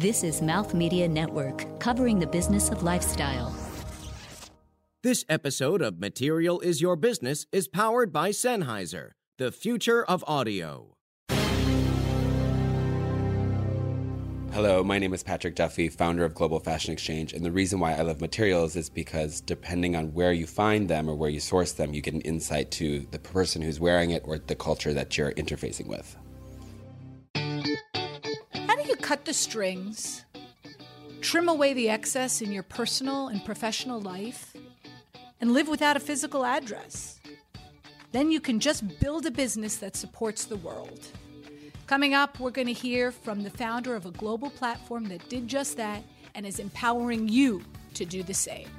This 0.00 0.24
is 0.24 0.42
Mouth 0.42 0.74
Media 0.74 1.06
Network, 1.06 1.78
covering 1.78 2.18
the 2.18 2.26
business 2.26 2.68
of 2.68 2.82
lifestyle. 2.82 3.54
This 5.04 5.24
episode 5.28 5.80
of 5.82 6.00
Material 6.00 6.58
is 6.58 6.80
Your 6.80 6.96
Business 6.96 7.46
is 7.52 7.68
powered 7.68 8.12
by 8.12 8.30
Sennheiser, 8.30 9.10
the 9.38 9.52
future 9.52 10.04
of 10.04 10.24
audio. 10.26 10.96
Hello, 14.52 14.82
my 14.82 14.98
name 14.98 15.14
is 15.14 15.22
Patrick 15.22 15.54
Duffy, 15.54 15.88
founder 15.88 16.24
of 16.24 16.34
Global 16.34 16.58
Fashion 16.58 16.92
Exchange, 16.92 17.32
and 17.32 17.44
the 17.44 17.52
reason 17.52 17.78
why 17.78 17.94
I 17.94 18.02
love 18.02 18.20
materials 18.20 18.74
is 18.74 18.90
because 18.90 19.40
depending 19.40 19.94
on 19.94 20.12
where 20.12 20.32
you 20.32 20.48
find 20.48 20.88
them 20.88 21.08
or 21.08 21.14
where 21.14 21.30
you 21.30 21.38
source 21.38 21.70
them, 21.70 21.94
you 21.94 22.00
get 22.00 22.14
an 22.14 22.20
insight 22.22 22.72
to 22.72 23.06
the 23.12 23.20
person 23.20 23.62
who's 23.62 23.78
wearing 23.78 24.10
it 24.10 24.24
or 24.26 24.38
the 24.38 24.56
culture 24.56 24.92
that 24.92 25.16
you're 25.16 25.30
interfacing 25.34 25.86
with. 25.86 26.16
Cut 29.04 29.26
the 29.26 29.34
strings, 29.34 30.24
trim 31.20 31.50
away 31.50 31.74
the 31.74 31.90
excess 31.90 32.40
in 32.40 32.50
your 32.50 32.62
personal 32.62 33.28
and 33.28 33.44
professional 33.44 34.00
life, 34.00 34.56
and 35.42 35.52
live 35.52 35.68
without 35.68 35.98
a 35.98 36.00
physical 36.00 36.42
address? 36.42 37.20
Then 38.12 38.30
you 38.30 38.40
can 38.40 38.60
just 38.60 38.98
build 39.00 39.26
a 39.26 39.30
business 39.30 39.76
that 39.76 39.94
supports 39.94 40.46
the 40.46 40.56
world. 40.56 41.06
Coming 41.86 42.14
up, 42.14 42.40
we're 42.40 42.50
going 42.50 42.66
to 42.66 42.72
hear 42.72 43.12
from 43.12 43.42
the 43.42 43.50
founder 43.50 43.94
of 43.94 44.06
a 44.06 44.10
global 44.10 44.48
platform 44.48 45.04
that 45.08 45.28
did 45.28 45.48
just 45.48 45.76
that 45.76 46.02
and 46.34 46.46
is 46.46 46.58
empowering 46.58 47.28
you 47.28 47.62
to 47.92 48.06
do 48.06 48.22
the 48.22 48.32
same. 48.32 48.70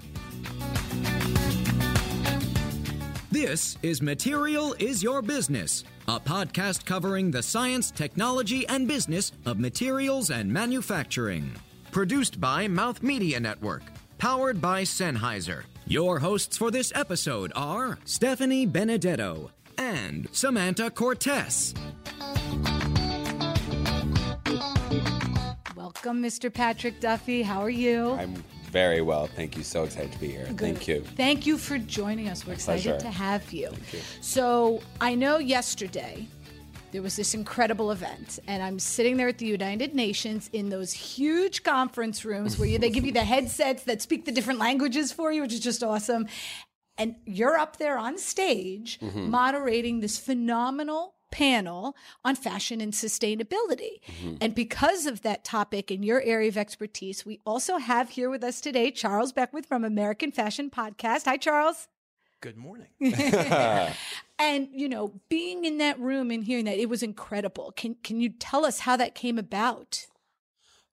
This 3.36 3.78
is 3.84 4.02
Material 4.02 4.74
is 4.80 5.04
Your 5.04 5.22
Business, 5.22 5.84
a 6.08 6.22
podcast 6.22 6.86
covering 6.86 7.32
the 7.32 7.44
science, 7.44 7.92
technology, 7.92 8.66
and 8.70 8.88
business 8.88 9.34
of 9.46 9.60
materials 9.60 10.32
and 10.32 10.50
manufacturing. 10.50 11.52
Produced 11.92 12.40
by 12.40 12.70
Mouth 12.70 13.04
Media 13.04 13.38
Network, 13.42 13.82
powered 14.20 14.62
by 14.62 14.84
Sennheiser. 14.84 15.64
Your 15.86 16.18
hosts 16.20 16.56
for 16.56 16.72
this 16.72 16.94
episode 16.96 17.52
are 17.58 18.00
Stephanie 18.06 18.66
Benedetto 18.66 19.52
and 19.78 20.32
Samanta 20.32 20.90
Cortes. 20.90 21.74
Welcome, 25.76 26.24
Mr. 26.24 26.54
Patrick 26.54 27.02
Duffy. 27.02 27.42
How 27.42 27.60
are 27.60 27.70
you? 27.70 28.12
I'm 28.14 28.42
very 28.76 29.02
well. 29.02 29.28
Thank 29.28 29.56
you. 29.56 29.64
So 29.64 29.84
excited 29.86 30.12
to 30.12 30.20
be 30.20 30.28
here. 30.28 30.46
Good. 30.48 30.60
Thank 30.60 30.88
you. 30.90 31.00
Thank 31.16 31.46
you 31.48 31.58
for 31.58 31.78
joining 31.78 32.28
us. 32.28 32.46
We're 32.46 32.54
excited 32.54 32.84
pleasure. 32.84 33.00
to 33.00 33.10
have 33.10 33.54
you. 33.54 33.70
You. 33.94 34.00
So, 34.20 34.82
I 35.00 35.16
know 35.16 35.38
yesterday 35.38 36.28
there 36.92 37.02
was 37.02 37.16
this 37.16 37.34
incredible 37.34 37.92
event, 37.92 38.40
and 38.48 38.62
I'm 38.62 38.78
sitting 38.80 39.16
there 39.18 39.30
at 39.30 39.38
the 39.38 39.46
United 39.46 39.96
Nations 39.96 40.50
in 40.52 40.68
those 40.70 40.92
huge 40.92 41.64
conference 41.64 42.26
rooms 42.26 42.60
where 42.60 42.68
you, 42.68 42.78
they 42.78 42.90
give 42.90 43.06
you 43.06 43.14
the 43.14 43.24
headsets 43.36 43.84
that 43.84 44.02
speak 44.02 44.26
the 44.26 44.32
different 44.34 44.60
languages 44.60 45.12
for 45.12 45.32
you, 45.32 45.42
which 45.42 45.54
is 45.54 45.62
just 45.62 45.82
awesome. 45.82 46.28
And 46.98 47.16
you're 47.26 47.58
up 47.58 47.78
there 47.78 47.98
on 47.98 48.18
stage 48.18 49.00
Mm-hmm. 49.00 49.30
moderating 49.30 50.00
this 50.02 50.18
phenomenal 50.18 51.15
panel 51.36 51.98
on 52.24 52.34
fashion 52.34 52.80
and 52.80 52.94
sustainability. 52.94 54.00
Mm-hmm. 54.08 54.36
And 54.40 54.56
because 54.56 55.06
of 55.06 55.22
that 55.24 55.44
topic 55.44 55.92
and 55.92 56.06
your 56.06 56.22
area 56.22 56.48
of 56.48 56.56
expertise, 56.58 57.26
we 57.26 57.42
also 57.46 57.78
have 57.78 58.12
here 58.12 58.30
with 58.30 58.42
us 58.42 58.62
today 58.62 58.90
Charles 58.90 59.34
Beckwith 59.34 59.66
from 59.66 59.84
American 59.84 60.32
Fashion 60.32 60.70
Podcast. 60.70 61.26
Hi, 61.26 61.36
Charles. 61.36 61.90
Good 62.40 62.56
morning. 62.56 62.88
And 64.38 64.68
you 64.74 64.90
know, 64.90 65.14
being 65.30 65.64
in 65.64 65.78
that 65.78 65.98
room 65.98 66.30
and 66.30 66.44
hearing 66.44 66.66
that, 66.66 66.78
it 66.78 66.90
was 66.90 67.02
incredible. 67.02 67.72
Can 67.78 67.96
can 68.04 68.20
you 68.20 68.28
tell 68.28 68.66
us 68.66 68.80
how 68.80 68.98
that 68.98 69.16
came 69.16 69.40
about? 69.40 70.08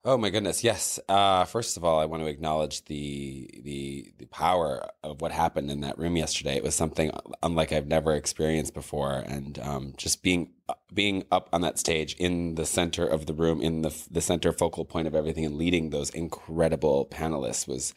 Oh 0.05 0.19
my 0.19 0.31
goodness, 0.31 0.65
yes. 0.65 0.99
Uh, 1.09 1.45
first 1.45 1.77
of 1.77 1.85
all, 1.85 2.01
I 2.01 2.07
want 2.07 2.25
to 2.25 2.27
acknowledge 2.29 2.85
the, 2.87 3.49
the 3.63 4.13
the 4.19 4.27
power 4.27 4.89
of 5.05 5.21
what 5.21 5.31
happened 5.31 5.71
in 5.71 5.81
that 5.83 5.97
room 5.97 6.17
yesterday. 6.17 6.57
It 6.57 6.65
was 6.65 6.75
something 6.75 7.13
unlike 7.41 7.71
I've 7.73 7.87
never 7.87 8.13
experienced 8.15 8.75
before, 8.75 9.23
and 9.27 9.61
um, 9.61 9.95
just 9.97 10.25
being 10.25 10.51
being 10.93 11.25
up 11.31 11.49
on 11.53 11.61
that 11.61 11.79
stage 11.79 12.15
in 12.19 12.57
the 12.57 12.67
center 12.67 13.07
of 13.07 13.27
the 13.27 13.33
room, 13.35 13.61
in 13.61 13.83
the 13.83 13.95
the 14.11 14.21
center 14.21 14.53
focal 14.53 14.85
point 14.85 15.07
of 15.07 15.15
everything, 15.15 15.45
and 15.45 15.57
leading 15.57 15.91
those 15.91 16.11
incredible 16.11 17.07
panelists 17.07 17.69
was 17.69 17.95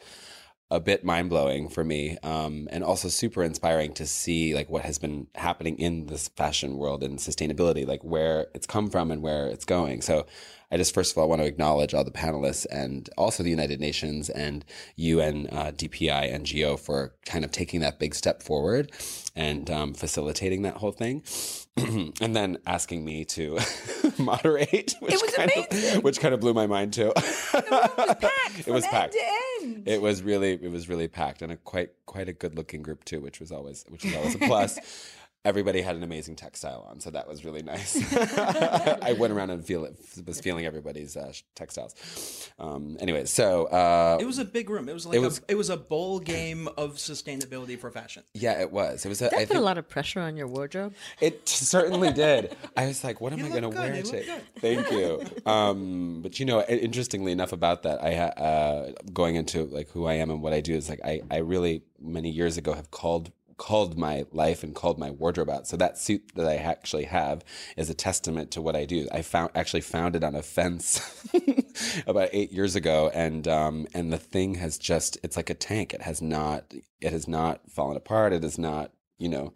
a 0.70 0.80
bit 0.80 1.04
mind 1.04 1.30
blowing 1.30 1.68
for 1.68 1.84
me, 1.84 2.18
um, 2.24 2.66
and 2.72 2.82
also 2.82 3.08
super 3.08 3.42
inspiring 3.42 3.92
to 3.94 4.06
see 4.06 4.54
like 4.54 4.68
what 4.68 4.82
has 4.82 4.98
been 4.98 5.28
happening 5.36 5.78
in 5.78 6.06
this 6.06 6.28
fashion 6.28 6.76
world 6.76 7.04
and 7.04 7.18
sustainability, 7.18 7.86
like 7.86 8.02
where 8.02 8.48
it's 8.54 8.66
come 8.66 8.90
from 8.90 9.10
and 9.12 9.22
where 9.22 9.46
it's 9.46 9.64
going. 9.64 10.00
So, 10.02 10.26
I 10.70 10.76
just 10.76 10.92
first 10.94 11.12
of 11.12 11.18
all 11.18 11.28
want 11.28 11.40
to 11.42 11.46
acknowledge 11.46 11.94
all 11.94 12.04
the 12.04 12.10
panelists 12.10 12.66
and 12.70 13.08
also 13.16 13.42
the 13.42 13.50
United 13.50 13.80
Nations 13.80 14.28
and 14.30 14.64
UN, 14.96 15.48
uh, 15.52 15.72
DPI, 15.74 16.32
NGO 16.32 16.78
for 16.78 17.14
kind 17.24 17.44
of 17.44 17.52
taking 17.52 17.80
that 17.80 17.98
big 17.98 18.14
step 18.14 18.42
forward 18.42 18.90
and 19.36 19.70
um, 19.70 19.94
facilitating 19.94 20.62
that 20.62 20.78
whole 20.78 20.92
thing, 20.92 21.22
and 21.76 22.34
then 22.34 22.58
asking 22.66 23.04
me 23.04 23.24
to 23.26 23.58
moderate, 24.18 24.94
which 25.00 25.12
was 25.12 25.34
kind 25.34 25.50
of 25.56 26.02
which 26.02 26.18
kind 26.20 26.34
of 26.34 26.40
blew 26.40 26.54
my 26.54 26.66
mind 26.66 26.92
too. 26.92 27.12
Packed 27.52 28.66
it 28.66 28.72
was 28.72 28.86
packed. 28.86 29.16
It 29.84 30.00
was 30.00 30.22
really 30.22 30.52
it 30.52 30.70
was 30.70 30.88
really 30.88 31.08
packed 31.08 31.42
and 31.42 31.52
a 31.52 31.56
quite 31.56 31.90
quite 32.06 32.28
a 32.28 32.32
good 32.32 32.56
looking 32.56 32.82
group 32.82 33.04
too, 33.04 33.20
which 33.20 33.40
was 33.40 33.52
always 33.52 33.84
which 33.88 34.04
was 34.04 34.14
always 34.14 34.34
a 34.34 34.38
plus. 34.38 34.78
Everybody 35.46 35.80
had 35.80 35.94
an 35.94 36.02
amazing 36.02 36.34
textile 36.34 36.86
on, 36.90 36.98
so 36.98 37.10
that 37.12 37.28
was 37.28 37.44
really 37.44 37.62
nice. 37.62 37.94
I 38.16 39.14
went 39.16 39.32
around 39.32 39.50
and 39.50 39.64
feel 39.64 39.84
it, 39.84 39.96
was 40.26 40.40
feeling 40.40 40.66
everybody's 40.66 41.16
uh, 41.16 41.32
textiles. 41.54 42.50
Um, 42.58 42.96
anyway, 42.98 43.26
so 43.26 43.66
uh, 43.66 44.18
It 44.20 44.24
was 44.26 44.38
a 44.40 44.44
big 44.44 44.68
room. 44.70 44.88
It 44.88 44.92
was 44.92 45.06
like 45.06 45.14
It 45.16 45.20
was- 45.20 45.38
a, 45.38 45.42
it 45.52 45.54
was 45.54 45.70
a 45.70 45.76
bowl 45.76 46.18
game 46.18 46.68
of 46.76 46.96
sustainability 46.96 47.78
for 47.78 47.92
fashion. 47.92 48.24
yeah, 48.34 48.60
it 48.60 48.72
was. 48.72 49.04
It 49.04 49.08
was. 49.08 49.20
A, 49.22 49.24
That 49.26 49.34
I 49.34 49.38
put 49.44 49.48
think 49.50 49.60
a 49.60 49.62
lot 49.62 49.78
of 49.78 49.88
pressure 49.88 50.20
on 50.20 50.36
your 50.36 50.48
wardrobe. 50.48 50.94
It 51.20 51.48
certainly 51.48 52.12
did. 52.12 52.56
I 52.76 52.86
was 52.86 53.04
like, 53.04 53.20
what 53.20 53.32
am 53.32 53.38
You 53.38 53.46
I 53.46 53.48
going 53.50 53.62
to 53.62 53.68
wear 53.68 54.02
today? 54.02 54.40
Thank 54.58 54.90
you. 54.90 55.22
Um, 55.46 56.22
but 56.22 56.40
you 56.40 56.46
know, 56.46 56.64
interestingly 56.64 57.30
enough 57.30 57.52
about 57.52 57.84
that, 57.84 58.02
I 58.02 58.14
uh, 58.16 58.92
going 59.12 59.36
into 59.36 59.64
like 59.66 59.90
who 59.90 60.06
I 60.06 60.14
am 60.14 60.30
and 60.30 60.42
what 60.42 60.52
I 60.52 60.60
do 60.60 60.74
is 60.74 60.88
like 60.88 61.00
I, 61.04 61.22
I 61.30 61.38
really 61.38 61.82
many 62.00 62.30
years 62.30 62.56
ago 62.56 62.72
have 62.74 62.90
called 62.90 63.30
called 63.56 63.96
my 63.96 64.24
life 64.32 64.62
and 64.62 64.74
called 64.74 64.98
my 64.98 65.10
wardrobe 65.10 65.48
out. 65.48 65.66
So 65.66 65.76
that 65.76 65.98
suit 65.98 66.32
that 66.34 66.46
I 66.46 66.56
actually 66.56 67.04
have 67.04 67.44
is 67.76 67.88
a 67.88 67.94
testament 67.94 68.50
to 68.52 68.62
what 68.62 68.76
I 68.76 68.84
do. 68.84 69.08
I 69.12 69.22
found 69.22 69.50
actually 69.54 69.80
found 69.80 70.14
it 70.16 70.24
on 70.24 70.34
a 70.34 70.42
fence 70.42 71.00
about 72.06 72.30
eight 72.32 72.52
years 72.52 72.76
ago, 72.76 73.10
and 73.14 73.48
um, 73.48 73.86
and 73.94 74.12
the 74.12 74.18
thing 74.18 74.56
has 74.56 74.78
just 74.78 75.18
it's 75.22 75.36
like 75.36 75.50
a 75.50 75.54
tank. 75.54 75.94
It 75.94 76.02
has 76.02 76.20
not 76.20 76.74
it 77.00 77.12
has 77.12 77.26
not 77.26 77.70
fallen 77.70 77.96
apart. 77.96 78.32
It 78.32 78.44
is 78.44 78.58
not 78.58 78.92
you 79.18 79.28
know 79.28 79.52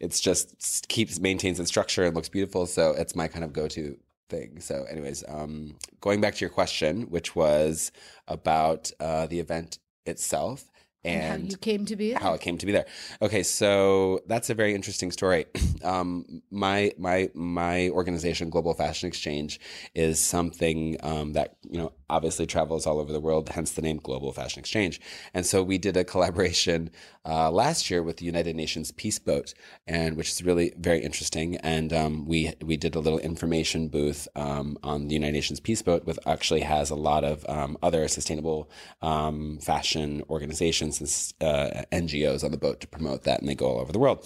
it's 0.00 0.20
just 0.20 0.88
keeps 0.88 1.18
maintains 1.18 1.58
its 1.58 1.70
structure 1.70 2.04
and 2.04 2.14
looks 2.14 2.28
beautiful. 2.28 2.66
So 2.66 2.92
it's 2.92 3.16
my 3.16 3.28
kind 3.28 3.44
of 3.44 3.52
go 3.52 3.68
to 3.68 3.96
thing. 4.28 4.60
So, 4.60 4.84
anyways, 4.84 5.24
um, 5.26 5.76
going 6.00 6.20
back 6.20 6.34
to 6.34 6.40
your 6.40 6.50
question, 6.50 7.02
which 7.02 7.34
was 7.34 7.92
about 8.26 8.90
uh, 9.00 9.26
the 9.26 9.40
event 9.40 9.78
itself 10.06 10.64
and, 11.04 11.22
and, 11.22 11.42
how 11.42 11.48
you 11.50 11.56
came 11.56 11.84
to 11.86 11.96
be. 11.96 12.12
how 12.12 12.34
it 12.34 12.40
came 12.40 12.58
to 12.58 12.66
be 12.66 12.72
there. 12.72 12.86
Okay, 13.22 13.42
so 13.42 14.20
that's 14.26 14.50
a 14.50 14.54
very 14.54 14.74
interesting 14.74 15.12
story. 15.12 15.46
Um, 15.84 16.42
my 16.50 16.92
my 16.98 17.30
my 17.34 17.88
organization, 17.90 18.50
Global 18.50 18.74
Fashion 18.74 19.06
Exchange, 19.06 19.60
is 19.94 20.18
something 20.18 20.96
um, 21.04 21.34
that 21.34 21.56
you 21.62 21.78
know 21.78 21.92
obviously 22.10 22.46
travels 22.46 22.84
all 22.84 22.98
over 22.98 23.12
the 23.12 23.20
world. 23.20 23.48
Hence 23.48 23.70
the 23.72 23.82
name 23.82 23.98
Global 23.98 24.32
Fashion 24.32 24.58
Exchange. 24.58 25.00
And 25.34 25.46
so 25.46 25.62
we 25.62 25.78
did 25.78 25.96
a 25.96 26.02
collaboration 26.02 26.90
uh, 27.24 27.52
last 27.52 27.90
year 27.90 28.02
with 28.02 28.16
the 28.16 28.24
United 28.24 28.56
Nations 28.56 28.90
Peace 28.90 29.20
Boat, 29.20 29.54
and 29.86 30.16
which 30.16 30.32
is 30.32 30.42
really 30.42 30.72
very 30.76 31.00
interesting. 31.00 31.56
And 31.58 31.92
um, 31.92 32.26
we 32.26 32.54
we 32.60 32.76
did 32.76 32.96
a 32.96 33.00
little 33.00 33.20
information 33.20 33.86
booth 33.86 34.26
um, 34.34 34.78
on 34.82 35.06
the 35.06 35.14
United 35.14 35.34
Nations 35.34 35.60
Peace 35.60 35.82
Boat, 35.82 36.06
which 36.06 36.18
actually 36.26 36.62
has 36.62 36.90
a 36.90 36.96
lot 36.96 37.22
of 37.22 37.48
um, 37.48 37.78
other 37.84 38.08
sustainable 38.08 38.68
um, 39.00 39.58
fashion 39.60 40.22
organizations 40.28 40.87
and 40.88 41.46
uh, 41.46 41.82
NGOs 41.92 42.42
on 42.44 42.50
the 42.50 42.58
boat 42.58 42.80
to 42.80 42.88
promote 42.88 43.24
that, 43.24 43.40
and 43.40 43.48
they 43.48 43.54
go 43.54 43.66
all 43.66 43.80
over 43.80 43.92
the 43.92 43.98
world. 43.98 44.24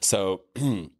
So. 0.00 0.42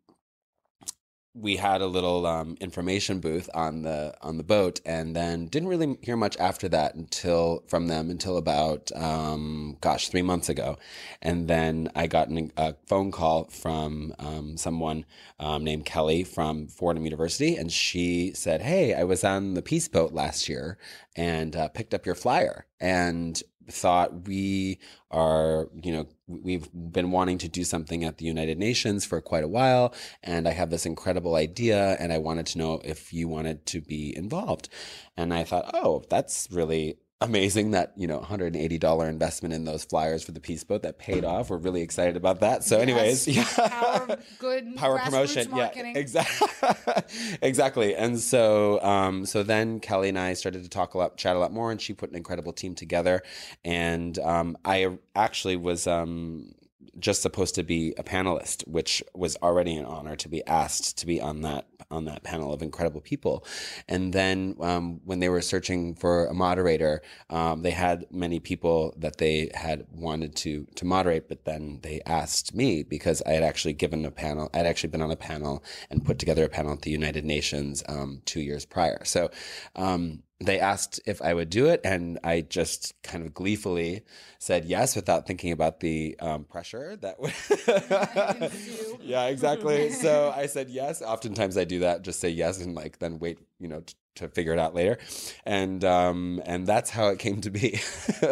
we 1.35 1.56
had 1.56 1.81
a 1.81 1.87
little 1.87 2.26
um, 2.26 2.56
information 2.61 3.19
booth 3.19 3.49
on 3.55 3.82
the 3.82 4.14
on 4.20 4.37
the 4.37 4.43
boat, 4.43 4.81
and 4.85 5.17
then 5.17 5.47
didn't 5.47 5.69
really 5.69 5.97
hear 6.03 6.17
much 6.17 6.37
after 6.37 6.69
that 6.69 6.94
until 6.94 7.64
from 7.67 7.88
them 7.88 8.11
until 8.11 8.37
about 8.37 8.93
um, 8.94 9.76
gosh 9.81 10.09
three 10.09 10.23
months 10.23 10.49
ago, 10.49 10.76
and 11.23 11.49
then 11.49 11.91
I 11.94 12.06
got 12.06 12.29
an, 12.29 12.53
a 12.56 12.75
phone 12.87 13.11
call 13.11 13.44
from 13.44 14.15
um, 14.19 14.56
someone 14.56 15.06
um, 15.41 15.65
named 15.65 15.87
Kelly 15.87 16.23
from 16.23 16.69
Fordham 16.69 17.05
University, 17.05 17.56
and 17.56 17.73
she 17.73 18.32
said, 18.35 18.61
"Hey, 18.61 18.94
I 18.94 19.05
was 19.05 19.25
on 19.25 19.55
the 19.55 19.62
Peace 19.62 19.88
Boat 19.88 20.12
last 20.12 20.49
year 20.49 20.76
and 21.17 21.56
uh, 21.56 21.69
picked 21.69 21.94
up 21.94 22.06
your 22.06 22.15
flyer 22.15 22.67
and 22.81 23.43
thought 23.70 24.26
we 24.26 24.79
are, 25.11 25.69
you 25.82 25.93
know, 25.93 26.06
we've 26.26 26.69
been 26.73 27.11
wanting 27.11 27.38
to 27.38 27.49
do 27.49 27.64
something 27.64 28.05
at 28.05 28.19
the 28.19 28.25
United 28.25 28.59
Nations 28.59 29.05
for 29.05 29.20
quite 29.20 29.44
a 29.44 29.49
while. 29.49 29.94
And 30.23 30.49
I 30.49 30.53
have 30.53 30.70
this 30.70 30.87
incredible 30.87 31.35
idea, 31.35 31.97
and 31.99 32.12
I 32.12 32.19
wanted 32.19 32.47
to 32.47 32.59
know 32.59 32.81
if 32.85 33.12
you 33.12 33.29
wanted 33.29 33.67
to 33.67 33.81
be 33.81 34.17
involved. 34.17 34.69
And 35.17 35.32
I 35.32 35.44
thought, 35.44 35.70
oh, 35.75 36.05
that's 36.09 36.49
really 36.50 36.99
amazing 37.22 37.70
that 37.72 37.92
you 37.96 38.06
know 38.06 38.20
$180 38.20 39.08
investment 39.08 39.54
in 39.54 39.64
those 39.64 39.84
flyers 39.84 40.22
for 40.22 40.32
the 40.32 40.40
peace 40.40 40.64
boat 40.64 40.82
that 40.82 40.98
paid 40.98 41.24
off. 41.24 41.50
We're 41.50 41.58
really 41.58 41.82
excited 41.82 42.16
about 42.16 42.40
that. 42.40 42.64
So 42.64 42.78
anyways 42.78 43.26
yeah. 43.28 43.44
Power 43.44 44.19
good 44.38 44.76
power 44.76 44.98
promotion. 44.98 45.50
Marketing. 45.50 45.94
yeah 45.94 46.00
exactly 46.00 46.48
exactly. 47.42 47.94
And 47.96 48.19
so 48.19 48.82
um 48.82 49.26
so 49.26 49.42
then 49.42 49.80
kelly 49.80 50.08
and 50.08 50.19
i 50.19 50.34
started 50.34 50.62
to 50.62 50.69
talk 50.69 50.94
a 50.94 50.98
lot 50.98 51.16
chat 51.16 51.36
a 51.36 51.38
lot 51.38 51.52
more 51.52 51.70
and 51.70 51.80
she 51.80 51.92
put 51.92 52.10
an 52.10 52.16
incredible 52.16 52.52
team 52.52 52.74
together. 52.74 53.22
And 53.64 54.19
um 54.19 54.56
i 54.64 54.98
actually 55.14 55.56
was 55.56 55.86
um 55.86 56.54
just 56.99 57.23
supposed 57.23 57.55
to 57.55 57.62
be 57.62 57.94
a 57.97 58.03
panelist, 58.03 58.67
which 58.69 59.03
was 59.15 59.37
already 59.43 59.75
an 59.77 59.85
honor 59.85 60.17
to 60.17 60.29
be 60.29 60.44
asked 60.47 60.99
to 60.99 61.06
be 61.06 61.21
on 61.21 61.41
that 61.43 61.67
on 61.91 62.05
that 62.05 62.23
panel 62.23 62.53
of 62.53 62.62
incredible 62.62 63.00
people. 63.00 63.44
And 63.89 64.12
then 64.12 64.56
um, 64.61 65.00
when 65.05 65.21
they 65.21 65.29
were 65.29 65.43
searching 65.43 65.94
for 65.94 66.27
a 66.27 66.35
moderator, 66.35 67.03
um, 67.31 67.62
they 67.62 67.71
had 67.71 68.06
many 68.11 68.41
people 68.41 68.94
that 68.99 69.19
they 69.19 69.50
had 69.55 69.87
wanted 69.93 70.37
to 70.37 70.67
to 70.77 70.85
moderate, 70.85 71.29
but 71.29 71.44
then 71.44 71.81
they 71.83 72.00
asked 72.06 72.55
me 72.55 72.83
because 72.83 73.23
I 73.27 73.33
had 73.33 73.43
actually 73.43 73.75
given 73.75 74.05
a 74.05 74.11
panel. 74.11 74.50
I'd 74.55 74.67
actually 74.67 74.91
been 74.91 75.03
on 75.03 75.11
a 75.11 75.17
panel 75.17 75.65
and 75.91 76.05
put 76.05 76.19
together 76.19 76.44
a 76.44 76.49
panel 76.49 76.73
at 76.73 76.83
the 76.83 76.91
United 76.91 77.25
Nations 77.25 77.83
um, 77.89 78.23
two 78.25 78.41
years 78.41 78.65
prior. 78.65 79.05
So. 79.05 79.31
Um, 79.77 80.23
they 80.47 80.59
asked 80.61 81.00
if 81.06 81.21
I 81.23 81.35
would 81.35 81.50
do 81.50 81.67
it, 81.67 81.81
and 81.85 82.19
I 82.25 82.41
just 82.43 82.94
kind 83.03 83.25
of 83.25 83.33
gleefully 83.35 84.03
said 84.39 84.65
yes 84.65 84.97
without 84.97 85.27
thinking 85.27 85.53
about 85.53 85.81
the 85.81 86.17
um, 86.21 86.44
pressure 86.44 86.97
that 86.97 87.19
would. 87.21 87.33
yeah, 89.03 89.27
exactly. 89.27 89.91
So 90.03 90.33
I 90.35 90.47
said 90.47 90.69
yes. 90.71 91.03
Oftentimes 91.03 91.56
I 91.56 91.65
do 91.65 91.81
that, 91.81 92.03
just 92.03 92.21
say 92.21 92.29
yes, 92.31 92.61
and 92.61 92.75
like 92.75 92.99
then 92.99 93.19
wait, 93.19 93.39
you 93.61 93.69
know, 93.69 93.81
t- 93.81 93.94
to 94.17 94.29
figure 94.29 94.53
it 94.53 94.59
out 94.59 94.75
later, 94.75 94.99
and 95.47 95.85
um, 95.85 96.43
and 96.44 96.67
that's 96.67 96.91
how 96.91 97.09
it 97.09 97.19
came 97.19 97.41
to 97.43 97.50
be. 97.50 97.81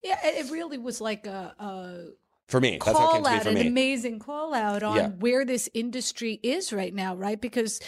Yeah, 0.00 0.16
it 0.22 0.50
really 0.52 0.78
was 0.78 1.00
like 1.00 1.26
a, 1.26 1.54
a 1.58 2.04
for 2.46 2.60
me, 2.60 2.78
that's 2.82 2.96
how 2.98 3.10
it 3.10 3.12
came 3.14 3.22
call 3.24 3.24
to 3.24 3.30
be 3.30 3.36
out, 3.36 3.42
for 3.42 3.48
an 3.50 3.66
amazing 3.66 4.20
call 4.20 4.54
out 4.54 4.82
on 4.84 4.96
Yeah. 4.96 5.08
where 5.08 5.44
this 5.44 5.68
industry 5.74 6.38
is 6.42 6.72
right 6.72 6.94
now, 6.94 7.14
right? 7.16 7.38
Because 7.38 7.80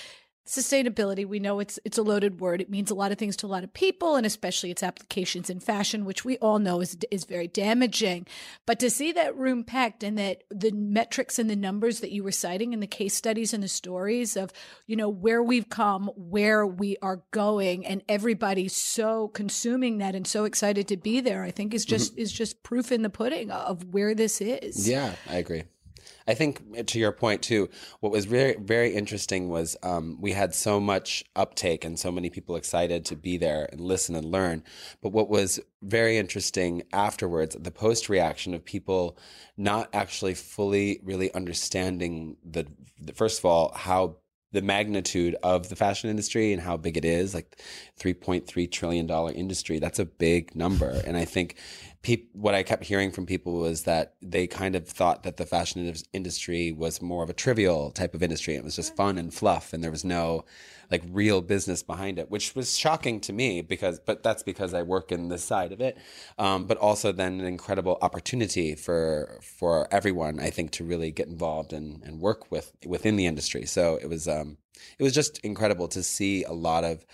sustainability, 0.46 1.26
we 1.26 1.38
know 1.38 1.60
it's 1.60 1.78
it's 1.84 1.98
a 1.98 2.02
loaded 2.02 2.40
word. 2.40 2.60
It 2.60 2.70
means 2.70 2.90
a 2.90 2.94
lot 2.94 3.12
of 3.12 3.18
things 3.18 3.36
to 3.36 3.46
a 3.46 3.48
lot 3.48 3.64
of 3.64 3.72
people, 3.72 4.16
and 4.16 4.26
especially 4.26 4.70
its 4.70 4.82
applications 4.82 5.50
in 5.50 5.60
fashion, 5.60 6.04
which 6.04 6.24
we 6.24 6.38
all 6.38 6.58
know 6.58 6.80
is 6.80 6.96
is 7.10 7.24
very 7.24 7.46
damaging. 7.46 8.26
But 8.66 8.78
to 8.80 8.90
see 8.90 9.12
that 9.12 9.36
room 9.36 9.64
packed 9.64 10.02
and 10.02 10.18
that 10.18 10.42
the 10.50 10.72
metrics 10.72 11.38
and 11.38 11.48
the 11.48 11.56
numbers 11.56 12.00
that 12.00 12.12
you 12.12 12.24
were 12.24 12.32
citing 12.32 12.72
in 12.72 12.80
the 12.80 12.86
case 12.86 13.14
studies 13.14 13.54
and 13.54 13.62
the 13.62 13.68
stories 13.68 14.36
of 14.36 14.52
you 14.86 14.96
know 14.96 15.08
where 15.08 15.42
we've 15.42 15.68
come, 15.68 16.10
where 16.16 16.66
we 16.66 16.96
are 17.02 17.22
going, 17.30 17.86
and 17.86 18.02
everybody 18.08 18.68
so 18.68 19.28
consuming 19.28 19.98
that 19.98 20.14
and 20.14 20.26
so 20.26 20.44
excited 20.44 20.88
to 20.88 20.96
be 20.96 21.20
there, 21.20 21.42
I 21.42 21.50
think 21.50 21.74
is 21.74 21.84
just 21.84 22.12
mm-hmm. 22.12 22.22
is 22.22 22.32
just 22.32 22.62
proof 22.62 22.90
in 22.92 23.02
the 23.02 23.10
pudding 23.10 23.50
of 23.50 23.84
where 23.92 24.14
this 24.14 24.40
is. 24.40 24.88
Yeah, 24.88 25.14
I 25.28 25.36
agree. 25.36 25.64
I 26.30 26.34
think 26.34 26.86
to 26.86 26.98
your 26.98 27.10
point 27.10 27.42
too, 27.42 27.68
what 27.98 28.12
was 28.12 28.24
very 28.24 28.54
very 28.54 28.94
interesting 28.94 29.48
was 29.48 29.76
um, 29.82 30.18
we 30.20 30.32
had 30.32 30.54
so 30.54 30.78
much 30.78 31.24
uptake 31.34 31.84
and 31.84 31.98
so 31.98 32.12
many 32.12 32.30
people 32.30 32.54
excited 32.54 33.04
to 33.06 33.16
be 33.16 33.36
there 33.36 33.68
and 33.72 33.80
listen 33.80 34.14
and 34.14 34.30
learn. 34.30 34.62
But 35.02 35.10
what 35.10 35.28
was 35.28 35.58
very 35.82 36.18
interesting 36.18 36.84
afterwards, 36.92 37.56
the 37.58 37.72
post 37.72 38.08
reaction 38.08 38.54
of 38.54 38.64
people 38.64 39.18
not 39.56 39.88
actually 39.92 40.34
fully 40.34 41.00
really 41.02 41.34
understanding 41.34 42.36
the, 42.44 42.66
the 43.00 43.12
first 43.12 43.40
of 43.40 43.44
all 43.46 43.72
how 43.74 44.16
the 44.52 44.62
magnitude 44.62 45.36
of 45.42 45.68
the 45.68 45.76
fashion 45.76 46.10
industry 46.10 46.52
and 46.52 46.62
how 46.62 46.76
big 46.76 46.96
it 46.96 47.04
is 47.04 47.34
like 47.34 47.60
3.3 48.00 48.70
trillion 48.70 49.06
dollar 49.06 49.32
industry 49.32 49.78
that's 49.78 50.00
a 50.00 50.04
big 50.04 50.56
number 50.56 51.00
and 51.06 51.16
i 51.16 51.24
think 51.24 51.56
what 52.32 52.54
i 52.54 52.62
kept 52.62 52.84
hearing 52.84 53.10
from 53.10 53.26
people 53.26 53.52
was 53.52 53.82
that 53.82 54.14
they 54.22 54.46
kind 54.46 54.74
of 54.74 54.88
thought 54.88 55.22
that 55.22 55.36
the 55.36 55.44
fashion 55.44 55.94
industry 56.12 56.72
was 56.72 57.02
more 57.02 57.22
of 57.22 57.28
a 57.28 57.34
trivial 57.34 57.90
type 57.90 58.14
of 58.14 58.22
industry. 58.22 58.54
It 58.54 58.64
was 58.64 58.76
just 58.76 58.96
fun 58.96 59.18
and 59.18 59.32
fluff 59.32 59.72
and 59.72 59.84
there 59.84 59.90
was 59.90 60.04
no 60.04 60.44
like 60.90 61.02
real 61.10 61.40
business 61.40 61.82
behind 61.82 62.18
it 62.18 62.30
which 62.30 62.56
was 62.56 62.76
shocking 62.76 63.20
to 63.20 63.32
me 63.32 63.60
because 63.62 64.00
but 64.00 64.22
that's 64.22 64.42
because 64.42 64.74
i 64.74 64.82
work 64.82 65.12
in 65.12 65.28
this 65.28 65.44
side 65.44 65.72
of 65.72 65.80
it. 65.80 65.98
Um, 66.38 66.66
but 66.66 66.78
also 66.78 67.12
then 67.12 67.38
an 67.38 67.46
incredible 67.46 67.98
opportunity 68.00 68.74
for 68.74 69.38
for 69.42 69.86
everyone 69.92 70.40
i 70.40 70.48
think 70.50 70.70
to 70.72 70.84
really 70.84 71.10
get 71.10 71.28
involved 71.28 71.72
and, 71.72 72.02
and 72.02 72.20
work 72.20 72.50
with 72.50 72.72
within 72.86 73.16
the 73.16 73.26
industry. 73.26 73.66
So 73.66 73.98
it 74.00 74.08
was 74.08 74.26
um 74.26 74.56
it 74.98 75.02
was 75.02 75.12
just 75.12 75.38
incredible 75.40 75.88
to 75.88 76.02
see 76.02 76.44
a 76.44 76.52
lot 76.52 76.84
of 76.84 77.04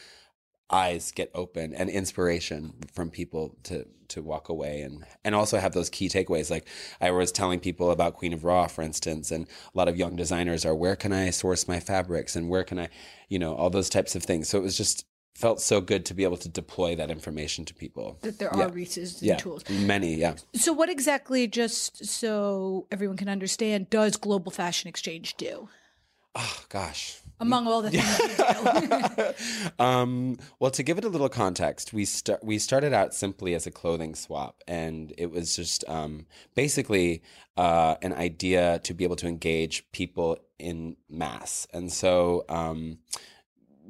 eyes 0.71 1.13
get 1.13 1.31
open 1.35 1.73
and 1.75 1.89
inspiration 1.89 2.75
from 2.93 3.11
people 3.11 3.57
to 3.65 3.87
to 4.09 4.23
walk 4.23 4.49
away 4.49 4.83
and 4.83 5.05
and 5.25 5.35
also 5.35 5.59
have 5.59 5.73
those 5.73 5.91
key 5.91 6.09
takeaways. 6.09 6.51
Like 6.51 6.67
i 7.01 7.11
was 7.11 7.33
telling 7.33 7.59
people 7.61 7.91
about 7.91 8.15
queen 8.15 8.33
of 8.33 8.45
raw 8.45 8.67
for 8.67 8.83
instance 8.83 9.31
and 9.31 9.47
a 9.47 9.79
lot 9.79 9.89
of 9.89 9.97
young 9.97 10.15
designers 10.17 10.65
are 10.65 10.75
where 10.75 10.97
can 10.97 11.13
i 11.13 11.31
source 11.31 11.67
my 11.69 11.81
fabrics? 11.81 12.37
And 12.37 12.49
where 12.49 12.65
can 12.65 12.79
i 12.79 12.89
you 13.29 13.39
know 13.39 13.55
all 13.55 13.71
those 13.71 13.89
types 13.89 14.15
of 14.15 14.23
things. 14.23 14.49
So 14.49 14.59
it 14.59 14.63
was 14.63 14.77
just 14.77 15.07
felt 15.35 15.61
so 15.61 15.83
good 15.83 16.07
to 16.07 16.15
be 16.15 16.25
able 16.25 16.39
to 16.39 16.49
deploy 16.49 16.97
that 16.97 17.11
information 17.11 17.65
to 17.67 17.75
people. 17.75 18.17
That 18.23 18.39
there 18.39 18.51
Yeah. 18.57 18.65
are 18.67 18.69
resources 18.71 19.21
and 19.21 19.29
yeah. 19.29 19.37
tools. 19.37 19.69
many 19.69 20.15
yeah. 20.15 20.37
So, 20.55 20.73
what 20.73 20.89
exactly, 20.89 21.47
just 21.47 22.07
so 22.07 22.87
everyone 22.91 23.19
can 23.19 23.29
understand, 23.29 23.91
does 23.91 24.17
Global 24.17 24.51
Fashion 24.51 24.89
Exchange 24.89 25.37
do? 25.37 25.69
oh 26.35 26.61
gosh 26.69 27.21
Among 27.39 27.67
all 27.67 27.83
the 27.83 27.91
things 27.91 29.73
um, 29.79 30.39
well, 30.59 30.71
to 30.71 30.83
give 30.83 30.97
it 30.97 31.05
a 31.05 31.09
little 31.09 31.29
context, 31.29 31.93
we 31.93 32.05
start 32.05 32.43
we 32.43 32.59
started 32.59 32.93
out 32.93 33.15
simply 33.15 33.55
as 33.55 33.67
a 33.67 33.71
clothing 33.71 34.15
swap, 34.15 34.63
and 34.67 35.13
it 35.19 35.31
was 35.31 35.55
just 35.55 35.85
um, 35.89 36.27
basically 36.55 37.23
uh, 37.57 37.97
an 38.01 38.13
idea 38.15 38.79
to 38.85 38.95
be 38.95 39.05
able 39.05 39.17
to 39.17 39.27
engage 39.27 39.91
people 39.93 40.39
in 40.59 40.97
mass. 41.11 41.67
And 41.73 41.93
so, 41.93 42.45
um, 42.49 42.99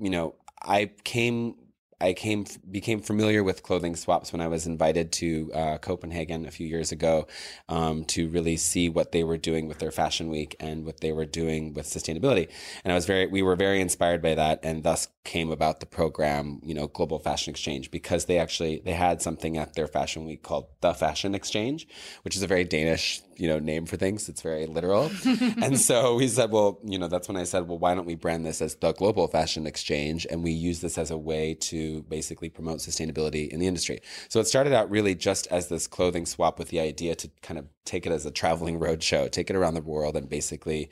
you 0.00 0.10
know, 0.10 0.34
I 0.62 0.90
came. 1.04 1.54
I 2.00 2.12
came 2.12 2.44
became 2.70 3.00
familiar 3.00 3.42
with 3.42 3.62
clothing 3.62 3.96
swaps 3.96 4.30
when 4.30 4.42
I 4.42 4.48
was 4.48 4.66
invited 4.66 5.12
to 5.12 5.50
uh, 5.54 5.78
Copenhagen 5.78 6.44
a 6.44 6.50
few 6.50 6.66
years 6.66 6.92
ago 6.92 7.26
um, 7.70 8.04
to 8.06 8.28
really 8.28 8.58
see 8.58 8.90
what 8.90 9.12
they 9.12 9.24
were 9.24 9.38
doing 9.38 9.66
with 9.66 9.78
their 9.78 9.90
fashion 9.90 10.28
week 10.28 10.56
and 10.60 10.84
what 10.84 11.00
they 11.00 11.12
were 11.12 11.24
doing 11.24 11.72
with 11.72 11.86
sustainability. 11.86 12.50
And 12.84 12.92
I 12.92 12.94
was 12.94 13.06
very, 13.06 13.26
we 13.26 13.40
were 13.40 13.56
very 13.56 13.80
inspired 13.80 14.20
by 14.20 14.34
that, 14.34 14.60
and 14.62 14.82
thus 14.82 15.08
came 15.24 15.50
about 15.50 15.80
the 15.80 15.86
program, 15.86 16.60
you 16.62 16.74
know, 16.74 16.86
Global 16.86 17.18
Fashion 17.18 17.50
Exchange, 17.50 17.90
because 17.90 18.26
they 18.26 18.38
actually 18.38 18.82
they 18.84 18.92
had 18.92 19.22
something 19.22 19.56
at 19.56 19.74
their 19.74 19.88
fashion 19.88 20.26
week 20.26 20.42
called 20.42 20.66
the 20.82 20.92
Fashion 20.92 21.34
Exchange, 21.34 21.88
which 22.22 22.36
is 22.36 22.42
a 22.42 22.46
very 22.46 22.64
Danish, 22.64 23.22
you 23.36 23.48
know, 23.48 23.58
name 23.58 23.86
for 23.86 23.96
things. 23.96 24.28
It's 24.28 24.42
very 24.42 24.66
literal, 24.66 25.10
and 25.62 25.78
so 25.78 26.14
we 26.16 26.28
said, 26.28 26.50
well, 26.50 26.78
you 26.84 26.98
know, 26.98 27.08
that's 27.08 27.28
when 27.28 27.36
I 27.36 27.44
said, 27.44 27.68
well, 27.68 27.78
why 27.78 27.94
don't 27.94 28.06
we 28.06 28.14
brand 28.14 28.44
this 28.44 28.60
as 28.60 28.74
the 28.76 28.92
Global 28.92 29.28
Fashion 29.28 29.66
Exchange, 29.66 30.26
and 30.30 30.42
we 30.42 30.52
use 30.52 30.80
this 30.80 30.98
as 30.98 31.10
a 31.10 31.18
way 31.18 31.54
to 31.54 32.02
basically 32.04 32.48
promote 32.48 32.78
sustainability 32.78 33.48
in 33.48 33.60
the 33.60 33.66
industry. 33.66 34.00
So 34.28 34.40
it 34.40 34.46
started 34.46 34.72
out 34.72 34.90
really 34.90 35.14
just 35.14 35.46
as 35.48 35.68
this 35.68 35.86
clothing 35.86 36.26
swap 36.26 36.58
with 36.58 36.68
the 36.68 36.80
idea 36.80 37.14
to 37.16 37.30
kind 37.42 37.58
of 37.58 37.66
take 37.84 38.04
it 38.04 38.12
as 38.12 38.26
a 38.26 38.30
traveling 38.30 38.78
road 38.78 39.02
show, 39.02 39.28
take 39.28 39.48
it 39.48 39.56
around 39.56 39.74
the 39.74 39.80
world, 39.80 40.16
and 40.16 40.28
basically 40.28 40.90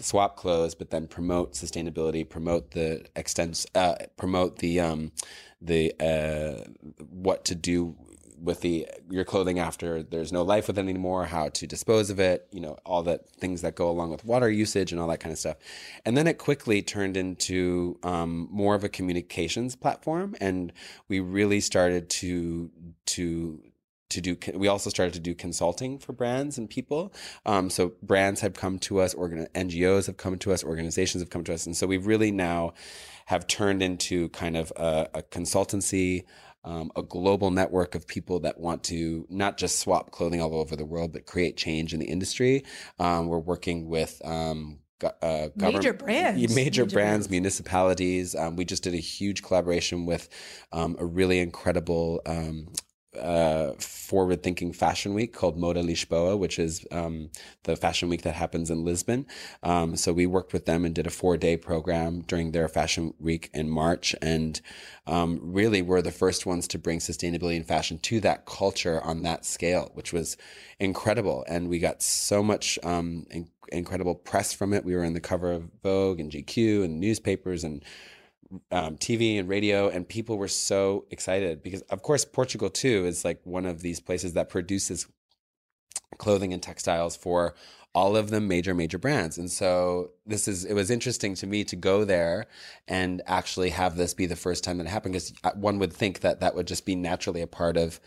swap 0.00 0.36
clothes, 0.36 0.74
but 0.74 0.90
then 0.90 1.06
promote 1.06 1.54
sustainability, 1.54 2.28
promote 2.28 2.72
the 2.72 3.04
extents, 3.16 3.66
uh, 3.74 3.94
promote 4.16 4.58
the 4.58 4.80
um, 4.80 5.12
the 5.60 5.94
uh, 5.98 6.62
what 7.10 7.44
to 7.46 7.54
do 7.54 7.96
with 8.44 8.60
the 8.60 8.86
your 9.10 9.24
clothing 9.24 9.58
after 9.58 10.02
there's 10.02 10.32
no 10.32 10.42
life 10.42 10.66
with 10.66 10.78
it 10.78 10.82
anymore, 10.82 11.26
how 11.26 11.48
to 11.48 11.66
dispose 11.66 12.10
of 12.10 12.20
it, 12.20 12.46
you 12.52 12.60
know, 12.60 12.76
all 12.84 13.02
the 13.02 13.18
things 13.38 13.62
that 13.62 13.74
go 13.74 13.88
along 13.88 14.10
with 14.10 14.24
water 14.24 14.50
usage 14.50 14.92
and 14.92 15.00
all 15.00 15.08
that 15.08 15.20
kind 15.20 15.32
of 15.32 15.38
stuff. 15.38 15.56
And 16.04 16.16
then 16.16 16.26
it 16.26 16.38
quickly 16.38 16.82
turned 16.82 17.16
into 17.16 17.98
um, 18.02 18.48
more 18.50 18.74
of 18.74 18.84
a 18.84 18.88
communications 18.88 19.74
platform, 19.74 20.36
and 20.40 20.72
we 21.08 21.20
really 21.20 21.60
started 21.60 22.10
to 22.10 22.70
to 23.06 23.62
to 24.10 24.20
do 24.20 24.36
we 24.54 24.68
also 24.68 24.90
started 24.90 25.12
to 25.14 25.20
do 25.20 25.34
consulting 25.34 25.98
for 25.98 26.12
brands 26.12 26.58
and 26.58 26.68
people 26.70 27.12
um, 27.46 27.68
so 27.70 27.92
brands 28.02 28.40
have 28.42 28.54
come 28.54 28.78
to 28.78 29.00
us 29.00 29.14
ngos 29.14 30.06
have 30.06 30.16
come 30.16 30.38
to 30.38 30.52
us 30.52 30.62
organizations 30.62 31.22
have 31.22 31.30
come 31.30 31.42
to 31.42 31.52
us 31.52 31.66
and 31.66 31.76
so 31.76 31.86
we 31.86 31.96
really 31.96 32.30
now 32.30 32.72
have 33.26 33.46
turned 33.46 33.82
into 33.82 34.28
kind 34.28 34.56
of 34.56 34.72
a, 34.76 35.08
a 35.14 35.22
consultancy 35.22 36.24
um, 36.64 36.90
a 36.96 37.02
global 37.02 37.50
network 37.50 37.94
of 37.94 38.06
people 38.06 38.40
that 38.40 38.58
want 38.58 38.82
to 38.84 39.26
not 39.28 39.56
just 39.56 39.78
swap 39.78 40.10
clothing 40.10 40.40
all 40.40 40.54
over 40.54 40.76
the 40.76 40.84
world 40.84 41.12
but 41.12 41.26
create 41.26 41.56
change 41.56 41.92
in 41.92 42.00
the 42.00 42.06
industry 42.06 42.64
um, 42.98 43.26
we're 43.28 43.38
working 43.38 43.88
with 43.88 44.20
um, 44.24 44.78
uh, 45.22 45.48
Major 45.56 45.92
brands. 45.92 46.40
Major, 46.40 46.54
Major 46.54 46.82
brands, 46.82 46.92
brands. 46.94 47.30
municipalities. 47.30 48.34
Um, 48.34 48.56
we 48.56 48.64
just 48.64 48.82
did 48.82 48.94
a 48.94 48.98
huge 48.98 49.42
collaboration 49.42 50.06
with 50.06 50.28
um, 50.72 50.96
a 50.98 51.04
really 51.04 51.40
incredible 51.40 52.22
um, 52.26 52.68
uh, 53.16 53.72
forward 53.78 54.42
thinking 54.42 54.72
fashion 54.72 55.14
week 55.14 55.32
called 55.32 55.58
Moda 55.58 55.84
Lisboa, 55.84 56.38
which 56.38 56.58
is 56.58 56.86
um, 56.90 57.30
the 57.64 57.76
fashion 57.76 58.08
week 58.08 58.22
that 58.22 58.34
happens 58.34 58.70
in 58.70 58.84
Lisbon. 58.84 59.26
Um, 59.62 59.96
so 59.96 60.12
we 60.12 60.26
worked 60.26 60.52
with 60.52 60.66
them 60.66 60.84
and 60.84 60.94
did 60.94 61.06
a 61.06 61.10
four 61.10 61.36
day 61.36 61.56
program 61.56 62.20
during 62.22 62.52
their 62.52 62.68
fashion 62.68 63.14
week 63.18 63.50
in 63.54 63.68
March. 63.70 64.14
And 64.20 64.60
um, 65.06 65.40
really 65.42 65.82
were 65.82 66.02
the 66.02 66.10
first 66.10 66.46
ones 66.46 66.68
to 66.68 66.78
bring 66.78 66.98
sustainability 66.98 67.56
in 67.56 67.64
fashion 67.64 67.98
to 67.98 68.20
that 68.20 68.46
culture 68.46 69.00
on 69.02 69.22
that 69.22 69.44
scale, 69.44 69.90
which 69.94 70.12
was 70.12 70.36
incredible. 70.78 71.44
And 71.48 71.68
we 71.68 71.78
got 71.78 72.02
so 72.02 72.42
much 72.42 72.78
um, 72.82 73.26
in- 73.30 73.48
incredible 73.72 74.14
press 74.14 74.52
from 74.52 74.72
it. 74.72 74.84
We 74.84 74.94
were 74.94 75.04
in 75.04 75.14
the 75.14 75.20
cover 75.20 75.52
of 75.52 75.70
Vogue 75.82 76.20
and 76.20 76.30
GQ 76.30 76.84
and 76.84 77.00
newspapers 77.00 77.64
and 77.64 77.84
um, 78.70 78.96
TV 78.96 79.38
and 79.38 79.48
radio, 79.48 79.88
and 79.88 80.08
people 80.08 80.38
were 80.38 80.48
so 80.48 81.06
excited 81.10 81.62
because, 81.62 81.82
of 81.82 82.02
course, 82.02 82.24
Portugal 82.24 82.70
too 82.70 83.06
is 83.06 83.24
like 83.24 83.40
one 83.44 83.66
of 83.66 83.82
these 83.82 84.00
places 84.00 84.34
that 84.34 84.48
produces 84.48 85.06
clothing 86.18 86.52
and 86.52 86.62
textiles 86.62 87.16
for 87.16 87.54
all 87.94 88.16
of 88.16 88.30
the 88.30 88.40
major 88.40 88.74
major 88.74 88.98
brands. 88.98 89.38
And 89.38 89.50
so 89.50 90.10
this 90.26 90.48
is 90.48 90.64
it 90.64 90.74
was 90.74 90.90
interesting 90.90 91.34
to 91.36 91.46
me 91.46 91.64
to 91.64 91.76
go 91.76 92.04
there 92.04 92.46
and 92.88 93.22
actually 93.26 93.70
have 93.70 93.96
this 93.96 94.14
be 94.14 94.26
the 94.26 94.36
first 94.36 94.64
time 94.64 94.78
that 94.78 94.86
it 94.86 94.90
happened 94.90 95.12
because 95.12 95.32
one 95.54 95.78
would 95.78 95.92
think 95.92 96.20
that 96.20 96.40
that 96.40 96.54
would 96.54 96.66
just 96.66 96.84
be 96.84 96.96
naturally 96.96 97.40
a 97.40 97.46
part 97.46 97.76
of 97.76 98.00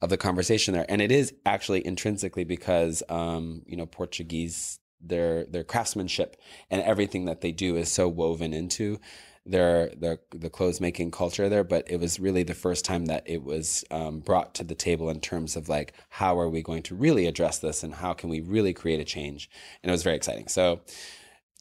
of 0.00 0.08
the 0.08 0.16
conversation 0.16 0.74
there. 0.74 0.86
And 0.88 1.00
it 1.02 1.12
is 1.12 1.34
actually 1.44 1.86
intrinsically 1.86 2.44
because 2.44 3.02
um, 3.08 3.62
you 3.66 3.76
know 3.76 3.86
portuguese 3.86 4.78
their 5.00 5.44
their 5.44 5.64
craftsmanship 5.64 6.40
and 6.70 6.82
everything 6.82 7.26
that 7.26 7.42
they 7.42 7.52
do 7.52 7.76
is 7.76 7.90
so 7.90 8.08
woven 8.08 8.54
into 8.54 8.98
their 9.46 9.90
their 9.96 10.18
the 10.30 10.50
clothes 10.50 10.80
making 10.80 11.10
culture 11.10 11.48
there, 11.48 11.64
but 11.64 11.90
it 11.90 12.00
was 12.00 12.18
really 12.18 12.42
the 12.42 12.54
first 12.54 12.84
time 12.84 13.06
that 13.06 13.22
it 13.26 13.42
was 13.42 13.84
um, 13.90 14.20
brought 14.20 14.54
to 14.54 14.64
the 14.64 14.74
table 14.74 15.10
in 15.10 15.20
terms 15.20 15.56
of 15.56 15.68
like 15.68 15.92
how 16.08 16.38
are 16.38 16.48
we 16.48 16.62
going 16.62 16.82
to 16.84 16.94
really 16.94 17.26
address 17.26 17.58
this 17.58 17.82
and 17.82 17.94
how 17.94 18.14
can 18.14 18.30
we 18.30 18.40
really 18.40 18.72
create 18.72 19.00
a 19.00 19.04
change, 19.04 19.50
and 19.82 19.90
it 19.90 19.92
was 19.92 20.02
very 20.02 20.16
exciting. 20.16 20.48
So 20.48 20.80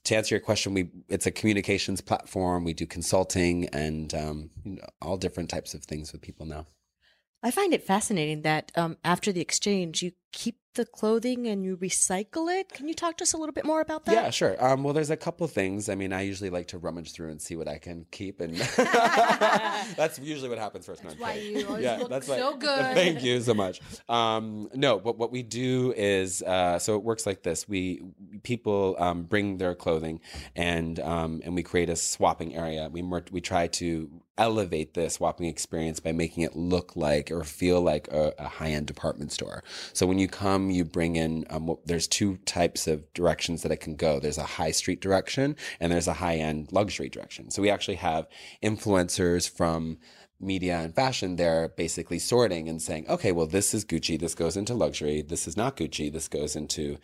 to 0.06 0.16
answer 0.16 0.36
your 0.36 0.42
question, 0.42 0.74
we 0.74 0.90
it's 1.10 1.26
a 1.26 1.32
communications 1.32 2.02
platform. 2.02 2.64
We 2.64 2.74
do 2.74 2.86
consulting 2.86 3.68
and 3.70 4.14
um, 4.14 4.50
you 4.64 4.76
know, 4.76 4.86
all 5.02 5.18
different 5.18 5.50
types 5.50 5.74
of 5.74 5.84
things 5.84 6.12
with 6.12 6.22
people 6.22 6.46
now. 6.46 6.68
I 7.42 7.52
find 7.52 7.74
it 7.74 7.84
fascinating 7.84 8.44
that 8.44 8.72
um, 8.76 8.98
after 9.04 9.34
the 9.34 9.42
exchange, 9.42 10.02
you 10.02 10.12
keep 10.34 10.58
the 10.74 10.86
clothing 10.86 11.48
and 11.48 11.64
you 11.64 11.78
recycle 11.78 12.52
it. 12.52 12.70
Can 12.70 12.88
you 12.88 12.96
talk 12.96 13.18
to 13.18 13.24
us 13.24 13.34
a 13.34 13.38
little 13.38 13.54
bit 13.54 13.64
more 13.66 13.80
about 13.80 14.06
that? 14.06 14.14
Yeah, 14.14 14.30
sure. 14.32 14.64
Um, 14.64 14.84
well, 14.84 14.94
there's 14.94 15.12
a 15.12 15.16
couple 15.16 15.48
things. 15.48 15.88
I 15.88 15.96
mean, 15.96 16.12
I 16.12 16.24
usually 16.24 16.50
like 16.50 16.68
to 16.70 16.80
rummage 16.80 17.14
through 17.14 17.30
and 17.30 17.42
see 17.42 17.56
what 17.56 17.68
I 17.68 17.78
can 17.78 18.06
keep, 18.12 18.42
and 18.42 18.56
that's 18.78 20.20
usually 20.20 20.50
what 20.50 20.58
happens 20.58 20.86
first. 20.88 21.04
That's 21.04 21.18
why 21.18 21.36
you 21.36 21.68
always 21.68 21.84
yeah, 21.84 21.98
look 21.98 22.10
that's 22.10 22.28
so 22.28 22.52
why, 22.52 22.58
good. 22.60 22.96
Thank 22.96 23.24
you 23.24 23.40
so 23.42 23.54
much. 23.54 23.82
Um, 24.10 24.70
no, 24.74 25.00
but 25.00 25.18
what 25.18 25.32
we 25.32 25.44
do 25.44 25.94
is 25.96 26.42
uh, 26.42 26.80
so 26.80 26.96
it 26.96 27.04
works 27.04 27.26
like 27.26 27.44
this: 27.44 27.70
we 27.70 28.02
people 28.42 28.96
um, 28.98 29.24
bring 29.24 29.58
their 29.58 29.76
clothing, 29.76 30.20
and 30.56 31.00
um, 31.00 31.42
and 31.46 31.56
we 31.56 31.62
create 31.62 31.90
a 31.90 31.96
swapping 31.96 32.56
area. 32.56 32.90
We 32.92 33.04
we 33.32 33.42
try 33.42 33.68
to 33.68 34.10
elevate 34.38 34.96
the 34.96 35.10
swapping 35.10 35.46
experience 35.46 36.00
by 36.00 36.12
making 36.12 36.44
it 36.44 36.56
look 36.56 36.96
like 36.96 37.30
or 37.30 37.44
feel 37.44 37.82
like 37.82 38.08
a, 38.08 38.34
a 38.40 38.48
high 38.48 38.72
end 38.72 38.88
department 38.88 39.32
store. 39.32 39.64
So 39.94 40.06
when 40.06 40.18
you 40.18 40.23
come, 40.28 40.70
you 40.70 40.86
bring 40.86 41.16
in, 41.16 41.46
um, 41.50 41.76
there's 41.86 42.08
two 42.08 42.38
types 42.46 42.88
of 42.88 43.12
directions 43.14 43.64
that 43.64 43.72
it 43.72 43.78
can 43.78 43.96
go. 43.96 44.20
There's 44.20 44.38
a 44.38 44.44
high 44.44 44.72
street 44.72 45.02
direction 45.02 45.56
and 45.80 45.92
there's 45.92 46.08
a 46.08 46.14
high 46.14 46.36
end 46.36 46.72
luxury 46.72 47.10
direction. 47.10 47.52
So 47.52 47.62
we 47.62 47.70
actually 47.70 47.96
have 47.96 48.28
influencers 48.64 49.50
from 49.50 49.98
media 50.40 50.80
and 50.80 50.94
fashion, 50.94 51.36
they're 51.36 51.70
basically 51.70 52.20
sorting 52.20 52.68
and 52.68 52.82
saying, 52.82 53.06
okay, 53.10 53.32
well, 53.32 53.48
this 53.48 53.74
is 53.74 53.86
Gucci, 53.86 54.20
this 54.20 54.36
goes 54.36 54.58
into 54.58 54.74
luxury, 54.74 55.22
this 55.22 55.48
is 55.48 55.56
not 55.58 55.78
Gucci, 55.78 56.12
this 56.12 56.28
goes 56.28 56.56
into 56.56 56.98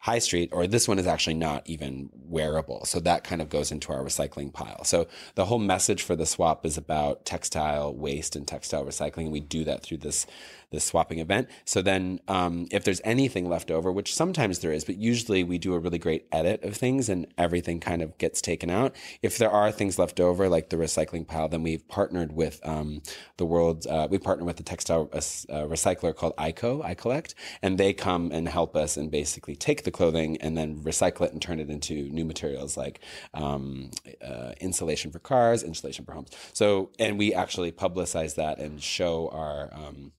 high 0.00 0.18
street, 0.18 0.50
or 0.52 0.66
this 0.66 0.86
one 0.86 0.98
is 0.98 1.06
actually 1.06 1.34
not 1.34 1.68
even 1.68 2.10
wearable. 2.12 2.84
So 2.84 3.00
that 3.00 3.24
kind 3.24 3.42
of 3.42 3.48
goes 3.48 3.72
into 3.72 3.92
our 3.92 4.02
recycling 4.02 4.52
pile. 4.52 4.84
So 4.84 5.08
the 5.34 5.46
whole 5.46 5.58
message 5.58 6.02
for 6.02 6.14
the 6.14 6.26
swap 6.26 6.64
is 6.64 6.76
about 6.76 7.24
textile 7.24 7.94
waste 7.94 8.36
and 8.36 8.46
textile 8.46 8.84
recycling. 8.84 9.24
And 9.24 9.32
we 9.32 9.40
do 9.40 9.64
that 9.64 9.82
through 9.82 9.98
this 9.98 10.26
this 10.70 10.84
swapping 10.84 11.18
event. 11.18 11.48
So 11.64 11.80
then, 11.80 12.20
um, 12.28 12.66
if 12.70 12.84
there's 12.84 13.00
anything 13.02 13.48
left 13.48 13.70
over, 13.70 13.90
which 13.90 14.14
sometimes 14.14 14.58
there 14.58 14.72
is, 14.72 14.84
but 14.84 14.96
usually 14.96 15.42
we 15.42 15.56
do 15.58 15.72
a 15.74 15.78
really 15.78 15.98
great 15.98 16.26
edit 16.30 16.62
of 16.62 16.76
things 16.76 17.08
and 17.08 17.26
everything 17.38 17.80
kind 17.80 18.02
of 18.02 18.16
gets 18.18 18.42
taken 18.42 18.68
out. 18.68 18.94
If 19.22 19.38
there 19.38 19.50
are 19.50 19.72
things 19.72 19.98
left 19.98 20.20
over, 20.20 20.48
like 20.48 20.68
the 20.68 20.76
recycling 20.76 21.26
pile, 21.26 21.48
then 21.48 21.62
we've 21.62 21.86
partnered 21.88 22.32
with 22.32 22.60
um, 22.64 23.02
the 23.38 23.46
world's, 23.46 23.86
uh, 23.86 24.08
we 24.10 24.18
partner 24.18 24.44
with 24.44 24.56
the 24.56 24.62
textile 24.62 25.08
uh 25.12 25.18
recycler 25.18 26.14
called 26.14 26.36
ICO, 26.36 26.84
I 26.84 26.94
Collect, 26.94 27.34
and 27.62 27.78
they 27.78 27.92
come 27.92 28.30
and 28.30 28.48
help 28.48 28.76
us 28.76 28.96
and 28.96 29.10
basically 29.10 29.56
take 29.56 29.84
the 29.84 29.87
clothing 29.90 30.36
and 30.38 30.56
then 30.56 30.82
recycle 30.82 31.22
it 31.22 31.32
and 31.32 31.40
turn 31.40 31.60
it 31.60 31.70
into 31.70 32.08
new 32.10 32.24
materials 32.24 32.76
like 32.76 33.00
um, 33.34 33.90
uh, 34.22 34.52
insulation 34.60 35.10
for 35.10 35.18
cars, 35.18 35.62
insulation 35.62 36.04
for 36.04 36.12
homes. 36.12 36.30
So, 36.52 36.90
and 36.98 37.18
we 37.18 37.34
actually 37.34 37.72
publicize 37.72 38.34
that 38.36 38.58
and 38.58 38.82
show 38.82 39.28
our 39.28 39.70
um, 39.72 40.12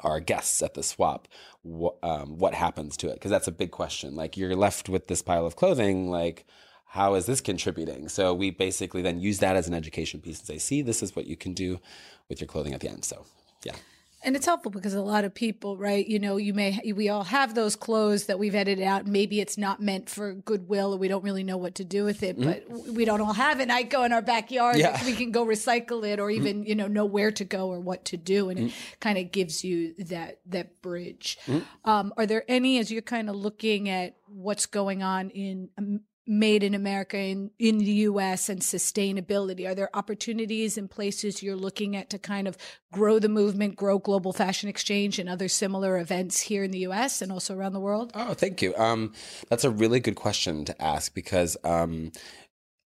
our 0.00 0.20
guests 0.20 0.62
at 0.62 0.74
the 0.74 0.82
swap 0.82 1.26
wh- 1.64 1.96
um, 2.02 2.38
what 2.38 2.54
happens 2.54 2.96
to 2.98 3.08
it 3.08 3.14
because 3.14 3.30
that's 3.30 3.48
a 3.48 3.52
big 3.52 3.70
question. 3.70 4.14
Like 4.14 4.36
you're 4.36 4.56
left 4.56 4.88
with 4.88 5.08
this 5.08 5.22
pile 5.22 5.46
of 5.46 5.56
clothing 5.56 6.10
like 6.10 6.46
how 6.86 7.14
is 7.14 7.26
this 7.26 7.40
contributing? 7.40 8.08
So 8.08 8.34
we 8.34 8.50
basically 8.50 9.00
then 9.00 9.20
use 9.20 9.38
that 9.38 9.54
as 9.54 9.68
an 9.68 9.74
education 9.74 10.20
piece 10.20 10.38
and 10.38 10.46
say 10.46 10.58
see 10.58 10.82
this 10.82 11.02
is 11.02 11.14
what 11.14 11.26
you 11.26 11.36
can 11.36 11.54
do 11.54 11.80
with 12.28 12.40
your 12.40 12.48
clothing 12.48 12.74
at 12.74 12.80
the 12.80 12.88
end. 12.88 13.04
So 13.04 13.26
yeah 13.64 13.74
and 14.22 14.36
it's 14.36 14.44
helpful 14.44 14.70
because 14.70 14.92
a 14.92 15.00
lot 15.00 15.24
of 15.24 15.34
people, 15.34 15.76
right? 15.78 16.06
You 16.06 16.18
know, 16.18 16.36
you 16.36 16.52
may, 16.52 16.78
we 16.94 17.08
all 17.08 17.24
have 17.24 17.54
those 17.54 17.74
clothes 17.74 18.26
that 18.26 18.38
we've 18.38 18.54
edited 18.54 18.84
out. 18.84 19.06
Maybe 19.06 19.40
it's 19.40 19.56
not 19.56 19.80
meant 19.80 20.10
for 20.10 20.34
goodwill 20.34 20.94
or 20.94 20.98
we 20.98 21.08
don't 21.08 21.24
really 21.24 21.42
know 21.42 21.56
what 21.56 21.76
to 21.76 21.84
do 21.84 22.04
with 22.04 22.22
it, 22.22 22.38
mm-hmm. 22.38 22.50
but 22.50 22.92
we 22.92 23.06
don't 23.06 23.22
all 23.22 23.32
have 23.32 23.60
an 23.60 23.70
ICO 23.70 24.04
in 24.04 24.12
our 24.12 24.20
backyard. 24.20 24.76
Yeah. 24.76 25.02
We 25.04 25.14
can 25.14 25.30
go 25.30 25.46
recycle 25.46 26.06
it 26.06 26.20
or 26.20 26.28
mm-hmm. 26.28 26.46
even, 26.46 26.56
mm-hmm. 26.58 26.68
you 26.68 26.74
know, 26.74 26.86
know 26.86 27.06
where 27.06 27.32
to 27.32 27.44
go 27.44 27.68
or 27.68 27.80
what 27.80 28.04
to 28.06 28.18
do. 28.18 28.50
And 28.50 28.58
mm-hmm. 28.58 28.68
it 28.68 29.00
kind 29.00 29.16
of 29.16 29.32
gives 29.32 29.64
you 29.64 29.94
that, 29.98 30.40
that 30.46 30.82
bridge. 30.82 31.38
Mm-hmm. 31.46 31.88
Um, 31.90 32.12
are 32.18 32.26
there 32.26 32.44
any, 32.46 32.78
as 32.78 32.90
you're 32.90 33.02
kind 33.02 33.30
of 33.30 33.36
looking 33.36 33.88
at 33.88 34.16
what's 34.26 34.66
going 34.66 35.02
on 35.02 35.30
in 35.30 35.70
um, 35.78 36.00
made 36.30 36.62
in 36.62 36.74
America 36.74 37.18
in, 37.18 37.50
in 37.58 37.78
the 37.78 37.92
US 38.08 38.48
and 38.48 38.60
sustainability? 38.60 39.68
Are 39.68 39.74
there 39.74 39.90
opportunities 39.94 40.78
and 40.78 40.88
places 40.88 41.42
you're 41.42 41.56
looking 41.56 41.96
at 41.96 42.08
to 42.10 42.18
kind 42.20 42.46
of 42.46 42.56
grow 42.92 43.18
the 43.18 43.28
movement, 43.28 43.74
grow 43.74 43.98
global 43.98 44.32
fashion 44.32 44.68
exchange 44.68 45.18
and 45.18 45.28
other 45.28 45.48
similar 45.48 45.98
events 45.98 46.40
here 46.40 46.62
in 46.62 46.70
the 46.70 46.86
US 46.86 47.20
and 47.20 47.32
also 47.32 47.56
around 47.56 47.72
the 47.72 47.80
world? 47.80 48.12
Oh, 48.14 48.34
thank 48.34 48.62
you. 48.62 48.76
Um, 48.76 49.12
that's 49.48 49.64
a 49.64 49.70
really 49.70 49.98
good 49.98 50.14
question 50.14 50.64
to 50.66 50.82
ask 50.82 51.12
because 51.12 51.56
um, 51.64 52.12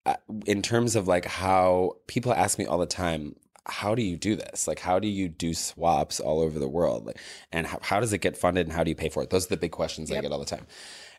uh, 0.04 0.16
in 0.44 0.60
terms 0.60 0.94
of 0.94 1.08
like 1.08 1.24
how 1.24 1.96
people 2.08 2.34
ask 2.34 2.58
me 2.58 2.66
all 2.66 2.78
the 2.78 2.84
time, 2.84 3.36
how 3.66 3.94
do 3.94 4.02
you 4.02 4.18
do 4.18 4.36
this? 4.36 4.68
Like, 4.68 4.80
how 4.80 4.98
do 4.98 5.08
you 5.08 5.28
do 5.28 5.54
swaps 5.54 6.20
all 6.20 6.40
over 6.40 6.58
the 6.58 6.68
world? 6.68 7.06
Like, 7.06 7.18
and 7.52 7.66
how, 7.66 7.78
how 7.80 8.00
does 8.00 8.12
it 8.12 8.18
get 8.18 8.36
funded 8.36 8.66
and 8.66 8.76
how 8.76 8.84
do 8.84 8.90
you 8.90 8.96
pay 8.96 9.08
for 9.08 9.22
it? 9.22 9.30
Those 9.30 9.46
are 9.46 9.50
the 9.50 9.56
big 9.56 9.70
questions 9.70 10.10
yep. 10.10 10.18
I 10.18 10.22
get 10.22 10.32
all 10.32 10.38
the 10.38 10.44
time. 10.44 10.66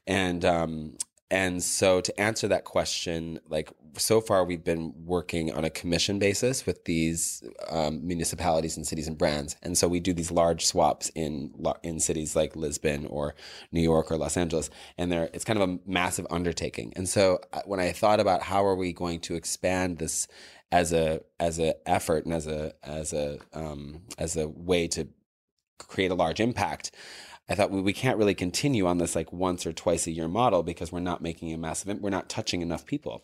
And 0.05 0.43
um, 0.45 0.97
and 1.31 1.63
so 1.63 2.01
to 2.01 2.19
answer 2.19 2.49
that 2.49 2.65
question, 2.65 3.39
like 3.47 3.71
so 3.97 4.19
far 4.19 4.43
we've 4.43 4.65
been 4.65 4.93
working 5.05 5.53
on 5.53 5.63
a 5.63 5.69
commission 5.69 6.19
basis 6.19 6.65
with 6.65 6.83
these 6.83 7.41
um, 7.69 8.05
municipalities 8.05 8.75
and 8.75 8.85
cities 8.85 9.07
and 9.07 9.17
brands. 9.17 9.55
And 9.63 9.77
so 9.77 9.87
we 9.87 10.01
do 10.01 10.13
these 10.13 10.29
large 10.29 10.65
swaps 10.65 11.09
in 11.15 11.53
in 11.83 12.01
cities 12.01 12.35
like 12.35 12.57
Lisbon 12.57 13.05
or 13.05 13.33
New 13.71 13.81
York 13.81 14.11
or 14.11 14.17
Los 14.17 14.35
Angeles. 14.35 14.69
And 14.97 15.09
there 15.09 15.29
it's 15.33 15.45
kind 15.45 15.59
of 15.59 15.69
a 15.69 15.79
massive 15.85 16.27
undertaking. 16.29 16.91
And 16.97 17.07
so 17.07 17.39
uh, 17.53 17.61
when 17.65 17.79
I 17.79 17.93
thought 17.93 18.19
about 18.19 18.43
how 18.43 18.65
are 18.65 18.75
we 18.75 18.91
going 18.91 19.21
to 19.21 19.35
expand 19.35 19.99
this 19.99 20.27
as 20.69 20.91
a 20.91 21.21
as 21.39 21.59
a 21.59 21.75
effort 21.85 22.25
and 22.25 22.33
as 22.33 22.45
a 22.45 22.73
as 22.83 23.13
a 23.13 23.39
um, 23.53 24.01
as 24.17 24.35
a 24.35 24.49
way 24.49 24.89
to 24.89 25.07
create 25.79 26.11
a 26.11 26.15
large 26.15 26.41
impact, 26.41 26.91
I 27.51 27.55
thought 27.55 27.69
well, 27.69 27.81
we 27.81 27.91
can't 27.91 28.17
really 28.17 28.33
continue 28.33 28.87
on 28.87 28.97
this 28.97 29.13
like 29.13 29.33
once 29.33 29.65
or 29.65 29.73
twice 29.73 30.07
a 30.07 30.11
year 30.11 30.29
model 30.29 30.63
because 30.63 30.89
we're 30.89 31.01
not 31.01 31.21
making 31.21 31.51
a 31.51 31.57
massive, 31.57 31.99
we're 31.99 32.09
not 32.09 32.29
touching 32.29 32.61
enough 32.61 32.85
people. 32.85 33.23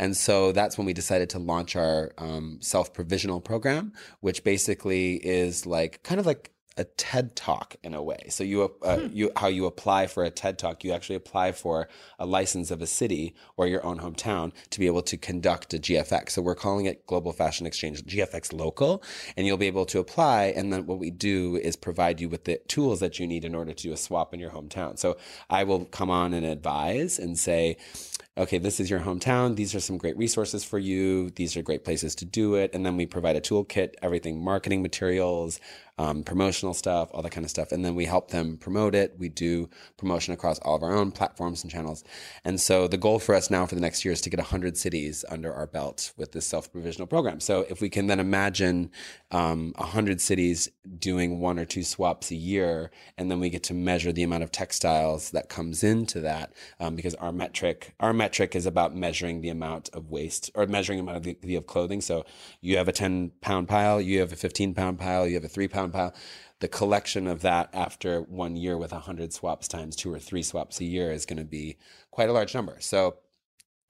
And 0.00 0.16
so 0.16 0.50
that's 0.50 0.76
when 0.76 0.84
we 0.84 0.92
decided 0.92 1.30
to 1.30 1.38
launch 1.38 1.76
our 1.76 2.12
um, 2.18 2.58
self 2.60 2.92
provisional 2.92 3.40
program, 3.40 3.92
which 4.20 4.42
basically 4.42 5.14
is 5.24 5.64
like 5.64 6.02
kind 6.02 6.18
of 6.18 6.26
like 6.26 6.50
a 6.78 6.84
TED 6.84 7.34
talk 7.34 7.76
in 7.82 7.92
a 7.92 8.02
way. 8.02 8.26
So 8.28 8.44
you 8.44 8.72
uh, 8.82 9.08
you 9.12 9.30
how 9.36 9.48
you 9.48 9.66
apply 9.66 10.06
for 10.06 10.24
a 10.24 10.30
TED 10.30 10.58
talk, 10.58 10.84
you 10.84 10.92
actually 10.92 11.16
apply 11.16 11.52
for 11.52 11.88
a 12.18 12.24
license 12.24 12.70
of 12.70 12.80
a 12.80 12.86
city 12.86 13.34
or 13.56 13.66
your 13.66 13.84
own 13.84 13.98
hometown 13.98 14.52
to 14.70 14.78
be 14.78 14.86
able 14.86 15.02
to 15.02 15.16
conduct 15.16 15.74
a 15.74 15.78
GFX. 15.78 16.30
So 16.30 16.42
we're 16.42 16.54
calling 16.54 16.86
it 16.86 17.04
Global 17.06 17.32
Fashion 17.32 17.66
Exchange 17.66 18.04
GFX 18.04 18.52
Local, 18.52 19.02
and 19.36 19.46
you'll 19.46 19.56
be 19.56 19.66
able 19.66 19.86
to 19.86 19.98
apply. 19.98 20.44
And 20.56 20.72
then 20.72 20.86
what 20.86 20.98
we 20.98 21.10
do 21.10 21.56
is 21.56 21.74
provide 21.76 22.20
you 22.20 22.28
with 22.28 22.44
the 22.44 22.58
tools 22.68 23.00
that 23.00 23.18
you 23.18 23.26
need 23.26 23.44
in 23.44 23.54
order 23.54 23.72
to 23.72 23.82
do 23.82 23.92
a 23.92 23.96
swap 23.96 24.32
in 24.32 24.40
your 24.40 24.50
hometown. 24.50 24.98
So 24.98 25.18
I 25.50 25.64
will 25.64 25.84
come 25.86 26.10
on 26.10 26.32
and 26.32 26.46
advise 26.46 27.18
and 27.18 27.38
say 27.38 27.76
okay, 28.38 28.58
this 28.58 28.78
is 28.78 28.88
your 28.88 29.00
hometown. 29.00 29.56
These 29.56 29.74
are 29.74 29.80
some 29.80 29.98
great 29.98 30.16
resources 30.16 30.62
for 30.62 30.78
you. 30.78 31.30
These 31.30 31.56
are 31.56 31.62
great 31.62 31.84
places 31.84 32.14
to 32.16 32.24
do 32.24 32.54
it. 32.54 32.72
And 32.72 32.86
then 32.86 32.96
we 32.96 33.04
provide 33.04 33.34
a 33.34 33.40
toolkit, 33.40 33.94
everything 34.00 34.42
marketing 34.42 34.80
materials, 34.80 35.58
um, 35.98 36.22
promotional 36.22 36.74
stuff, 36.74 37.10
all 37.12 37.22
that 37.22 37.30
kind 37.30 37.44
of 37.44 37.50
stuff. 37.50 37.72
And 37.72 37.84
then 37.84 37.94
we 37.94 38.04
help 38.04 38.30
them 38.30 38.56
promote 38.56 38.94
it. 38.94 39.14
We 39.18 39.28
do 39.28 39.68
promotion 39.96 40.32
across 40.32 40.58
all 40.60 40.76
of 40.76 40.82
our 40.82 40.94
own 40.94 41.10
platforms 41.10 41.62
and 41.62 41.70
channels. 41.70 42.04
And 42.44 42.60
so 42.60 42.88
the 42.88 42.96
goal 42.96 43.18
for 43.18 43.34
us 43.34 43.50
now 43.50 43.66
for 43.66 43.74
the 43.74 43.80
next 43.80 44.04
year 44.04 44.12
is 44.12 44.20
to 44.22 44.30
get 44.30 44.38
100 44.38 44.76
cities 44.76 45.24
under 45.28 45.52
our 45.52 45.66
belt 45.66 46.12
with 46.16 46.32
this 46.32 46.46
self 46.46 46.70
provisional 46.70 47.06
program. 47.06 47.40
So 47.40 47.66
if 47.68 47.80
we 47.80 47.90
can 47.90 48.06
then 48.06 48.20
imagine 48.20 48.90
um, 49.30 49.72
100 49.76 50.20
cities 50.20 50.68
doing 50.98 51.40
one 51.40 51.58
or 51.58 51.64
two 51.64 51.82
swaps 51.82 52.30
a 52.30 52.36
year, 52.36 52.90
and 53.16 53.30
then 53.30 53.40
we 53.40 53.50
get 53.50 53.62
to 53.64 53.74
measure 53.74 54.12
the 54.12 54.22
amount 54.22 54.42
of 54.42 54.52
textiles 54.52 55.30
that 55.32 55.48
comes 55.48 55.82
into 55.82 56.20
that, 56.20 56.52
um, 56.80 56.94
because 56.94 57.14
our 57.16 57.32
metric, 57.32 57.94
our 58.00 58.12
metric 58.12 58.54
is 58.54 58.66
about 58.66 58.94
measuring 58.94 59.40
the 59.40 59.48
amount 59.48 59.88
of 59.92 60.10
waste 60.10 60.50
or 60.54 60.66
measuring 60.66 60.98
the 60.98 61.02
amount 61.02 61.16
of, 61.18 61.22
the, 61.24 61.38
the 61.42 61.56
of 61.56 61.66
clothing. 61.66 62.00
So 62.00 62.24
you 62.60 62.76
have 62.76 62.88
a 62.88 62.92
10 62.92 63.32
pound 63.40 63.68
pile, 63.68 64.00
you 64.00 64.20
have 64.20 64.32
a 64.32 64.36
15 64.36 64.74
pound 64.74 64.98
pile, 64.98 65.26
you 65.26 65.34
have 65.34 65.44
a 65.44 65.48
three 65.48 65.68
pound 65.68 65.87
The 66.60 66.68
collection 66.68 67.26
of 67.26 67.42
that 67.42 67.70
after 67.72 68.20
one 68.22 68.56
year 68.56 68.76
with 68.76 68.92
100 68.92 69.32
swaps 69.32 69.68
times 69.68 69.94
two 69.94 70.12
or 70.12 70.18
three 70.18 70.42
swaps 70.42 70.80
a 70.80 70.84
year 70.84 71.12
is 71.12 71.24
going 71.26 71.38
to 71.38 71.44
be 71.44 71.76
quite 72.10 72.28
a 72.28 72.32
large 72.32 72.54
number. 72.54 72.76
So 72.80 73.18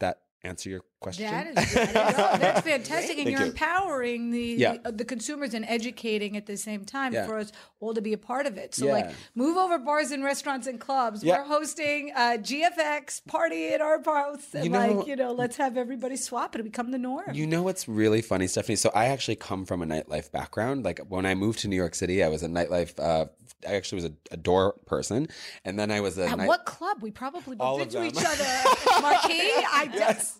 that 0.00 0.22
answer 0.42 0.68
your 0.68 0.82
question? 1.00 1.26
That 1.30 1.46
is, 1.48 1.74
that 1.74 1.88
is 1.90 1.96
oh, 1.96 2.38
that's 2.38 2.60
fantastic, 2.66 3.16
and 3.18 3.26
Thank 3.26 3.30
you're 3.30 3.40
you. 3.40 3.46
empowering 3.52 4.30
the, 4.30 4.40
Yeah. 4.58 4.76
the 4.84 4.92
the 4.92 5.04
consumers 5.04 5.54
and 5.54 5.64
educating 5.66 6.36
at 6.36 6.46
the 6.46 6.56
same 6.56 6.84
time 6.84 7.12
Yeah. 7.12 7.26
for 7.26 7.38
us 7.38 7.52
all 7.80 7.94
to 7.94 8.00
be 8.02 8.12
a 8.12 8.18
part 8.18 8.46
of 8.46 8.56
it. 8.58 8.74
So, 8.74 8.86
Yeah. 8.86 8.92
like, 8.92 9.10
move 9.34 9.56
over 9.56 9.78
bars 9.78 10.10
and 10.10 10.24
restaurants 10.24 10.66
and 10.66 10.80
clubs. 10.80 11.24
We're 11.24 11.44
hosting 11.44 12.10
a 12.16 12.36
GFX 12.38 13.20
party 13.26 13.68
at 13.68 13.80
our 13.80 14.02
house, 14.02 14.54
and 14.54 14.64
You 14.64 14.70
know- 14.70 14.92
like, 14.98 15.06
you 15.06 15.16
know, 15.16 15.32
let's 15.32 15.56
have 15.56 15.76
everybody 15.76 16.16
swap 16.16 16.56
it. 16.56 16.62
Become 16.64 16.90
the 16.90 16.98
norm. 16.98 17.30
You 17.32 17.46
know 17.46 17.62
what's 17.62 17.86
really 17.88 18.20
funny, 18.22 18.46
Stephanie? 18.48 18.76
So 18.76 18.90
I 18.94 19.06
actually 19.06 19.36
come 19.36 19.64
from 19.64 19.82
a 19.82 19.86
nightlife 19.86 20.30
background. 20.32 20.84
Like 20.84 20.98
when 21.08 21.24
I 21.26 21.34
moved 21.34 21.60
to 21.60 21.68
New 21.68 21.76
York 21.76 21.94
City, 21.94 22.22
I 22.24 22.28
was 22.28 22.42
a 22.42 22.48
nightlife. 22.48 22.98
Uh, 22.98 23.26
I 23.68 23.74
actually 23.74 23.96
was 24.02 24.04
a, 24.06 24.12
a 24.32 24.36
door 24.36 24.74
person, 24.86 25.28
and 25.64 25.78
then 25.78 25.90
I 25.90 26.00
was 26.00 26.18
a 26.18 26.26
At 26.28 26.38
night- 26.38 26.48
what 26.48 26.64
club? 26.64 26.98
We 27.02 27.10
probably 27.10 27.56
bumped 27.56 27.94
into 27.94 28.04
each 28.04 28.16
other. 28.16 28.44
Marquee. 29.02 29.40
I 29.40 29.88
Yes. 29.94 30.38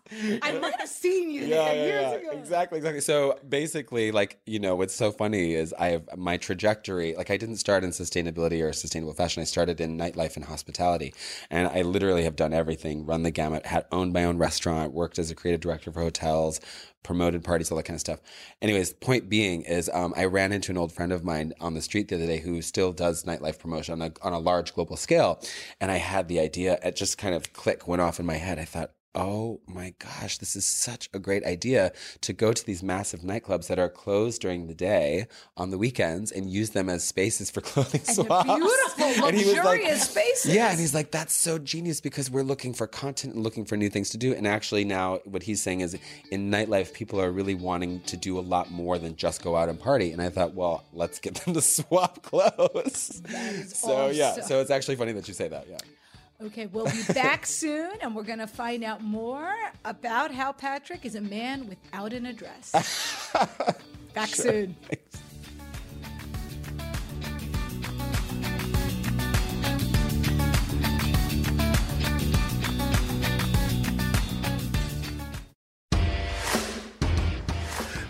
I 0.56 0.58
might 0.58 0.80
have 0.80 0.88
seen 0.88 1.30
you 1.30 1.46
there 1.48 1.74
years 1.74 2.22
ago. 2.22 2.30
Exactly, 2.32 2.78
exactly. 2.78 3.00
So 3.00 3.38
basically, 3.48 4.12
like, 4.12 4.40
you 4.46 4.58
know, 4.58 4.76
what's 4.76 4.94
so 4.94 5.10
funny 5.10 5.54
is 5.54 5.74
I 5.78 5.88
have 5.88 6.16
my 6.16 6.36
trajectory, 6.36 7.14
like 7.14 7.30
I 7.30 7.36
didn't 7.36 7.56
start 7.56 7.84
in 7.84 7.90
sustainability 7.90 8.62
or 8.62 8.72
sustainable 8.72 9.14
fashion. 9.14 9.40
I 9.40 9.44
started 9.44 9.80
in 9.80 9.98
nightlife 9.98 10.36
and 10.36 10.44
hospitality. 10.44 11.14
And 11.50 11.68
I 11.68 11.82
literally 11.82 12.24
have 12.24 12.36
done 12.36 12.52
everything, 12.52 13.06
run 13.06 13.22
the 13.22 13.30
gamut, 13.30 13.66
had 13.66 13.86
owned 13.92 14.12
my 14.12 14.24
own 14.24 14.38
restaurant, 14.38 14.92
worked 14.92 15.18
as 15.18 15.30
a 15.30 15.34
creative 15.34 15.60
director 15.60 15.92
for 15.92 16.00
hotels, 16.00 16.60
promoted 17.02 17.44
parties, 17.44 17.70
all 17.70 17.76
that 17.76 17.84
kind 17.84 17.96
of 17.96 18.00
stuff. 18.00 18.20
Anyways, 18.60 18.92
point 18.92 19.28
being 19.28 19.62
is 19.62 19.88
um, 19.94 20.12
I 20.16 20.24
ran 20.24 20.52
into 20.52 20.72
an 20.72 20.78
old 20.78 20.92
friend 20.92 21.12
of 21.12 21.24
mine 21.24 21.52
on 21.60 21.74
the 21.74 21.80
street 21.82 22.08
the 22.08 22.16
other 22.16 22.26
day 22.26 22.38
who 22.38 22.60
still 22.60 22.92
does 22.92 23.24
nightlife 23.24 23.58
promotion 23.58 24.00
on 24.00 24.10
a, 24.10 24.26
on 24.26 24.32
a 24.32 24.38
large 24.38 24.74
global 24.74 24.96
scale. 24.96 25.40
And 25.80 25.90
I 25.90 25.96
had 25.96 26.28
the 26.28 26.40
idea, 26.40 26.78
it 26.82 26.96
just 26.96 27.16
kind 27.16 27.34
of 27.34 27.52
click 27.52 27.86
went 27.86 28.02
off 28.02 28.20
in 28.20 28.26
my 28.26 28.34
head. 28.34 28.58
I 28.58 28.64
thought, 28.64 28.92
oh 29.14 29.60
my 29.66 29.94
gosh, 29.98 30.38
this 30.38 30.54
is 30.54 30.64
such 30.64 31.08
a 31.12 31.18
great 31.18 31.44
idea 31.44 31.92
to 32.20 32.32
go 32.32 32.52
to 32.52 32.64
these 32.64 32.82
massive 32.82 33.20
nightclubs 33.20 33.66
that 33.66 33.78
are 33.78 33.88
closed 33.88 34.40
during 34.40 34.66
the 34.66 34.74
day 34.74 35.26
on 35.56 35.70
the 35.70 35.78
weekends 35.78 36.30
and 36.30 36.48
use 36.50 36.70
them 36.70 36.88
as 36.88 37.02
spaces 37.04 37.50
for 37.50 37.60
clothing 37.62 38.02
And 38.06 38.14
swaps. 38.16 38.44
beautiful, 38.54 39.26
And 39.28 39.36
he 39.36 39.44
was 39.44 39.54
like- 39.54 39.64
luxurious 39.80 40.10
spaces. 40.10 40.54
Yeah, 40.54 40.70
and 40.70 40.78
he's 40.78 40.94
like, 40.94 41.10
that's 41.10 41.34
so 41.34 41.58
genius 41.58 42.00
because 42.00 42.30
we're 42.30 42.42
looking 42.42 42.72
for 42.74 42.86
content 42.86 43.34
and 43.34 43.42
looking 43.42 43.64
for 43.64 43.76
new 43.76 43.88
things 43.88 44.10
to 44.10 44.18
do. 44.18 44.34
And 44.34 44.46
actually, 44.46 44.84
now 44.84 45.18
what 45.24 45.42
he's 45.42 45.62
saying 45.62 45.80
is 45.80 45.96
in 46.30 46.50
nightlife, 46.50 46.92
people 46.92 47.20
are 47.20 47.32
really 47.32 47.54
wanting 47.54 48.00
to 48.02 48.16
do 48.16 48.38
a 48.38 48.40
lot 48.40 48.70
more 48.70 48.98
than 48.98 49.16
just 49.16 49.42
go 49.42 49.56
out 49.56 49.68
and 49.68 49.80
party. 49.80 50.12
And 50.12 50.22
I 50.22 50.28
thought, 50.28 50.54
well, 50.54 50.84
let's 50.92 51.18
get 51.18 51.34
them 51.36 51.54
to 51.54 51.60
swap 51.76 52.22
clothes. 52.22 53.20
so, 53.74 54.08
yeah, 54.10 54.40
so 54.42 54.60
it's 54.60 54.70
actually 54.70 54.96
funny 54.96 55.12
that 55.12 55.26
you 55.26 55.34
say 55.34 55.48
that. 55.48 55.66
Yeah. 55.68 55.78
Okay, 56.40 56.66
we'll 56.66 56.84
be 56.84 57.02
back 57.14 57.46
soon 57.46 57.90
and 58.00 58.14
we're 58.14 58.22
going 58.22 58.38
to 58.38 58.46
find 58.46 58.84
out 58.84 59.02
more 59.02 59.52
about 59.84 60.30
how 60.30 60.52
Patrick 60.52 61.04
is 61.04 61.16
a 61.16 61.20
man 61.20 61.66
without 61.66 62.12
an 62.12 62.26
address. 62.26 62.70
back 64.14 64.28
soon. 64.28 64.76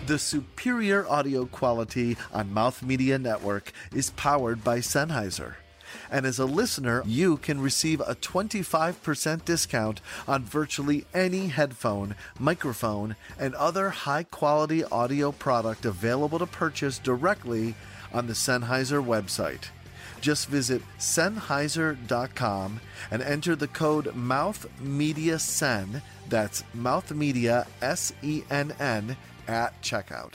The 0.04 0.18
superior 0.18 1.08
audio 1.08 1.46
quality 1.46 2.18
on 2.32 2.52
Mouth 2.52 2.82
Media 2.82 3.18
Network 3.18 3.72
is 3.94 4.10
powered 4.10 4.62
by 4.62 4.80
Sennheiser. 4.80 5.54
And 6.10 6.26
as 6.26 6.38
a 6.38 6.44
listener, 6.44 7.02
you 7.06 7.36
can 7.36 7.60
receive 7.60 8.00
a 8.00 8.14
25% 8.14 9.44
discount 9.44 10.00
on 10.26 10.44
virtually 10.44 11.04
any 11.14 11.48
headphone, 11.48 12.14
microphone, 12.38 13.16
and 13.38 13.54
other 13.54 13.90
high 13.90 14.24
quality 14.24 14.84
audio 14.84 15.32
product 15.32 15.84
available 15.84 16.38
to 16.38 16.46
purchase 16.46 16.98
directly 16.98 17.74
on 18.12 18.26
the 18.26 18.32
Sennheiser 18.32 19.04
website. 19.04 19.68
Just 20.20 20.48
visit 20.48 20.82
Sennheiser.com 20.98 22.80
and 23.10 23.22
enter 23.22 23.54
the 23.54 23.68
code 23.68 24.06
MouthMediaSen, 24.06 26.02
that's 26.28 26.64
MouthMedia 26.76 27.66
S 27.80 28.12
E 28.22 28.42
N 28.50 28.74
N, 28.80 29.16
at 29.46 29.80
checkout. 29.82 30.34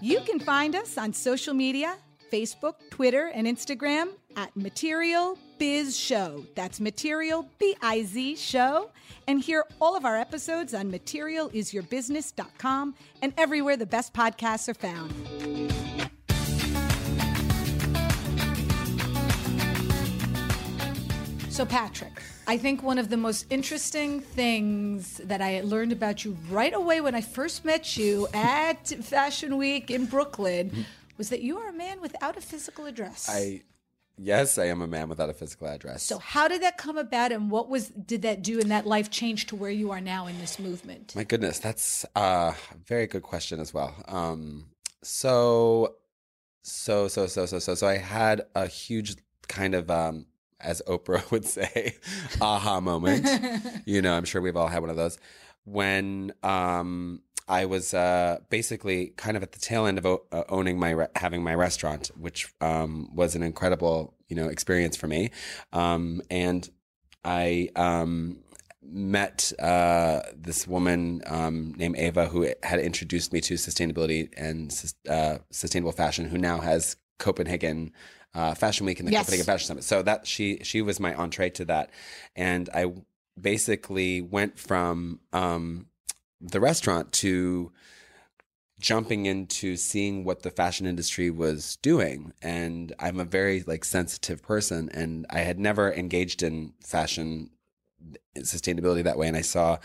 You 0.00 0.20
can 0.20 0.40
find 0.40 0.74
us 0.74 0.96
on 0.96 1.12
social 1.12 1.54
media 1.54 1.96
Facebook, 2.30 2.74
Twitter, 2.90 3.30
and 3.34 3.46
Instagram 3.46 4.08
at 4.36 4.54
Material 4.56 5.38
Biz 5.58 5.98
Show. 5.98 6.46
That's 6.54 6.80
Material 6.80 7.46
B 7.58 7.76
I 7.82 8.04
Z 8.04 8.36
Show. 8.36 8.90
And 9.26 9.40
hear 9.40 9.64
all 9.80 9.96
of 9.96 10.04
our 10.04 10.16
episodes 10.16 10.74
on 10.74 10.90
materialisyourbusiness.com 10.90 12.94
and 13.22 13.32
everywhere 13.36 13.76
the 13.76 13.86
best 13.86 14.14
podcasts 14.14 14.68
are 14.68 14.74
found. 14.74 15.12
So, 21.60 21.66
Patrick, 21.66 22.22
I 22.46 22.56
think 22.56 22.82
one 22.82 22.96
of 22.96 23.10
the 23.10 23.18
most 23.18 23.44
interesting 23.50 24.20
things 24.20 25.18
that 25.24 25.42
I 25.42 25.60
learned 25.60 25.92
about 25.92 26.24
you 26.24 26.34
right 26.48 26.72
away 26.72 27.02
when 27.02 27.14
I 27.14 27.20
first 27.20 27.66
met 27.66 27.98
you 27.98 28.28
at 28.32 28.88
Fashion 28.88 29.58
Week 29.58 29.90
in 29.90 30.06
Brooklyn 30.06 30.70
mm-hmm. 30.70 30.80
Was 31.20 31.28
that 31.28 31.42
you 31.42 31.58
are 31.58 31.68
a 31.68 31.72
man 31.72 32.00
without 32.00 32.38
a 32.38 32.40
physical 32.40 32.86
address. 32.86 33.28
I, 33.28 33.60
yes, 34.16 34.56
I 34.56 34.64
am 34.68 34.80
a 34.80 34.86
man 34.86 35.10
without 35.10 35.28
a 35.28 35.34
physical 35.34 35.66
address. 35.66 36.02
so, 36.02 36.18
how 36.18 36.48
did 36.48 36.62
that 36.62 36.78
come 36.78 36.96
about, 36.96 37.30
and 37.30 37.50
what 37.50 37.68
was 37.68 37.88
did 37.90 38.22
that 38.22 38.40
do 38.40 38.58
in 38.58 38.70
that 38.70 38.86
life 38.86 39.10
change 39.10 39.44
to 39.48 39.56
where 39.56 39.70
you 39.70 39.90
are 39.90 40.00
now 40.00 40.26
in 40.26 40.38
this 40.38 40.58
movement? 40.58 41.14
My 41.14 41.24
goodness, 41.24 41.58
that's 41.58 42.06
a 42.16 42.54
very 42.86 43.06
good 43.06 43.22
question 43.22 43.60
as 43.60 43.74
well. 43.74 43.94
Um, 44.08 44.68
so, 45.02 45.96
so, 46.62 47.06
so, 47.06 47.26
so, 47.26 47.44
so, 47.44 47.58
so, 47.58 47.74
so 47.74 47.86
I 47.86 47.98
had 47.98 48.46
a 48.54 48.66
huge 48.66 49.16
kind 49.46 49.74
of, 49.74 49.90
um, 49.90 50.24
as 50.58 50.80
Oprah 50.88 51.30
would 51.30 51.44
say, 51.44 51.96
aha 52.40 52.80
moment. 52.80 53.28
you 53.84 54.00
know, 54.00 54.14
I'm 54.14 54.24
sure 54.24 54.40
we've 54.40 54.56
all 54.56 54.68
had 54.68 54.80
one 54.80 54.88
of 54.88 54.96
those 54.96 55.18
when 55.70 56.32
um, 56.42 57.22
I 57.48 57.64
was 57.66 57.94
uh, 57.94 58.38
basically 58.48 59.08
kind 59.16 59.36
of 59.36 59.42
at 59.42 59.52
the 59.52 59.58
tail 59.58 59.86
end 59.86 59.98
of 59.98 60.06
o- 60.06 60.22
uh, 60.32 60.44
owning 60.48 60.78
my 60.78 60.90
re- 60.90 61.06
having 61.16 61.42
my 61.42 61.54
restaurant, 61.54 62.10
which 62.16 62.52
um, 62.60 63.08
was 63.14 63.34
an 63.34 63.42
incredible 63.42 64.14
you 64.28 64.36
know 64.36 64.48
experience 64.48 64.96
for 64.96 65.06
me, 65.08 65.30
um, 65.72 66.22
and 66.30 66.68
I 67.24 67.70
um, 67.76 68.38
met 68.82 69.52
uh, 69.58 70.20
this 70.34 70.66
woman 70.66 71.22
um, 71.26 71.74
named 71.76 71.96
Ava 71.98 72.26
who 72.28 72.48
had 72.62 72.80
introduced 72.80 73.32
me 73.32 73.40
to 73.42 73.54
sustainability 73.54 74.30
and 74.36 74.72
uh, 75.08 75.38
sustainable 75.50 75.92
fashion, 75.92 76.26
who 76.26 76.38
now 76.38 76.58
has 76.60 76.96
Copenhagen 77.18 77.92
uh, 78.34 78.54
Fashion 78.54 78.86
Week 78.86 78.98
and 79.00 79.08
the 79.08 79.12
Yes. 79.12 79.22
Copenhagen 79.22 79.46
Fashion 79.46 79.66
Summit. 79.66 79.84
So 79.84 80.02
that 80.02 80.26
she 80.26 80.58
she 80.62 80.82
was 80.82 81.00
my 81.00 81.14
entree 81.14 81.50
to 81.50 81.64
that, 81.66 81.90
and 82.36 82.68
I 82.72 82.92
basically 83.40 84.20
went 84.20 84.58
from 84.58 85.20
um, 85.32 85.86
the 86.40 86.60
restaurant 86.60 87.12
to 87.12 87.72
jumping 88.80 89.26
into 89.26 89.76
seeing 89.76 90.24
what 90.24 90.42
the 90.42 90.50
fashion 90.50 90.86
industry 90.86 91.30
was 91.30 91.76
doing. 91.82 92.32
And 92.42 92.94
i'm 92.98 93.20
a 93.20 93.24
very 93.24 93.62
like 93.66 93.84
sensitive 93.84 94.42
person 94.42 94.88
and 94.92 95.26
i 95.30 95.40
had 95.40 95.58
never 95.58 95.92
engaged 95.92 96.42
in 96.42 96.72
fashion 96.82 97.50
sustainability 98.38 99.04
that 99.04 99.18
way. 99.18 99.28
And 99.28 99.36
i 99.36 99.42
saw 99.42 99.78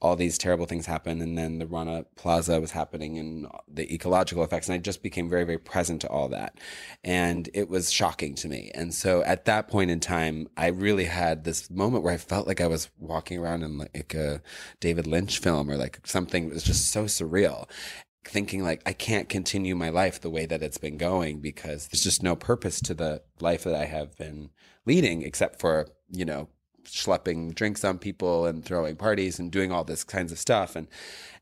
all 0.00 0.16
these 0.16 0.38
terrible 0.38 0.66
things 0.66 0.86
happen 0.86 1.20
and 1.20 1.36
then 1.36 1.58
the 1.58 1.66
rana 1.66 2.04
plaza 2.16 2.60
was 2.60 2.70
happening 2.70 3.18
and 3.18 3.46
the 3.68 3.92
ecological 3.92 4.42
effects 4.42 4.68
and 4.68 4.74
i 4.74 4.78
just 4.78 5.02
became 5.02 5.28
very 5.28 5.44
very 5.44 5.58
present 5.58 6.00
to 6.00 6.08
all 6.08 6.28
that. 6.28 6.58
And 7.04 7.48
it 7.54 7.68
was 7.68 7.92
shocking 7.92 8.34
to 8.36 8.48
me. 8.48 8.70
And 8.74 8.94
so 8.94 9.22
at 9.24 9.44
that 9.44 9.68
point 9.68 9.90
in 9.90 10.00
time 10.00 10.48
i 10.56 10.68
really 10.68 11.04
had 11.04 11.44
this 11.44 11.70
moment 11.70 12.04
where 12.04 12.14
i 12.14 12.16
felt 12.16 12.46
like 12.46 12.60
i 12.60 12.66
was 12.66 12.90
walking 12.98 13.38
around 13.38 13.62
in 13.62 13.78
like 13.78 14.14
a 14.14 14.42
david 14.80 15.06
lynch 15.06 15.38
film 15.38 15.70
or 15.70 15.76
like 15.76 16.00
something 16.04 16.48
that 16.48 16.54
was 16.54 16.62
just 16.62 16.90
so 16.90 17.04
surreal 17.04 17.68
thinking 18.24 18.62
like 18.62 18.82
I 18.86 18.92
can't 18.92 19.28
continue 19.28 19.74
my 19.74 19.88
life 19.88 20.20
the 20.20 20.30
way 20.30 20.46
that 20.46 20.62
it's 20.62 20.78
been 20.78 20.98
going 20.98 21.40
because 21.40 21.88
there's 21.88 22.02
just 22.02 22.22
no 22.22 22.36
purpose 22.36 22.80
to 22.82 22.94
the 22.94 23.22
life 23.40 23.64
that 23.64 23.74
I 23.74 23.86
have 23.86 24.16
been 24.16 24.50
leading 24.86 25.22
except 25.22 25.58
for, 25.58 25.88
you 26.10 26.24
know, 26.24 26.48
schlepping 26.84 27.54
drinks 27.54 27.84
on 27.84 27.98
people 27.98 28.46
and 28.46 28.64
throwing 28.64 28.96
parties 28.96 29.38
and 29.38 29.50
doing 29.50 29.72
all 29.72 29.84
this 29.84 30.04
kinds 30.04 30.32
of 30.32 30.38
stuff. 30.38 30.76
And 30.76 30.88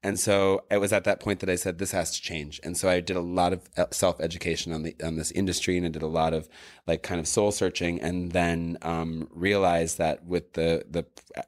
and 0.03 0.18
so 0.18 0.62
it 0.70 0.79
was 0.79 0.92
at 0.92 1.03
that 1.05 1.18
point 1.18 1.40
that 1.40 1.51
I 1.51 1.57
said 1.57 1.79
this 1.79 1.90
has 1.90 2.12
to 2.14 2.22
change. 2.22 2.61
And 2.62 2.77
so 2.77 2.88
I 2.88 3.01
did 3.01 3.16
a 3.16 3.20
lot 3.20 3.53
of 3.53 3.68
uh, 3.77 3.87
self 3.90 4.20
education 4.20 4.72
on 4.72 4.85
the 4.85 4.94
on 5.03 5.16
this 5.16 5.33
industry 5.33 5.77
and 5.77 5.85
I 5.85 5.88
did 5.88 6.03
a 6.03 6.07
lot 6.07 6.33
of 6.33 6.48
like 6.87 7.03
kind 7.03 7.20
of 7.20 7.27
soul 7.27 7.51
searching 7.51 8.01
and 8.01 8.31
then 8.31 8.79
um, 8.83 9.29
realized 9.33 9.98
that 9.98 10.24
with 10.24 10.53
the 10.53 10.85
the 10.88 11.05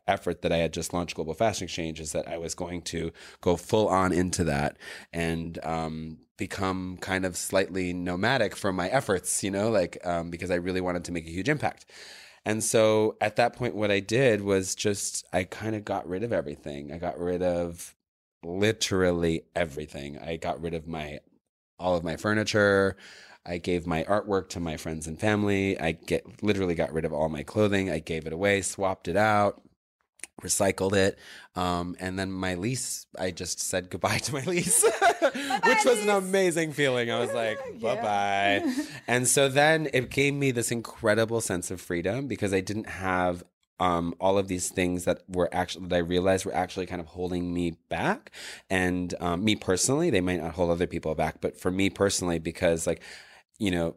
effort 0.08 0.42
that 0.42 0.52
I 0.52 0.58
had 0.58 0.72
just 0.72 0.92
launched 0.92 1.14
Global 1.14 1.34
Fashion 1.34 1.64
Exchange 1.64 2.00
is 2.00 2.12
that 2.12 2.26
I 2.26 2.38
was 2.38 2.54
going 2.54 2.82
to 2.82 3.12
go 3.40 3.56
full 3.56 3.88
on 3.88 4.12
into 4.12 4.44
that 4.44 4.76
and 5.12 5.58
um, 5.64 6.18
become 6.36 6.96
kind 7.00 7.24
of 7.24 7.36
slightly 7.36 7.92
nomadic 7.92 8.56
from 8.56 8.74
my 8.74 8.88
efforts 8.88 9.44
you 9.44 9.50
know 9.50 9.70
like 9.70 9.98
um, 10.04 10.30
because 10.30 10.50
I 10.50 10.56
really 10.56 10.80
wanted 10.80 11.04
to 11.04 11.12
make 11.12 11.26
a 11.26 11.30
huge 11.30 11.48
impact 11.48 11.86
and 12.50 12.64
so 12.64 13.16
at 13.20 13.36
that 13.36 13.54
point, 13.54 13.76
what 13.76 13.92
I 13.92 14.00
did 14.00 14.40
was 14.40 14.74
just, 14.74 15.24
I 15.32 15.44
kind 15.44 15.76
of 15.76 15.84
got 15.84 16.08
rid 16.08 16.24
of 16.24 16.32
everything. 16.32 16.92
I 16.92 16.98
got 16.98 17.16
rid 17.16 17.44
of 17.44 17.94
literally 18.42 19.44
everything. 19.54 20.18
I 20.18 20.34
got 20.34 20.60
rid 20.60 20.74
of 20.74 20.88
my, 20.88 21.20
all 21.78 21.94
of 21.94 22.02
my 22.02 22.16
furniture. 22.16 22.96
I 23.46 23.58
gave 23.58 23.86
my 23.86 24.02
artwork 24.02 24.48
to 24.48 24.58
my 24.58 24.76
friends 24.76 25.06
and 25.06 25.16
family. 25.16 25.78
I 25.78 25.92
get 25.92 26.42
literally 26.42 26.74
got 26.74 26.92
rid 26.92 27.04
of 27.04 27.12
all 27.12 27.28
my 27.28 27.44
clothing. 27.44 27.88
I 27.88 28.00
gave 28.00 28.26
it 28.26 28.32
away, 28.32 28.62
swapped 28.62 29.06
it 29.06 29.16
out, 29.16 29.62
recycled 30.40 30.94
it. 30.94 31.18
Um, 31.54 31.96
and 32.00 32.18
then 32.18 32.30
my 32.30 32.54
lease, 32.54 33.06
I 33.18 33.30
just 33.30 33.60
said 33.60 33.90
goodbye 33.90 34.18
to 34.18 34.32
my 34.32 34.42
lease, 34.46 34.82
which 34.82 35.84
was 35.84 36.02
an 36.02 36.10
amazing 36.10 36.72
feeling. 36.72 37.10
I 37.10 37.20
was 37.20 37.32
like, 37.32 37.58
bye 37.80 37.96
bye. 37.96 38.74
and 39.06 39.26
so 39.26 39.48
then 39.48 39.88
it 39.92 40.10
gave 40.10 40.34
me 40.34 40.50
this 40.50 40.70
incredible 40.70 41.40
sense 41.40 41.70
of 41.70 41.80
freedom 41.80 42.26
because 42.26 42.54
I 42.54 42.60
didn't 42.60 42.88
have 42.88 43.44
um, 43.78 44.14
all 44.20 44.36
of 44.36 44.48
these 44.48 44.68
things 44.68 45.04
that 45.06 45.22
were 45.26 45.48
actually 45.52 45.86
that 45.86 45.96
I 45.96 46.00
realized 46.00 46.44
were 46.44 46.54
actually 46.54 46.84
kind 46.84 47.00
of 47.00 47.06
holding 47.06 47.52
me 47.52 47.78
back, 47.88 48.30
and 48.68 49.14
um, 49.20 49.42
me 49.42 49.56
personally, 49.56 50.10
they 50.10 50.20
might 50.20 50.42
not 50.42 50.52
hold 50.52 50.70
other 50.70 50.86
people 50.86 51.14
back, 51.14 51.40
but 51.40 51.58
for 51.58 51.70
me 51.70 51.88
personally, 51.88 52.38
because 52.38 52.86
like, 52.86 53.00
you 53.58 53.70
know, 53.70 53.96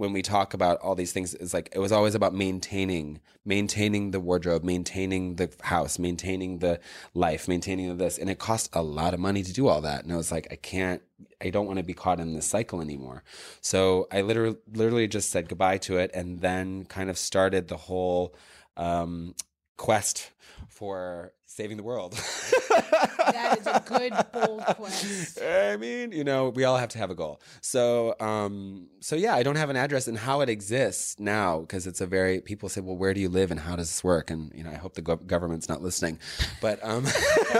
when 0.00 0.14
we 0.14 0.22
talk 0.22 0.54
about 0.54 0.78
all 0.78 0.94
these 0.94 1.12
things 1.12 1.34
it's 1.34 1.52
like 1.52 1.68
it 1.74 1.78
was 1.78 1.92
always 1.92 2.14
about 2.14 2.34
maintaining 2.34 3.20
maintaining 3.44 4.12
the 4.12 4.18
wardrobe 4.18 4.64
maintaining 4.64 5.36
the 5.36 5.52
house 5.60 5.98
maintaining 5.98 6.60
the 6.60 6.80
life 7.12 7.46
maintaining 7.46 7.94
this. 7.98 8.16
And 8.16 8.30
it 8.30 8.38
cost 8.38 8.70
a 8.72 8.82
lot 8.82 9.12
of 9.12 9.20
money 9.20 9.42
to 9.42 9.52
do 9.52 9.68
all 9.68 9.82
that. 9.82 10.02
And 10.02 10.10
i 10.10 10.16
was 10.16 10.32
like 10.32 10.48
i 10.50 10.56
can't 10.56 11.02
i 11.42 11.50
don't 11.50 11.66
want 11.66 11.76
to 11.80 11.82
be 11.82 11.92
caught 11.92 12.18
in 12.18 12.32
this 12.32 12.46
cycle 12.46 12.80
anymore. 12.80 13.22
So 13.60 14.08
i 14.10 14.22
literally 14.22 14.56
literally 14.72 15.06
just 15.06 15.28
said 15.28 15.50
goodbye 15.50 15.76
to 15.78 15.98
it 15.98 16.10
and 16.14 16.40
then 16.40 16.86
kind 16.86 17.10
of 17.10 17.18
started 17.18 17.68
the 17.68 17.76
whole 17.76 18.34
um, 18.78 19.34
quest 19.76 20.30
for 20.66 21.34
saving 21.50 21.76
the 21.76 21.82
world. 21.82 22.12
that 22.70 23.58
is 23.58 23.66
a 23.66 23.82
good 23.84 24.12
bold 24.32 24.64
quest. 24.76 25.40
I 25.42 25.76
mean, 25.76 26.12
you 26.12 26.22
know, 26.22 26.50
we 26.50 26.62
all 26.62 26.76
have 26.76 26.90
to 26.90 26.98
have 26.98 27.10
a 27.10 27.14
goal. 27.14 27.40
So, 27.60 28.14
um, 28.20 28.86
so 29.00 29.16
yeah, 29.16 29.34
I 29.34 29.42
don't 29.42 29.56
have 29.56 29.68
an 29.68 29.76
address 29.76 30.06
and 30.06 30.16
how 30.16 30.42
it 30.42 30.48
exists 30.48 31.18
now 31.18 31.60
because 31.60 31.88
it's 31.88 32.00
a 32.00 32.06
very 32.06 32.40
people 32.40 32.68
say, 32.68 32.80
well, 32.80 32.96
where 32.96 33.12
do 33.12 33.20
you 33.20 33.28
live 33.28 33.50
and 33.50 33.58
how 33.58 33.74
does 33.74 33.88
this 33.88 34.04
work? 34.04 34.30
And 34.30 34.52
you 34.54 34.62
know, 34.62 34.70
I 34.70 34.74
hope 34.74 34.94
the 34.94 35.02
go- 35.02 35.16
government's 35.16 35.68
not 35.68 35.82
listening, 35.82 36.20
but 36.60 36.78
um, 36.84 37.04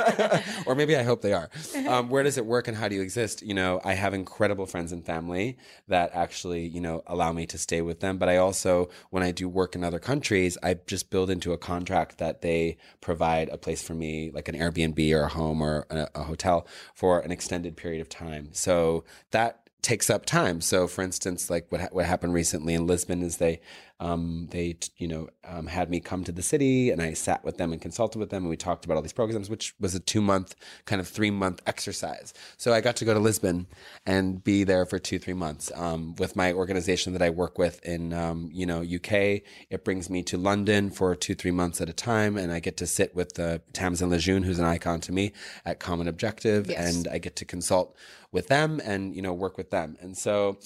or 0.66 0.76
maybe 0.76 0.96
I 0.96 1.02
hope 1.02 1.20
they 1.20 1.32
are. 1.32 1.50
Um, 1.88 2.10
where 2.10 2.22
does 2.22 2.38
it 2.38 2.46
work 2.46 2.68
and 2.68 2.76
how 2.76 2.86
do 2.86 2.94
you 2.94 3.02
exist? 3.02 3.42
You 3.42 3.54
know, 3.54 3.80
I 3.84 3.94
have 3.94 4.14
incredible 4.14 4.66
friends 4.66 4.92
and 4.92 5.04
family 5.04 5.58
that 5.88 6.12
actually, 6.14 6.64
you 6.66 6.80
know, 6.80 7.02
allow 7.08 7.32
me 7.32 7.44
to 7.46 7.58
stay 7.58 7.82
with 7.82 7.98
them. 7.98 8.18
But 8.18 8.28
I 8.28 8.36
also, 8.36 8.88
when 9.10 9.24
I 9.24 9.32
do 9.32 9.48
work 9.48 9.74
in 9.74 9.82
other 9.82 9.98
countries, 9.98 10.56
I 10.62 10.74
just 10.86 11.10
build 11.10 11.28
into 11.28 11.52
a 11.52 11.58
contract 11.58 12.18
that 12.18 12.40
they 12.42 12.78
provide 13.00 13.48
a 13.48 13.58
place 13.58 13.79
for 13.82 13.94
me, 13.94 14.30
like 14.30 14.48
an 14.48 14.54
Airbnb 14.54 15.12
or 15.14 15.24
a 15.24 15.28
home 15.28 15.62
or 15.62 15.86
a, 15.90 16.08
a 16.14 16.22
hotel 16.24 16.66
for 16.94 17.20
an 17.20 17.30
extended 17.30 17.76
period 17.76 18.00
of 18.00 18.08
time. 18.08 18.48
So 18.52 19.04
that 19.30 19.68
takes 19.82 20.10
up 20.10 20.26
time. 20.26 20.60
So, 20.60 20.86
for 20.86 21.02
instance, 21.02 21.50
like 21.50 21.66
what 21.70 21.80
ha- 21.80 21.88
what 21.92 22.06
happened 22.06 22.34
recently 22.34 22.74
in 22.74 22.86
Lisbon 22.86 23.22
is 23.22 23.38
they 23.38 23.60
um, 24.00 24.48
they 24.50 24.76
you 24.96 25.06
know 25.06 25.28
um, 25.44 25.66
had 25.66 25.90
me 25.90 26.00
come 26.00 26.24
to 26.24 26.32
the 26.32 26.42
city 26.42 26.90
and 26.90 27.00
I 27.00 27.12
sat 27.12 27.44
with 27.44 27.58
them 27.58 27.72
and 27.72 27.80
consulted 27.80 28.18
with 28.18 28.30
them 28.30 28.42
and 28.44 28.50
we 28.50 28.56
talked 28.56 28.84
about 28.84 28.96
all 28.96 29.02
these 29.02 29.12
programs, 29.12 29.48
which 29.48 29.74
was 29.78 29.94
a 29.94 30.00
two 30.00 30.20
month 30.20 30.54
kind 30.86 31.00
of 31.00 31.06
three 31.08 31.30
month 31.30 31.60
exercise. 31.66 32.32
So 32.56 32.72
I 32.72 32.80
got 32.80 32.96
to 32.96 33.04
go 33.04 33.14
to 33.14 33.20
Lisbon 33.20 33.66
and 34.06 34.42
be 34.42 34.64
there 34.64 34.86
for 34.86 34.98
two 34.98 35.18
three 35.18 35.34
months 35.34 35.70
um, 35.74 36.14
with 36.16 36.34
my 36.34 36.52
organization 36.52 37.12
that 37.12 37.22
I 37.22 37.30
work 37.30 37.58
with 37.58 37.84
in 37.84 38.12
um, 38.12 38.48
you 38.52 38.66
know 38.66 38.80
UK. 38.80 39.42
It 39.70 39.84
brings 39.84 40.08
me 40.10 40.22
to 40.24 40.36
London 40.38 40.90
for 40.90 41.14
two 41.14 41.34
three 41.34 41.50
months 41.52 41.80
at 41.80 41.88
a 41.88 41.92
time, 41.92 42.36
and 42.36 42.50
I 42.50 42.58
get 42.60 42.76
to 42.78 42.86
sit 42.86 43.14
with 43.14 43.38
uh, 43.38 43.58
Tamsin 43.72 44.10
Lejeune, 44.10 44.42
who's 44.42 44.58
an 44.58 44.64
icon 44.64 45.00
to 45.00 45.12
me 45.12 45.32
at 45.64 45.78
Common 45.78 46.08
Objective, 46.08 46.68
Yes. 46.70 46.96
and 46.96 47.06
I 47.08 47.18
get 47.18 47.36
to 47.36 47.44
consult 47.44 47.94
with 48.32 48.46
them 48.48 48.80
and 48.84 49.14
you 49.14 49.20
know 49.22 49.32
work 49.32 49.58
with 49.58 49.70
them 49.70 49.96
and 50.00 50.16
so 50.16 50.56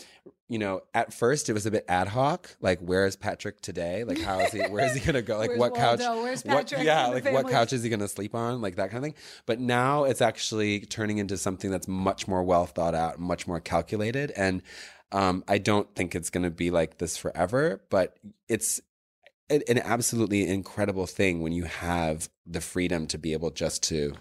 you 0.55 0.61
know 0.61 0.83
at 0.95 1.13
first 1.13 1.49
it 1.49 1.53
was 1.53 1.67
a 1.67 1.71
bit 1.73 1.85
ad 1.89 2.07
hoc 2.07 2.57
like 2.61 2.79
where 2.79 3.07
is 3.07 3.17
patrick 3.17 3.61
today? 3.61 4.05
Like 4.05 4.21
how 4.21 4.39
is 4.39 4.53
he 4.53 4.61
where 4.61 4.87
is 4.87 4.95
he 4.95 5.01
gonna 5.01 5.21
go? 5.21 5.37
Like 5.45 5.49
Where's 5.49 5.59
what 5.59 5.75
couch 5.75 5.99
Waldo? 5.99 6.23
Where's 6.23 6.45
what, 6.45 6.69
Patrick 6.69 6.85
yeah 6.85 7.07
and 7.07 7.17
the 7.17 7.33
like 7.33 7.35
what 7.35 7.51
couch 7.51 7.73
is 7.73 7.83
he 7.83 7.89
gonna 7.91 8.07
sleep 8.07 8.37
on? 8.37 8.61
Like 8.61 8.77
that 8.77 8.93
kind 8.93 8.99
of 8.99 9.03
thing. 9.03 9.21
But 9.47 9.59
now 9.59 10.05
it's 10.05 10.23
actually 10.23 10.83
turning 10.83 11.19
into 11.19 11.37
something 11.37 11.73
that's 11.73 11.89
much 11.89 12.29
more 12.29 12.45
well 12.45 12.67
thought 12.67 12.95
out 12.95 13.19
much 13.19 13.49
more 13.49 13.59
calculated. 13.59 14.33
And 14.37 14.63
um, 15.11 15.45
i 15.47 15.59
don't 15.59 15.95
think 15.95 16.15
it's 16.15 16.31
gonna 16.31 16.51
be 16.51 16.71
like 16.71 16.99
this 16.99 17.17
forever 17.17 17.83
but 17.91 18.17
it's 18.49 18.81
an 19.51 19.79
absolutely 19.79 20.49
incredible 20.49 21.07
thing 21.07 21.43
when 21.43 21.53
you 21.53 21.65
have 21.65 22.29
the 22.47 22.61
freedom 22.61 23.07
to 23.09 23.19
be 23.19 23.33
able 23.33 23.51
just 23.51 23.83
to 23.83 24.15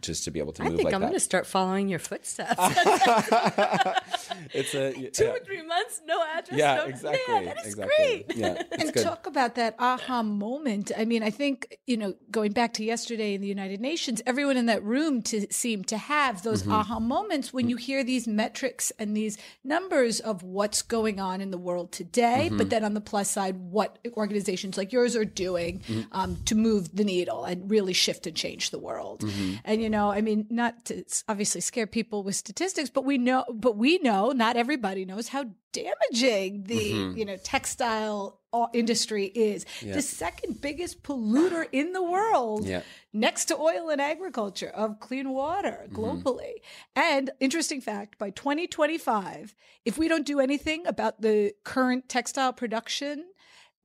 just 0.00 0.24
to 0.24 0.30
be 0.30 0.38
able 0.40 0.52
to 0.54 0.62
move 0.62 0.72
I 0.72 0.76
think 0.76 0.84
like 0.86 0.94
I'm 0.94 1.00
going 1.00 1.12
to 1.12 1.20
start 1.20 1.46
following 1.46 1.88
your 1.88 1.98
footsteps. 1.98 2.54
it's 4.52 4.74
a 4.74 4.92
Two 5.10 5.24
yeah. 5.24 5.30
or 5.30 5.38
three 5.40 5.62
months, 5.62 6.00
no 6.06 6.22
address. 6.34 6.58
Yeah, 6.58 6.74
no, 6.76 6.84
exactly. 6.84 7.20
Yeah, 7.28 7.42
that 7.44 7.58
is 7.60 7.66
exactly. 7.66 8.24
great. 8.26 8.36
Yeah, 8.36 8.62
and 8.72 8.92
good. 8.92 9.02
talk 9.02 9.26
about 9.26 9.54
that 9.56 9.76
aha 9.78 10.22
moment. 10.22 10.92
I 10.96 11.04
mean, 11.04 11.22
I 11.22 11.30
think, 11.30 11.78
you 11.86 11.96
know, 11.96 12.14
going 12.30 12.52
back 12.52 12.74
to 12.74 12.84
yesterday 12.84 13.34
in 13.34 13.40
the 13.40 13.48
United 13.48 13.80
Nations, 13.80 14.22
everyone 14.26 14.56
in 14.56 14.66
that 14.66 14.82
room 14.82 15.22
to 15.22 15.46
seem 15.52 15.84
to 15.84 15.96
have 15.96 16.42
those 16.42 16.56
Mm-hmm. 16.56 16.72
aha 16.72 16.98
moments 17.00 17.52
when 17.52 17.68
you 17.68 17.76
hear 17.76 18.02
these 18.02 18.26
metrics 18.26 18.90
and 18.98 19.16
these 19.16 19.36
numbers 19.62 20.20
of 20.20 20.42
what's 20.42 20.80
going 20.82 21.20
on 21.20 21.40
in 21.40 21.50
the 21.50 21.58
world 21.58 21.92
today, 21.92 22.46
Mm-hmm. 22.46 22.56
but 22.56 22.70
then 22.70 22.82
on 22.84 22.94
the 22.94 23.00
plus 23.00 23.30
side, 23.30 23.56
what 23.56 23.98
organizations 24.16 24.76
like 24.76 24.92
yours 24.92 25.14
are 25.16 25.24
doing 25.24 25.80
Mm-hmm. 25.86 26.00
um, 26.12 26.36
to 26.46 26.54
move 26.54 26.94
the 26.96 27.04
needle 27.04 27.44
and 27.44 27.70
really 27.70 27.92
shift 27.92 28.26
and 28.26 28.34
change 28.36 28.70
the 28.70 28.78
world. 28.78 29.20
Mm-hmm. 29.20 29.54
And, 29.76 29.82
you 29.82 29.90
know, 29.90 30.10
I 30.10 30.22
mean, 30.22 30.46
not 30.48 30.86
to 30.86 31.04
obviously 31.28 31.60
scare 31.60 31.86
people 31.86 32.22
with 32.22 32.34
statistics, 32.34 32.88
but 32.88 33.04
we 33.04 33.18
know, 33.18 33.44
but 33.52 33.76
we 33.76 33.98
know, 33.98 34.30
not 34.30 34.56
everybody 34.56 35.04
knows 35.04 35.28
how 35.28 35.44
damaging 35.72 36.62
the, 36.64 36.76
Mm-hmm. 36.92 37.18
you 37.18 37.24
know, 37.26 37.36
textile 37.44 38.40
uh, 38.54 38.68
industry 38.72 39.26
is. 39.26 39.66
The 39.82 40.00
second 40.00 40.62
biggest 40.62 41.02
polluter 41.02 41.66
in 41.72 41.92
the 41.92 42.02
world 42.02 42.64
Yeah. 42.66 42.80
next 43.12 43.44
to 43.46 43.58
oil 43.58 43.90
and 43.90 44.00
agriculture 44.00 44.70
of 44.70 44.98
clean 44.98 45.28
water 45.28 45.86
globally. 45.92 46.54
And 46.94 47.28
interesting 47.38 47.82
fact, 47.82 48.16
by 48.16 48.30
2025, 48.30 49.54
if 49.84 49.98
we 49.98 50.08
don't 50.08 50.24
do 50.24 50.40
anything 50.40 50.86
about 50.86 51.20
the 51.20 51.52
current 51.64 52.08
textile 52.08 52.54
production, 52.54 53.26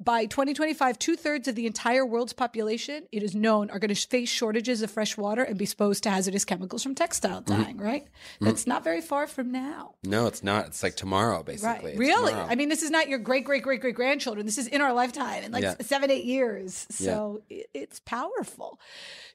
by 0.03 0.25
2025, 0.25 0.97
two 0.99 1.15
thirds 1.15 1.47
of 1.47 1.55
the 1.55 1.65
entire 1.67 2.05
world's 2.05 2.33
population, 2.33 3.03
it 3.11 3.23
is 3.23 3.35
known, 3.35 3.69
are 3.69 3.79
going 3.79 3.93
to 3.93 4.07
face 4.07 4.29
shortages 4.29 4.81
of 4.81 4.89
fresh 4.91 5.17
water 5.17 5.43
and 5.43 5.57
be 5.57 5.63
exposed 5.63 6.03
to 6.03 6.09
hazardous 6.09 6.45
chemicals 6.45 6.83
from 6.83 6.95
textile 6.95 7.41
Mm-hmm. 7.41 7.61
dyeing, 7.63 7.77
right? 7.77 8.07
That's 8.39 8.65
not 8.67 8.83
very 8.83 9.01
far 9.01 9.27
from 9.27 9.51
now. 9.51 9.95
No, 10.03 10.27
it's 10.27 10.43
not. 10.43 10.67
It's 10.67 10.83
like 10.83 10.95
tomorrow, 10.95 11.43
basically. 11.43 11.91
It's 11.91 11.99
Really? 11.99 12.31
tomorrow. 12.31 12.47
I 12.49 12.55
mean, 12.55 12.69
this 12.69 12.81
is 12.83 12.89
not 12.91 13.07
your 13.09 13.19
great, 13.19 13.45
great, 13.45 13.63
great, 13.63 13.79
great 13.81 13.95
grandchildren. 13.95 14.45
This 14.45 14.57
is 14.57 14.67
in 14.67 14.81
our 14.81 14.93
lifetime 14.93 15.43
in 15.43 15.51
like 15.51 15.63
Yeah. 15.63 15.75
seven, 15.81 16.09
eight 16.11 16.25
years. 16.25 16.87
So 16.89 17.41
it, 17.49 17.67
it's 17.73 17.99
powerful. 18.01 18.79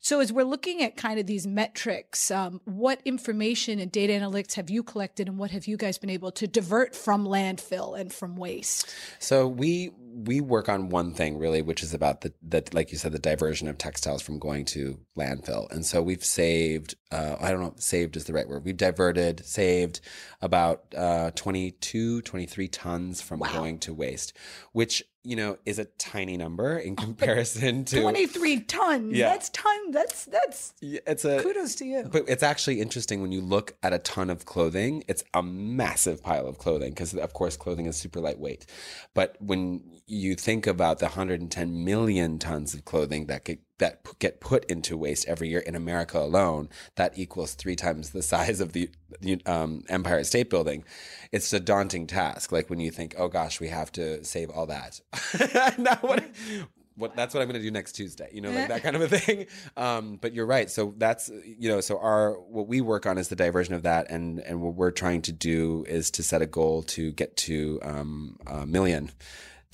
So 0.00 0.20
as 0.20 0.32
we're 0.32 0.44
looking 0.44 0.82
at 0.82 0.96
kind 0.96 1.18
of 1.18 1.26
these 1.26 1.46
metrics, 1.46 2.30
um, 2.30 2.60
what 2.64 3.00
information 3.04 3.78
and 3.80 3.90
data 3.90 4.12
analytics 4.12 4.54
have 4.54 4.70
you 4.70 4.82
collected 4.82 5.28
and 5.28 5.38
what 5.38 5.50
have 5.50 5.66
you 5.66 5.76
guys 5.76 5.98
been 5.98 6.10
able 6.10 6.30
to 6.32 6.46
divert 6.46 6.94
from 6.94 7.24
landfill 7.26 7.98
and 7.98 8.12
from 8.12 8.36
waste? 8.36 8.88
So 9.18 9.48
we 9.48 9.90
we 10.16 10.40
work 10.40 10.68
on 10.68 10.88
one 10.88 11.12
thing 11.12 11.36
really, 11.36 11.60
which 11.60 11.82
is 11.82 11.92
about 11.92 12.22
the 12.22 12.32
the 12.42 12.66
like 12.72 12.90
you 12.90 12.96
said, 12.96 13.12
the 13.12 13.18
diversion 13.18 13.68
of 13.68 13.76
textiles 13.76 14.22
from 14.22 14.38
going 14.38 14.64
to 14.66 14.98
landfill. 15.16 15.70
And 15.70 15.84
so 15.84 16.02
we've 16.02 16.24
saved 16.24 16.94
uh, 17.12 17.36
I 17.38 17.50
don't 17.50 17.60
know, 17.60 17.74
saved 17.76 18.16
is 18.16 18.24
the 18.24 18.32
right 18.32 18.48
word. 18.48 18.64
We've 18.64 18.76
diverted, 18.76 19.44
saved 19.44 20.00
about 20.40 20.94
uh, 20.96 21.30
22, 21.34 22.22
23 22.22 22.68
tons 22.68 23.20
from 23.20 23.40
going 23.40 23.78
to 23.80 23.94
waste, 23.94 24.36
which 24.72 25.04
you 25.26 25.36
know 25.36 25.58
is 25.66 25.78
a 25.78 25.84
tiny 25.84 26.36
number 26.36 26.78
in 26.78 26.94
oh, 26.98 27.02
comparison 27.02 27.84
to 27.86 28.00
23 28.00 28.60
tons. 28.60 29.16
Yeah. 29.16 29.30
That's 29.30 29.48
ton. 29.50 29.90
That's, 29.90 30.24
that's 30.26 30.72
Yeah, 30.80 31.00
it's 31.06 31.24
a 31.24 31.42
kudos 31.42 31.74
to 31.76 31.84
you. 31.84 32.08
But 32.10 32.24
it's 32.28 32.42
actually 32.42 32.80
interesting 32.80 33.20
when 33.20 33.32
you 33.32 33.40
look 33.40 33.76
at 33.82 33.92
a 33.92 33.98
ton 33.98 34.30
of 34.30 34.44
clothing, 34.44 35.04
it's 35.08 35.24
a 35.34 35.42
massive 35.42 36.22
pile 36.22 36.46
of 36.46 36.58
clothing 36.58 36.90
because, 36.90 37.14
of 37.14 37.32
course, 37.32 37.56
clothing 37.56 37.86
is 37.86 37.96
super 37.96 38.20
lightweight. 38.20 38.66
But 39.14 39.36
when 39.40 39.82
you 40.06 40.36
think 40.36 40.66
about 40.66 41.00
the 41.00 41.06
110 41.06 41.84
million 41.84 42.38
tons 42.38 42.74
of 42.74 42.84
clothing 42.84 43.26
that 43.26 43.44
get, 43.44 43.60
that 43.78 44.00
get 44.18 44.40
put 44.40 44.64
into 44.66 44.96
waste 44.96 45.26
every 45.26 45.48
year 45.48 45.60
in 45.60 45.74
America 45.74 46.18
alone, 46.18 46.68
that 46.96 47.18
equals 47.18 47.54
three 47.54 47.76
times 47.76 48.10
the 48.10 48.22
size 48.22 48.60
of 48.60 48.72
the 48.72 48.90
um, 49.46 49.82
Empire 49.88 50.24
State 50.24 50.50
Building. 50.50 50.84
It's 51.32 51.52
a 51.52 51.60
daunting 51.60 52.06
task. 52.06 52.52
Like 52.52 52.70
when 52.70 52.80
you 52.80 52.90
think, 52.90 53.14
oh 53.18 53.28
gosh, 53.28 53.60
we 53.60 53.68
have 53.68 53.92
to 53.92 54.24
save 54.24 54.50
all 54.50 54.66
that. 54.66 55.00
what? 56.00 56.24
what 56.96 57.14
that's 57.14 57.34
what 57.34 57.42
I'm 57.42 57.48
going 57.48 57.60
to 57.60 57.64
do 57.64 57.70
next 57.70 57.92
Tuesday, 57.92 58.28
you 58.32 58.40
know, 58.40 58.50
like 58.50 58.68
that 58.68 58.82
kind 58.82 58.96
of 58.96 59.02
a 59.02 59.18
thing. 59.18 59.46
Um, 59.76 60.16
but 60.16 60.32
you're 60.32 60.46
right. 60.46 60.70
So 60.70 60.94
that's 60.96 61.28
you 61.28 61.68
know, 61.68 61.80
so 61.80 61.98
our 61.98 62.32
what 62.32 62.66
we 62.66 62.80
work 62.80 63.04
on 63.04 63.18
is 63.18 63.28
the 63.28 63.36
diversion 63.36 63.74
of 63.74 63.82
that, 63.82 64.10
and 64.10 64.40
and 64.40 64.62
what 64.62 64.74
we're 64.74 64.90
trying 64.90 65.22
to 65.22 65.32
do 65.32 65.84
is 65.86 66.10
to 66.12 66.22
set 66.22 66.40
a 66.40 66.46
goal 66.46 66.82
to 66.84 67.12
get 67.12 67.36
to 67.38 67.78
um, 67.82 68.38
a 68.46 68.64
million 68.64 69.10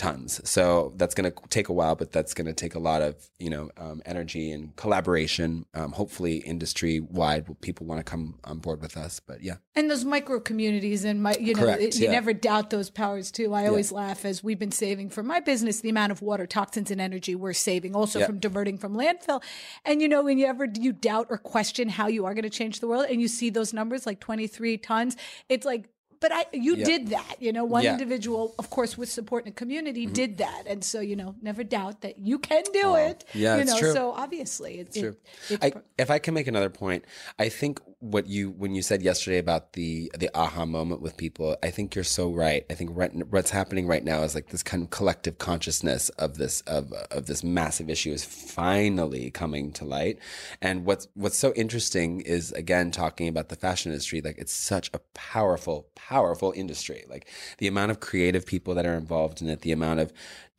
tons. 0.03 0.41
So 0.49 0.93
that's 0.97 1.15
going 1.15 1.31
to 1.31 1.37
take 1.49 1.69
a 1.69 1.73
while, 1.73 1.95
but 1.95 2.11
that's 2.13 2.35
going 2.35 2.47
to 2.47 2.53
take 2.53 2.75
a 2.75 2.79
lot 2.79 3.01
of 3.03 3.15
you 3.39 3.51
know 3.51 3.71
um, 3.77 4.03
energy 4.05 4.51
and 4.51 4.75
collaboration. 4.77 5.65
Um, 5.75 5.93
hopefully, 5.93 6.39
industry 6.39 7.01
wide, 7.01 7.45
people 7.61 7.87
want 7.87 7.99
to 8.05 8.05
come 8.05 8.39
on 8.45 8.59
board 8.59 8.81
with 8.83 8.97
us. 8.97 9.21
But 9.21 9.43
yeah, 9.43 9.57
And 9.77 9.91
those 9.91 10.05
micro 10.05 10.41
communities 10.41 11.05
and 11.05 11.23
my, 11.23 11.35
you 11.41 11.55
know, 11.55 11.63
Correct, 11.63 11.83
it- 11.83 11.99
you 11.99 12.07
yeah. 12.07 12.13
never 12.13 12.33
doubt 12.33 12.71
those 12.71 12.91
powers 12.91 13.31
too. 13.31 13.55
I 13.55 13.67
always 13.69 13.93
laugh 13.93 14.25
as 14.25 14.43
we've 14.43 14.59
been 14.59 14.73
saving 14.73 15.11
for 15.11 15.23
my 15.23 15.41
business 15.41 15.81
the 15.81 15.89
amount 15.91 16.13
of 16.13 16.21
water, 16.23 16.47
toxins, 16.47 16.91
and 16.91 17.01
energy 17.01 17.35
we're 17.35 17.53
saving, 17.53 17.95
also 17.95 18.19
Yeah. 18.19 18.27
from 18.27 18.39
diverting 18.39 18.79
from 18.79 18.95
landfill. 18.95 19.43
And 19.85 20.03
you 20.03 20.09
know, 20.09 20.23
when 20.23 20.39
you 20.39 20.47
ever 20.47 20.67
you 20.81 20.93
doubt 20.93 21.29
or 21.31 21.39
question 21.39 21.89
how 21.89 22.09
you 22.09 22.25
are 22.27 22.35
going 22.35 22.43
to 22.43 22.51
change 22.51 22.81
the 22.81 22.89
world, 22.89 23.07
and 23.09 23.21
you 23.21 23.29
see 23.29 23.51
those 23.51 23.73
numbers 23.73 24.07
like 24.07 24.19
twenty 24.21 24.47
three 24.47 24.77
tons, 24.77 25.17
it's 25.49 25.65
like. 25.67 25.89
But 26.23 26.33
I, 26.33 26.47
you 26.53 26.77
Yeah. 26.77 26.85
did 26.85 27.09
that, 27.09 27.37
you 27.41 27.53
know. 27.53 27.65
One 27.65 27.83
Yeah. 27.83 27.93
individual, 27.93 28.55
of 28.59 28.71
course, 28.71 28.97
with 28.97 29.11
support 29.11 29.45
in 29.45 29.51
a 29.51 29.53
community, 29.63 30.05
mm-hmm. 30.05 30.13
did 30.23 30.39
that, 30.39 30.63
and 30.67 30.85
so 30.85 31.01
you 31.01 31.17
know, 31.17 31.35
never 31.43 31.65
doubt 31.65 32.01
that 32.03 32.19
you 32.19 32.39
can 32.39 32.63
do 32.73 32.85
oh. 32.85 32.95
it. 32.95 33.25
Yeah, 33.35 33.59
you 33.59 33.65
know. 33.65 33.79
true. 33.79 33.93
So 33.93 34.13
obviously, 34.13 34.79
it's 34.79 34.99
True. 34.99 35.17
It, 35.51 35.59
it's 35.63 35.77
I, 35.77 35.81
if 35.99 36.11
I 36.11 36.19
can 36.19 36.33
make 36.35 36.47
another 36.47 36.71
point, 36.71 37.05
I 37.39 37.49
think 37.49 37.81
what 37.99 38.27
you 38.27 38.51
when 38.51 38.75
you 38.75 38.83
said 38.83 39.03
yesterday 39.03 39.39
about 39.39 39.73
the 39.75 40.11
the 40.19 40.31
aha 40.35 40.65
moment 40.65 41.03
with 41.03 41.17
people, 41.17 41.57
I 41.63 41.71
think 41.71 41.95
you're 41.95 42.05
so 42.05 42.31
right. 42.31 42.65
I 42.71 42.75
think 42.75 42.91
right, 42.95 43.13
what's 43.31 43.51
happening 43.51 43.87
right 43.89 44.05
now 44.05 44.23
is 44.23 44.35
like 44.35 44.49
this 44.51 44.63
kind 44.63 44.83
of 44.85 44.91
collective 44.91 45.39
consciousness 45.39 46.09
of 46.11 46.37
this 46.39 46.61
of 46.63 46.93
of 47.11 47.27
this 47.27 47.43
massive 47.43 47.91
issue 47.91 48.13
is 48.13 48.25
finally 48.25 49.31
coming 49.31 49.73
to 49.73 49.85
light. 49.85 50.19
And 50.61 50.85
what's 50.85 51.09
what's 51.15 51.39
so 51.39 51.53
interesting 51.55 52.21
is 52.21 52.53
again 52.53 52.93
talking 52.93 53.27
about 53.27 53.49
the 53.49 53.57
fashion 53.57 53.91
industry. 53.91 54.21
Like 54.21 54.39
it's 54.39 54.53
such 54.53 54.89
a 54.95 55.01
powerful, 55.15 55.89
powerful 55.95 56.12
industry. 56.55 57.05
Like 57.09 57.29
the 57.59 57.67
amount 57.67 57.91
of 57.91 58.01
creative 58.01 58.47
people 58.47 58.75
that 58.75 58.87
are 58.87 58.95
involved 58.95 59.43
in 59.43 59.49
it, 59.49 59.61
the 59.61 59.73
amount 59.73 60.01
of 60.01 60.13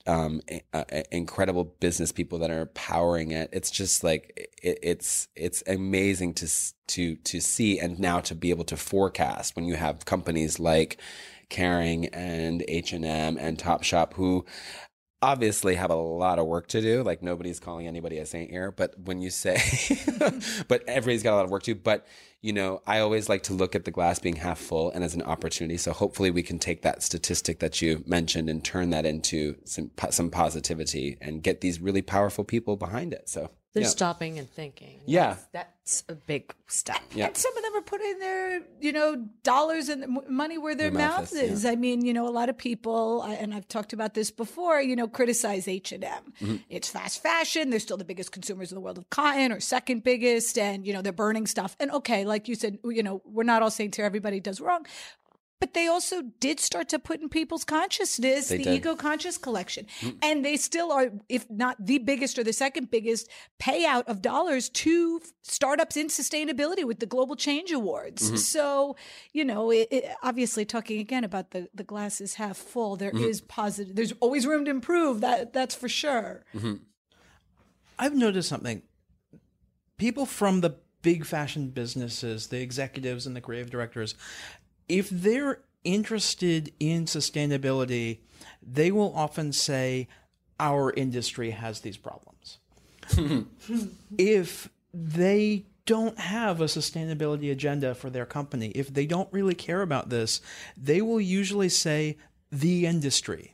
um, 0.05 0.41
incredible 1.11 1.63
business 1.79 2.11
people 2.11 2.39
that 2.39 2.51
are 2.51 2.65
powering 2.67 3.31
it. 3.31 3.49
It's 3.53 3.71
just 3.71 4.03
like 4.03 4.49
it, 4.61 4.79
it's 4.83 5.27
it's 5.35 5.63
amazing 5.67 6.33
to 6.35 6.49
to 6.87 7.15
to 7.15 7.39
see 7.39 7.79
and 7.79 7.99
now 7.99 8.19
to 8.21 8.35
be 8.35 8.49
able 8.49 8.65
to 8.65 8.77
forecast 8.77 9.55
when 9.55 9.65
you 9.65 9.75
have 9.75 10.05
companies 10.05 10.59
like 10.59 10.99
Kering 11.49 12.09
and 12.11 12.63
H 12.67 12.91
and 12.93 13.05
M 13.05 13.37
and 13.39 13.57
Topshop 13.57 14.13
who 14.13 14.45
obviously 15.23 15.75
have 15.75 15.89
a 15.89 15.95
lot 15.95 16.37
of 16.37 16.45
work 16.45 16.67
to 16.67 16.81
do. 16.81 17.01
Like 17.01 17.23
nobody's 17.23 17.59
calling 17.59 17.87
anybody 17.87 18.17
a 18.17 18.25
saint 18.25 18.51
here, 18.51 18.71
but 18.71 18.99
when 18.99 19.21
you 19.21 19.29
say, 19.29 19.57
but 20.67 20.83
everybody's 20.85 21.23
got 21.23 21.33
a 21.33 21.37
lot 21.37 21.45
of 21.45 21.51
work 21.51 21.63
to 21.63 21.73
do. 21.73 21.79
But 21.79 22.05
you 22.41 22.51
know, 22.51 22.81
I 22.85 22.99
always 22.99 23.29
like 23.29 23.43
to 23.43 23.53
look 23.53 23.73
at 23.73 23.85
the 23.85 23.91
glass 23.91 24.19
being 24.19 24.35
half 24.35 24.59
full 24.59 24.91
and 24.91 25.01
as 25.01 25.15
an 25.15 25.21
opportunity. 25.21 25.77
So 25.77 25.93
hopefully 25.93 26.29
we 26.29 26.43
can 26.43 26.59
take 26.59 26.81
that 26.81 27.01
statistic 27.01 27.59
that 27.59 27.81
you 27.81 28.03
mentioned 28.05 28.49
and 28.49 28.61
turn 28.61 28.89
that 28.89 29.05
into 29.05 29.55
some 29.63 29.91
some 30.09 30.29
positivity 30.29 31.17
and 31.21 31.41
get 31.41 31.61
these 31.61 31.79
really 31.79 32.01
powerful 32.01 32.43
people 32.43 32.75
behind 32.75 33.13
it. 33.13 33.29
So 33.29 33.49
They're 33.73 33.83
yeah. 33.83 33.89
stopping 33.89 34.37
and 34.37 34.49
thinking. 34.49 35.01
Yeah. 35.05 35.37
That's, 35.51 35.67
that's 35.83 36.03
a 36.07 36.15
big 36.15 36.53
step. 36.67 37.01
Yeah. 37.13 37.25
And 37.25 37.35
some 37.35 37.55
of 37.57 37.63
them 37.63 37.75
are 37.75 37.81
putting 37.81 38.19
their, 38.19 38.61
you 38.79 38.93
know, 38.93 39.27
dollars 39.43 39.89
and 39.89 40.19
money 40.29 40.57
where 40.57 40.75
their, 40.75 40.91
Their 40.91 40.99
mouth 40.99 41.33
mouth, 41.33 41.33
is, 41.33 41.51
is. 41.51 41.65
I 41.65 41.75
mean, 41.75 42.05
you 42.05 42.13
know, 42.13 42.27
a 42.27 42.31
lot 42.31 42.47
of 42.49 42.57
people, 42.57 43.23
and 43.23 43.53
I've 43.53 43.67
talked 43.67 43.91
about 43.91 44.13
this 44.13 44.31
before, 44.31 44.79
you 44.81 44.95
know, 44.95 45.07
criticize 45.07 45.67
H 45.67 45.91
and 45.91 46.03
M. 46.03 46.33
Mm-hmm. 46.39 46.55
It's 46.69 46.87
fast 46.87 47.21
fashion. 47.21 47.69
They're 47.69 47.79
still 47.79 47.97
the 47.97 48.05
biggest 48.05 48.31
consumers 48.31 48.71
in 48.71 48.75
the 48.75 48.81
world 48.81 48.97
of 48.97 49.09
cotton, 49.09 49.51
or 49.51 49.59
second 49.59 50.03
biggest, 50.03 50.57
and 50.57 50.85
you 50.87 50.93
know, 50.93 51.01
they're 51.01 51.11
burning 51.11 51.47
stuff. 51.47 51.75
And 51.79 51.91
okay, 51.91 52.23
like 52.25 52.47
you 52.47 52.55
said, 52.55 52.77
you 52.85 53.03
know, 53.03 53.21
we're 53.25 53.43
not 53.43 53.61
all 53.61 53.71
saints 53.71 53.97
here. 53.97 54.05
Everybody 54.05 54.39
does 54.39 54.61
wrong. 54.61 54.85
But 55.59 55.73
they 55.73 55.87
also 55.87 56.23
did 56.41 56.59
start 56.59 56.89
to 56.89 56.99
put 56.99 57.21
in 57.21 57.29
people's 57.29 57.63
consciousness 57.63 58.49
They 58.49 58.57
the 58.57 58.63
did. 58.65 58.73
Mm. 58.73 58.75
ego 58.75 58.95
conscious 58.97 59.37
collection. 59.37 59.85
And 60.21 60.43
they 60.43 60.57
still 60.57 60.91
are, 60.91 61.11
if 61.29 61.49
not 61.49 61.77
the 61.85 61.99
biggest 61.99 62.37
or 62.37 62.43
the 62.43 62.51
second 62.51 62.91
biggest 62.91 63.29
payout 63.61 64.03
of 64.07 64.21
dollars 64.21 64.67
to 64.69 65.21
startups 65.41 65.95
in 65.95 66.07
sustainability 66.07 66.83
with 66.83 66.99
the 66.99 67.05
Global 67.05 67.37
Change 67.37 67.71
Awards. 67.71 68.23
Mm-hmm. 68.27 68.35
So, 68.35 68.97
you 69.31 69.45
know, 69.45 69.71
it, 69.71 69.87
it, 69.89 70.11
obviously 70.21 70.65
talking 70.65 70.99
again 70.99 71.23
about 71.23 71.51
the, 71.51 71.69
the 71.73 71.85
glass 71.85 72.19
is 72.19 72.33
half 72.33 72.57
full, 72.57 72.97
there 72.97 73.11
is 73.15 73.39
Mm-hmm. 73.39 73.47
positive, 73.47 73.95
there's 73.95 74.13
always 74.19 74.45
room 74.45 74.65
to 74.65 74.71
improve. 74.71 75.21
That 75.21 75.53
That's 75.53 75.75
for 75.75 75.87
sure. 75.87 76.43
I've 77.97 78.15
noticed 78.15 78.49
something. 78.49 78.81
People 79.97 80.25
from 80.25 80.59
the 80.59 80.75
big 81.01 81.25
fashion 81.25 81.69
businesses, 81.69 82.47
the 82.47 82.61
executives 82.61 83.25
and 83.27 83.35
the 83.35 83.41
creative 83.41 83.69
directors, 83.69 84.15
if 84.87 85.09
they're 85.09 85.59
interested 85.83 86.71
in 86.79 87.05
sustainability, 87.05 88.19
they 88.61 88.91
will 88.91 89.13
often 89.15 89.51
say, 89.51 90.07
Our 90.59 90.91
industry 90.93 91.51
has 91.51 91.81
these 91.81 91.97
problems. 91.97 92.59
if 94.17 94.69
they 94.93 95.65
don't 95.85 96.17
have 96.17 96.61
a 96.61 96.65
sustainability 96.65 97.51
agenda 97.51 97.93
for 97.93 98.09
their 98.09 98.25
company, 98.25 98.67
if 98.69 98.93
they 98.93 99.05
don't 99.05 99.31
really 99.33 99.55
care 99.55 99.81
about 99.81 100.09
this, 100.09 100.41
they 100.77 101.01
will 101.01 101.19
usually 101.19 101.69
say, 101.69 102.17
The 102.51 102.85
industry 102.85 103.53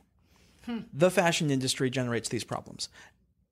hmm. 0.64 0.78
the 0.92 1.10
fashion 1.10 1.50
industry 1.50 1.90
generates 1.90 2.28
these 2.28 2.44
problems. 2.44 2.88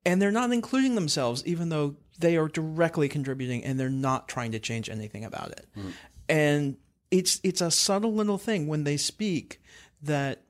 And 0.04 0.22
they're 0.22 0.30
not 0.30 0.52
including 0.52 0.94
themselves, 0.94 1.44
even 1.44 1.68
though 1.68 1.96
they 2.18 2.36
are 2.36 2.48
directly 2.48 3.08
contributing 3.08 3.64
and 3.64 3.78
they're 3.78 3.90
not 3.90 4.28
trying 4.28 4.52
to 4.52 4.58
change 4.58 4.88
anything 4.88 5.24
about 5.24 5.50
it. 5.50 5.66
Hmm. 5.74 5.88
And 6.28 6.76
it's 7.10 7.40
it's 7.42 7.60
a 7.60 7.70
subtle 7.70 8.14
little 8.14 8.38
thing 8.38 8.66
when 8.66 8.84
they 8.84 8.96
speak 8.96 9.60
that 10.02 10.42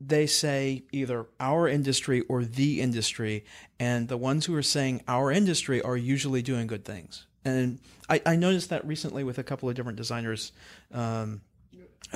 they 0.00 0.26
say 0.26 0.82
either 0.92 1.26
our 1.38 1.68
industry 1.68 2.22
or 2.22 2.44
the 2.44 2.80
industry, 2.80 3.44
and 3.78 4.08
the 4.08 4.16
ones 4.16 4.46
who 4.46 4.54
are 4.54 4.62
saying 4.62 5.02
our 5.06 5.30
industry 5.30 5.80
are 5.80 5.96
usually 5.96 6.42
doing 6.42 6.66
good 6.66 6.84
things. 6.84 7.26
And 7.44 7.80
I, 8.08 8.20
I 8.26 8.36
noticed 8.36 8.70
that 8.70 8.86
recently 8.86 9.24
with 9.24 9.38
a 9.38 9.42
couple 9.42 9.68
of 9.68 9.74
different 9.74 9.96
designers 9.96 10.52
um, 10.92 11.42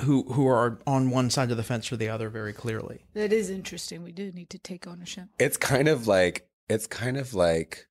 who 0.01 0.23
who 0.23 0.47
are 0.47 0.79
on 0.85 1.11
one 1.11 1.29
side 1.29 1.51
of 1.51 1.57
the 1.57 1.63
fence 1.63 1.91
or 1.91 1.97
the 1.97 2.09
other 2.09 2.29
very 2.29 2.53
clearly. 2.53 3.05
That 3.13 3.33
is 3.33 3.49
interesting. 3.49 4.03
We 4.03 4.11
do 4.11 4.31
need 4.31 4.49
to 4.51 4.59
take 4.59 4.87
ownership. 4.87 5.25
it's 5.39 5.57
kind 5.57 5.87
of 5.87 6.07
like 6.07 6.49
it's 6.69 6.87
kind 6.87 7.17
of 7.17 7.33
like 7.33 7.87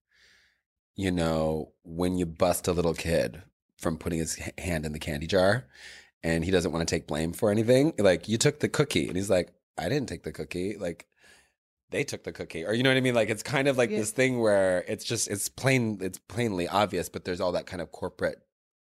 you 0.94 1.10
know 1.10 1.72
when 1.82 2.16
you 2.18 2.26
bust 2.26 2.68
a 2.68 2.72
little 2.72 2.94
kid 2.94 3.42
from 3.78 3.96
putting 3.98 4.18
his 4.18 4.38
hand 4.58 4.84
in 4.86 4.92
the 4.92 4.98
candy 4.98 5.26
jar 5.26 5.66
and 6.22 6.44
he 6.44 6.50
doesn't 6.50 6.72
want 6.72 6.86
to 6.86 6.92
take 6.94 7.06
blame 7.06 7.32
for 7.32 7.50
anything 7.50 7.92
like 7.98 8.28
you 8.28 8.38
took 8.38 8.60
the 8.60 8.68
cookie 8.68 9.06
and 9.08 9.16
he's 9.16 9.30
like 9.30 9.52
i 9.78 9.88
didn't 9.88 10.08
take 10.08 10.22
the 10.22 10.32
cookie 10.32 10.76
like 10.78 11.06
they 11.90 12.02
took 12.02 12.24
the 12.24 12.32
cookie 12.32 12.64
or 12.64 12.72
you 12.72 12.82
know 12.82 12.90
what 12.90 12.96
i 12.96 13.00
mean 13.00 13.14
like 13.14 13.28
it's 13.28 13.42
kind 13.42 13.68
of 13.68 13.76
like 13.76 13.90
Yeah. 13.90 13.98
this 13.98 14.10
thing 14.12 14.40
where 14.40 14.84
it's 14.88 15.04
just 15.04 15.28
it's 15.28 15.48
plain 15.48 15.98
it's 16.00 16.18
plainly 16.18 16.66
obvious 16.68 17.08
but 17.08 17.24
there's 17.24 17.40
all 17.40 17.52
that 17.52 17.66
kind 17.66 17.80
of 17.82 17.92
corporate 17.92 18.42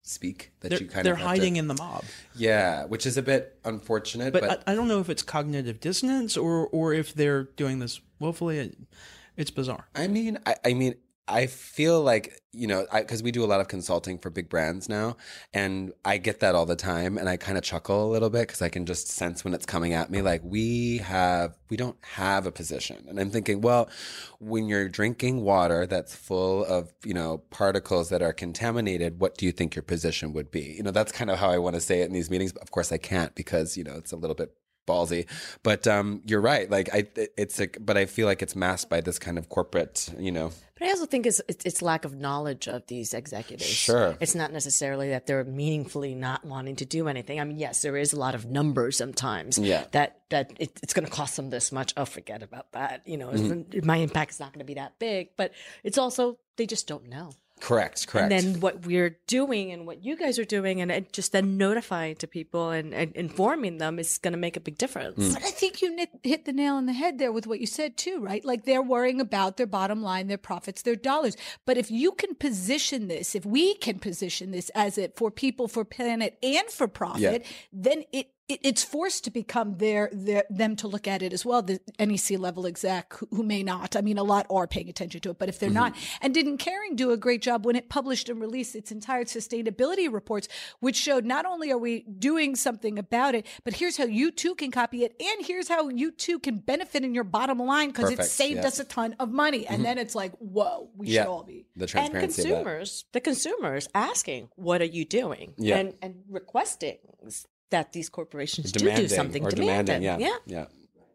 speak 0.04 0.52
that 0.60 0.69
They're, 0.69 0.80
you 0.82 0.88
kind 0.88 1.00
of 1.00 1.04
they're 1.06 1.13
of 1.13 1.19
to- 1.19 1.26
hiding 1.26 1.56
in 1.56 1.67
the 1.67 1.74
mob. 1.74 2.04
yeah 2.36 2.86
which 2.86 3.08
is 3.08 3.17
a 3.17 3.24
bit 3.24 3.58
unfortunate 3.65 4.32
But, 4.34 4.43
but, 4.43 4.63
I, 4.67 4.74
I 4.74 4.76
don't 4.76 4.88
know 4.88 5.00
if 5.00 5.10
it's 5.10 5.24
cognitive 5.24 5.80
dissonance 5.80 6.38
or 6.38 6.67
or 6.67 6.93
if 6.93 7.12
they're 7.15 7.45
doing 7.58 7.80
this 7.80 8.00
willfully. 8.19 8.76
It's 9.36 9.52
bizarre. 9.52 9.88
I 9.93 10.08
mean, 10.08 10.38
I, 10.45 10.56
I 10.63 10.74
mean, 10.74 10.95
I 11.27 11.47
feel 11.47 12.01
like 12.01 12.41
you 12.55 12.67
know, 12.67 12.85
because 12.93 13.21
we 13.21 13.31
do 13.31 13.43
a 13.43 13.47
lot 13.47 13.59
of 13.59 13.67
consulting 13.67 14.17
for 14.17 14.29
big 14.29 14.47
brands 14.47 14.88
now, 14.88 15.17
and 15.53 15.91
I 16.05 16.17
get 16.17 16.39
that 16.39 16.55
all 16.55 16.65
the 16.65 16.75
time, 16.75 17.17
and 17.17 17.27
I 17.27 17.35
kind 17.35 17.57
of 17.57 17.63
chuckle 17.63 18.05
a 18.05 18.11
little 18.11 18.29
bit 18.29 18.47
because 18.47 18.61
I 18.61 18.69
can 18.69 18.85
just 18.85 19.09
sense 19.09 19.43
when 19.43 19.53
it's 19.53 19.65
coming 19.65 19.93
at 19.93 20.09
me. 20.09 20.21
Like 20.21 20.41
we 20.43 20.99
have, 20.99 21.57
we 21.69 21.77
don't 21.77 21.97
have 22.01 22.45
a 22.45 22.51
position, 22.51 23.05
and 23.09 23.19
I'm 23.19 23.29
thinking, 23.31 23.61
well, 23.61 23.89
when 24.39 24.69
you're 24.69 24.88
drinking 24.88 25.41
water 25.41 25.85
that's 25.85 26.15
full 26.15 26.63
of 26.65 26.93
you 27.03 27.13
know 27.13 27.39
particles 27.49 28.09
that 28.09 28.21
are 28.21 28.33
contaminated, 28.33 29.19
what 29.19 29.38
do 29.38 29.45
you 29.45 29.51
think 29.51 29.75
your 29.75 29.83
position 29.83 30.31
would 30.33 30.51
be? 30.51 30.75
You 30.77 30.83
know, 30.83 30.91
that's 30.91 31.11
kind 31.11 31.29
of 31.29 31.39
how 31.39 31.49
I 31.49 31.57
want 31.57 31.75
to 31.75 31.81
say 31.81 32.01
it 32.01 32.05
in 32.05 32.13
these 32.13 32.29
meetings. 32.29 32.53
But 32.53 32.63
of 32.63 32.71
course, 32.71 32.91
I 32.91 32.97
can't 32.97 33.35
because 33.35 33.77
you 33.77 33.83
know 33.83 33.95
it's 33.95 34.11
a 34.11 34.17
little 34.17 34.35
bit 34.35 34.51
ballsy 34.86 35.26
but 35.63 35.88
um 35.88 36.21
you're 36.26 36.41
right 36.41 36.69
like 36.69 36.89
i 36.93 37.06
it's 37.38 37.60
a 37.60 37.67
but 37.80 37.98
i 37.98 38.06
feel 38.06 38.28
like 38.28 38.41
it's 38.41 38.56
masked 38.56 38.89
by 38.89 39.02
this 39.02 39.17
kind 39.19 39.38
of 39.38 39.50
corporate 39.50 40.10
you 40.19 40.32
know 40.32 40.52
But 40.78 40.88
I 40.88 40.91
also 40.91 41.06
think 41.06 41.26
it's, 41.26 41.39
it's 41.48 41.63
it's 41.65 41.82
lack 41.82 42.04
of 42.04 42.13
knowledge 42.15 42.67
of 42.67 42.84
these 42.88 43.13
executives. 43.13 43.63
Sure. 43.69 44.17
It's 44.19 44.36
not 44.36 44.52
necessarily 44.52 45.08
that 45.15 45.26
they're 45.26 45.45
meaningfully 45.45 46.15
not 46.15 46.43
wanting 46.43 46.76
to 46.84 46.86
do 46.86 47.08
anything. 47.08 47.39
I 47.39 47.45
mean, 47.45 47.58
yes, 47.58 47.82
there 47.82 47.95
is 47.95 48.12
a 48.12 48.19
lot 48.19 48.36
of 48.36 48.43
numbers 48.45 48.98
sometimes. 48.98 49.58
Yeah. 49.58 49.86
That 49.91 50.19
that 50.32 50.52
it, 50.60 50.78
it's 50.84 50.93
going 50.93 51.06
to 51.08 51.12
cost 51.12 51.38
them 51.38 51.50
this 51.50 51.71
much. 51.71 51.93
Oh, 51.95 52.04
forget 52.04 52.43
about 52.43 52.74
that. 52.74 53.08
You 53.08 53.15
know, 53.17 53.30
Mm-hmm. 53.32 53.88
my 53.88 53.98
impact 54.04 54.32
is 54.36 54.39
not 54.41 54.52
going 54.52 54.60
to 54.67 54.71
be 54.74 54.74
that 54.76 55.00
big. 55.00 55.30
But 55.38 55.54
it's 55.88 55.98
also 55.98 56.38
they 56.58 56.65
just 56.67 56.88
don't 56.91 57.08
know. 57.08 57.32
Correct 57.62 58.08
correct 58.08 58.32
And 58.32 58.54
then 58.54 58.60
what 58.60 58.86
we're 58.86 59.18
doing 59.28 59.72
and 59.72 59.86
what 59.88 60.04
you 60.04 60.18
guys 60.18 60.38
are 60.38 60.46
doing, 60.46 60.82
and 60.82 61.12
just 61.13 61.32
then 61.32 61.58
notifying 61.58 62.15
to 62.18 62.28
people 62.28 62.70
and, 62.70 62.94
and 62.94 63.15
informing 63.15 63.78
them 63.78 63.98
is 64.00 64.18
going 64.18 64.34
to 64.34 64.38
make 64.38 64.58
a 64.58 64.60
big 64.60 64.78
difference. 64.78 65.18
Mm. 65.18 65.34
But 65.34 65.44
I 65.44 65.52
think 65.52 65.82
you 65.82 66.06
hit 66.24 66.46
the 66.46 66.54
nail 66.54 66.76
on 66.76 66.86
the 66.86 66.94
head 66.94 67.18
there 67.18 67.32
with 67.32 67.48
what 67.48 67.60
you 67.60 67.68
said 67.68 67.98
too, 67.98 68.20
right? 68.20 68.44
Like 68.44 68.65
they're 68.65 68.82
worrying 68.82 69.22
about 69.22 69.58
their 69.58 69.68
bottom 69.68 70.02
line, 70.02 70.28
their 70.28 70.38
profits, 70.38 70.82
their 70.82 70.96
dollars. 70.96 71.38
But 71.65 71.78
if 71.78 71.89
you 71.89 72.12
can 72.12 72.36
position 72.36 73.08
this, 73.08 73.36
if 73.36 73.46
we 73.46 73.76
can 73.76 74.00
position 74.00 74.52
this 74.52 74.70
as 74.76 74.98
it 74.98 75.15
for 75.15 75.32
people, 75.32 75.68
for 75.68 75.86
planet, 75.86 76.38
and 76.44 76.70
for 76.70 76.88
profit, 76.88 77.46
then 77.72 78.04
it. 78.12 78.30
It, 78.47 78.60
it's 78.63 78.84
forced 78.84 79.23
to 79.25 79.31
become 79.31 79.77
their, 79.77 80.10
their 80.12 80.43
them 80.49 80.75
to 80.77 80.88
look 80.88 81.08
at 81.08 81.21
it 81.21 81.34
as 81.34 81.45
well. 81.45 81.62
The 81.62 81.79
NEC 81.99 82.39
level 82.39 82.65
exec 82.65 83.13
who, 83.13 83.27
who 83.31 83.43
may 83.43 83.63
not. 83.63 83.95
I 83.95 84.01
mean, 84.01 84.17
a 84.17 84.23
lot 84.23 84.45
are 84.49 84.67
paying 84.67 84.89
attention 84.89 85.21
to 85.21 85.31
it, 85.31 85.39
but 85.39 85.49
if 85.49 85.60
they're 85.60 85.69
not, 85.69 85.93
mm-hmm. 85.93 86.17
and 86.21 86.34
didn't 86.34 86.58
Kering 86.60 86.95
do 86.95 87.12
a 87.12 87.17
great 87.17 87.41
job 87.41 87.65
when 87.65 87.75
it 87.75 87.89
published 87.89 88.29
and 88.29 88.39
released 88.39 88.75
its 88.75 88.91
entire 88.91 89.25
sustainability 89.25 90.12
reports, 90.12 90.47
which 90.79 90.95
showed 90.95 91.25
not 91.25 91.45
only 91.45 91.71
are 91.71 91.77
we 91.77 92.01
doing 92.03 92.55
something 92.55 92.99
about 92.99 93.36
it, 93.36 93.45
but 93.63 93.73
here's 93.73 93.97
how 93.97 94.05
you 94.05 94.31
too 94.31 94.55
can 94.55 94.71
copy 94.71 95.03
it, 95.03 95.15
and 95.19 95.45
here's 95.45 95.67
how 95.67 95.89
you 95.89 96.12
too 96.12 96.39
can 96.39 96.58
benefit 96.58 97.03
in 97.03 97.13
your 97.13 97.23
bottom 97.23 97.60
line 97.60 97.89
because 97.89 98.12
it 98.12 98.23
saved 98.23 98.62
yeah. 98.62 98.67
us 98.67 98.79
a 98.79 98.84
ton 98.84 99.15
of 99.19 99.31
money. 99.31 99.65
And 99.65 99.77
mm-hmm. 99.77 99.84
then 99.84 99.97
it's 99.97 100.15
like, 100.15 100.34
whoa, 100.38 100.89
we 100.95 101.08
Yeah. 101.08 101.23
should 101.23 101.29
all 101.29 101.43
be. 101.43 101.65
the 101.75 101.88
transparency 101.88 102.41
of 102.41 102.47
that. 102.47 102.53
consumers, 102.55 103.05
the 103.12 103.21
consumers 103.21 103.88
asking, 103.93 104.49
"What 104.55 104.81
are 104.81 104.86
you 104.86 105.05
doing?" 105.05 105.53
Yeah. 105.58 105.77
and 105.77 105.95
and 106.01 106.23
requesting 106.29 106.97
that 107.75 107.93
these 107.93 108.09
corporations 108.09 108.71
do 108.71 108.79
demanding 108.79 109.07
do 109.07 109.15
something, 109.15 109.43
or 109.45 109.51
demanding. 109.51 110.01
demanding 110.01 110.27
yeah. 110.27 110.38
yeah. 110.45 110.65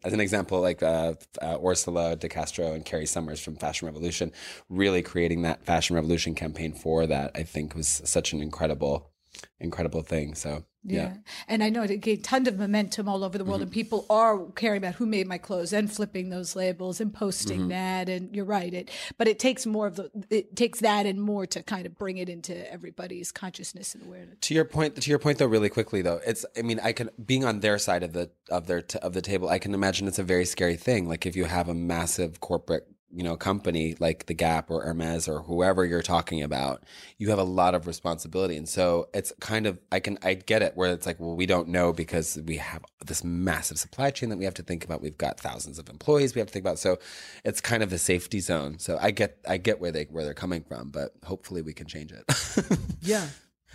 As 0.03 0.15
an 0.15 0.21
example 0.21 0.61
like 0.61 0.83
uh, 0.83 1.15
uh, 1.43 1.59
Orsola 1.59 2.19
de 2.19 2.29
Castro 2.29 2.73
and 2.73 2.85
Carry 2.85 3.05
Somers 3.05 3.41
from 3.41 3.57
fashion 3.57 3.87
revolution 3.87 4.33
really 4.69 5.03
creating 5.03 5.43
that 5.43 5.65
fashion 5.65 5.95
revolution 5.97 6.35
campaign 6.35 6.73
for 6.73 7.07
that 7.07 7.33
i 7.35 7.43
think 7.43 7.75
was 7.75 8.01
such 8.05 8.33
an 8.33 8.41
incredible 8.41 9.11
incredible 9.59 10.03
thing. 10.03 10.35
So 10.35 10.65
Yeah. 10.83 11.03
yeah, 11.03 11.15
And 11.47 11.63
I 11.63 11.69
know 11.69 11.83
it 11.83 12.01
gained 12.01 12.25
tons 12.25 12.49
of 12.49 12.59
momentum 12.59 13.09
all 13.09 13.23
over 13.23 13.37
the 13.37 13.45
world, 13.45 13.61
and 13.61 13.71
mm-hmm. 13.71 13.81
people 13.81 14.07
are 14.09 14.47
caring 14.57 14.79
about 14.79 14.95
who 14.95 15.05
made 15.05 15.27
my 15.27 15.37
clothes 15.37 15.75
and 15.75 15.93
flipping 15.93 16.31
those 16.31 16.57
labels 16.57 17.01
and 17.01 17.13
posting 17.13 17.61
mm-hmm. 17.61 17.69
that. 17.69 18.09
And 18.09 18.35
you're 18.35 18.47
right. 18.47 18.73
It, 18.73 18.91
but 19.19 19.29
it 19.29 19.39
takes 19.39 19.67
more 19.67 19.87
of 19.87 19.97
the, 19.97 20.11
it 20.31 20.57
takes 20.57 20.81
that 20.81 21.05
and 21.05 21.21
more 21.21 21.45
to 21.47 21.63
kind 21.63 21.85
of 21.85 21.99
bring 21.99 22.17
it 22.17 22.29
into 22.29 22.71
everybody's 22.73 23.31
consciousness 23.31 23.95
and 23.95 24.07
awareness. 24.07 24.39
to 24.41 24.55
your 24.55 24.65
point 24.65 25.01
to 25.03 25.11
your 25.11 25.19
point 25.19 25.39
though 25.39 25.47
really 25.47 25.69
quickly 25.69 26.03
though 26.03 26.21
it's 26.27 26.45
i 26.57 26.63
mean 26.63 26.81
i 26.83 26.93
can 26.93 27.11
being 27.25 27.45
on 27.45 27.61
their 27.61 27.79
side 27.79 28.03
of 28.03 28.13
the 28.13 28.31
of 28.51 28.67
their 28.67 28.83
t- 28.83 28.99
of 29.01 29.13
the 29.13 29.23
table 29.23 29.49
i 29.49 29.59
can 29.59 29.75
imagine 29.75 30.07
it's 30.07 30.19
a 30.19 30.25
very 30.25 30.45
scary 30.45 30.77
thing 30.77 31.09
like 31.09 31.27
if 31.27 31.37
you 31.37 31.45
have 31.45 31.69
a 31.69 31.75
massive 31.75 32.41
corporate 32.41 32.87
you 33.13 33.23
know 33.23 33.37
company 33.37 33.97
like 33.99 34.27
the 34.27 34.35
gap 34.35 34.71
or 34.71 34.83
hermes 34.83 35.29
or 35.29 35.43
whoever 35.43 35.85
you're 35.85 36.03
talking 36.03 36.43
about 36.43 36.85
you 37.19 37.31
have 37.31 37.39
a 37.39 37.45
lot 37.45 37.75
of 37.75 37.87
responsibility. 37.87 38.57
And 38.57 38.69
so 38.69 39.09
it's 39.13 39.33
kind 39.41 39.67
of 39.67 39.79
i 39.93 40.01
can 40.01 40.19
i 40.23 40.35
get 40.35 40.63
it 40.63 40.77
where 40.77 40.93
it's 40.93 41.07
like 41.07 41.19
well 41.21 41.37
we 41.37 41.47
don't 41.47 41.69
know 41.69 41.93
because 41.93 42.39
we 42.47 42.57
have 42.57 42.85
this 43.05 43.25
massive 43.25 43.79
supply 43.79 44.11
chain 44.11 44.29
that 44.29 44.37
we 44.39 44.45
have 44.45 44.55
to 44.55 44.63
think 44.63 44.85
about. 44.85 45.01
We've 45.01 45.19
got 45.19 45.41
thousands 45.41 45.79
of 45.79 45.89
employees 45.89 46.35
we 46.35 46.41
have 46.41 46.49
to 46.49 46.53
think 46.53 46.65
about. 46.65 46.79
So 46.79 46.99
it's 47.45 47.61
kind 47.61 47.83
of 47.83 47.93
a 47.93 47.99
safety 47.99 48.41
zone. 48.41 48.79
So 48.79 48.99
i 49.01 49.11
get 49.11 49.39
i 49.49 49.57
get 49.57 49.81
where 49.81 49.93
they 49.93 50.05
where 50.05 50.25
they're 50.25 50.35
coming 50.35 50.63
from 50.63 50.91
but 50.91 51.13
hopefully 51.25 51.63
we 51.63 51.73
can 51.73 51.87
change 51.87 52.13
it. 52.13 52.25
Yeah. 53.03 53.27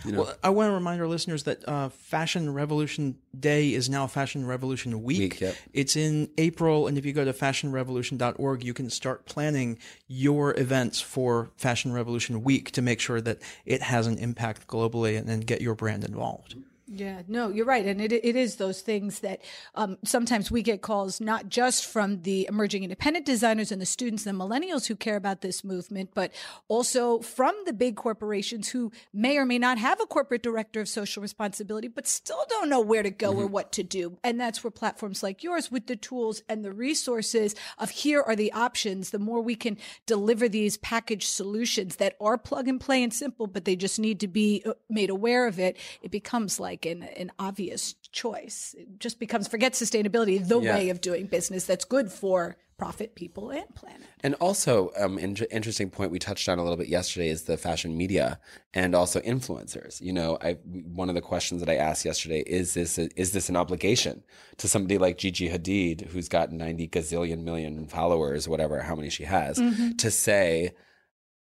Well, 0.04 0.34
I 0.42 0.50
want 0.50 0.68
to 0.68 0.74
remind 0.74 1.00
our 1.00 1.06
listeners 1.08 1.44
that 1.44 1.66
uh, 1.68 1.88
Fashion 1.88 2.52
Revolution 2.52 3.16
Day 3.38 3.72
is 3.72 3.88
now 3.88 4.06
Fashion 4.06 4.46
Revolution 4.46 5.02
Week. 5.02 5.18
Week, 5.18 5.40
yep. 5.40 5.56
It's 5.72 5.96
in 5.96 6.28
April, 6.38 6.86
and 6.86 6.98
if 6.98 7.06
you 7.06 7.12
go 7.12 7.24
to 7.24 7.32
fashionrevolution.org, 7.32 8.64
you 8.64 8.74
can 8.74 8.90
start 8.90 9.26
planning 9.26 9.78
your 10.06 10.56
events 10.58 11.00
for 11.00 11.50
Fashion 11.56 11.92
Revolution 11.92 12.44
Week 12.44 12.70
to 12.72 12.82
make 12.82 13.00
sure 13.00 13.20
that 13.20 13.40
it 13.64 13.82
has 13.82 14.06
an 14.06 14.18
impact 14.18 14.66
globally 14.66 15.18
and 15.18 15.28
then 15.28 15.40
get 15.40 15.60
your 15.60 15.74
brand 15.74 16.04
involved. 16.04 16.56
Yeah, 16.88 17.22
no, 17.26 17.48
you're 17.48 17.66
right, 17.66 17.84
and 17.84 18.00
it 18.00 18.12
it 18.12 18.36
is 18.36 18.56
those 18.56 18.80
things 18.80 19.18
that 19.18 19.42
um, 19.74 19.98
sometimes 20.04 20.52
we 20.52 20.62
get 20.62 20.82
calls 20.82 21.20
not 21.20 21.48
just 21.48 21.84
from 21.84 22.22
the 22.22 22.46
emerging 22.48 22.84
independent 22.84 23.26
designers 23.26 23.72
and 23.72 23.82
the 23.82 23.86
students 23.86 24.24
and 24.24 24.38
the 24.38 24.44
millennials 24.44 24.86
who 24.86 24.94
care 24.94 25.16
about 25.16 25.40
this 25.40 25.64
movement, 25.64 26.10
but 26.14 26.32
also 26.68 27.18
from 27.18 27.56
the 27.66 27.72
big 27.72 27.96
corporations 27.96 28.68
who 28.68 28.92
may 29.12 29.36
or 29.36 29.44
may 29.44 29.58
not 29.58 29.78
have 29.78 30.00
a 30.00 30.06
corporate 30.06 30.44
director 30.44 30.80
of 30.80 30.88
social 30.88 31.20
responsibility, 31.20 31.88
but 31.88 32.06
still 32.06 32.44
don't 32.48 32.68
know 32.68 32.80
where 32.80 33.02
to 33.02 33.10
go 33.10 33.34
or 33.34 33.48
what 33.48 33.72
to 33.72 33.82
do. 33.82 34.18
And 34.22 34.40
that's 34.40 34.62
where 34.62 34.70
platforms 34.70 35.24
like 35.24 35.42
yours, 35.42 35.72
with 35.72 35.88
the 35.88 35.96
tools 35.96 36.44
and 36.48 36.64
the 36.64 36.72
resources 36.72 37.56
of 37.78 37.90
here 37.90 38.22
are 38.22 38.36
the 38.36 38.52
options. 38.52 39.10
The 39.10 39.18
more 39.18 39.40
we 39.40 39.56
can 39.56 39.76
deliver 40.06 40.48
these 40.48 40.76
packaged 40.76 41.26
solutions 41.26 41.96
that 41.96 42.14
are 42.20 42.38
plug 42.38 42.68
and 42.68 42.80
play 42.80 43.02
and 43.02 43.12
simple, 43.12 43.48
but 43.48 43.64
they 43.64 43.74
just 43.74 43.98
need 43.98 44.20
to 44.20 44.28
be 44.28 44.62
uh, 44.64 44.74
made 44.88 45.10
aware 45.10 45.48
of 45.48 45.58
it, 45.58 45.76
it 46.00 46.12
becomes 46.12 46.60
like 46.60 46.75
an, 46.84 47.04
an 47.04 47.32
obvious 47.38 47.94
choice. 48.12 48.74
It 48.76 48.98
just 48.98 49.18
becomes 49.18 49.48
forget 49.48 49.72
sustainability, 49.72 50.46
the 50.46 50.60
Yeah. 50.60 50.74
way 50.74 50.90
of 50.90 51.00
doing 51.00 51.26
business 51.26 51.64
that's 51.64 51.84
good 51.86 52.12
for 52.12 52.56
profit, 52.76 53.14
people, 53.14 53.48
and 53.48 53.74
planet. 53.74 54.02
And 54.22 54.34
also, 54.34 54.90
um, 54.98 55.16
in- 55.18 55.34
interesting 55.50 55.88
point 55.88 56.10
we 56.10 56.18
touched 56.18 56.46
on 56.46 56.58
a 56.58 56.62
little 56.62 56.76
bit 56.76 56.88
yesterday 56.88 57.30
is 57.30 57.44
the 57.44 57.56
fashion 57.56 57.96
media 57.96 58.38
and 58.74 58.94
also 58.94 59.20
influencers. 59.20 59.98
You 60.02 60.12
know, 60.12 60.36
I 60.42 60.58
one 61.02 61.08
of 61.08 61.14
the 61.14 61.22
questions 61.22 61.62
that 61.62 61.70
I 61.70 61.76
asked 61.76 62.04
yesterday 62.04 62.40
is 62.40 62.74
this 62.74 62.98
a, 62.98 63.08
is 63.18 63.32
this 63.32 63.48
an 63.48 63.56
obligation 63.56 64.24
to 64.58 64.68
somebody 64.68 64.98
like 64.98 65.16
Gigi 65.16 65.48
Hadid, 65.48 66.08
who's 66.08 66.28
got 66.28 66.52
ninety 66.52 66.86
gazillion 66.86 67.44
million 67.44 67.86
followers, 67.86 68.46
whatever, 68.46 68.82
how 68.82 68.94
many 68.94 69.08
she 69.08 69.24
has, 69.24 69.56
to 69.96 70.10
say, 70.10 70.72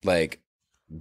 like, 0.05 0.41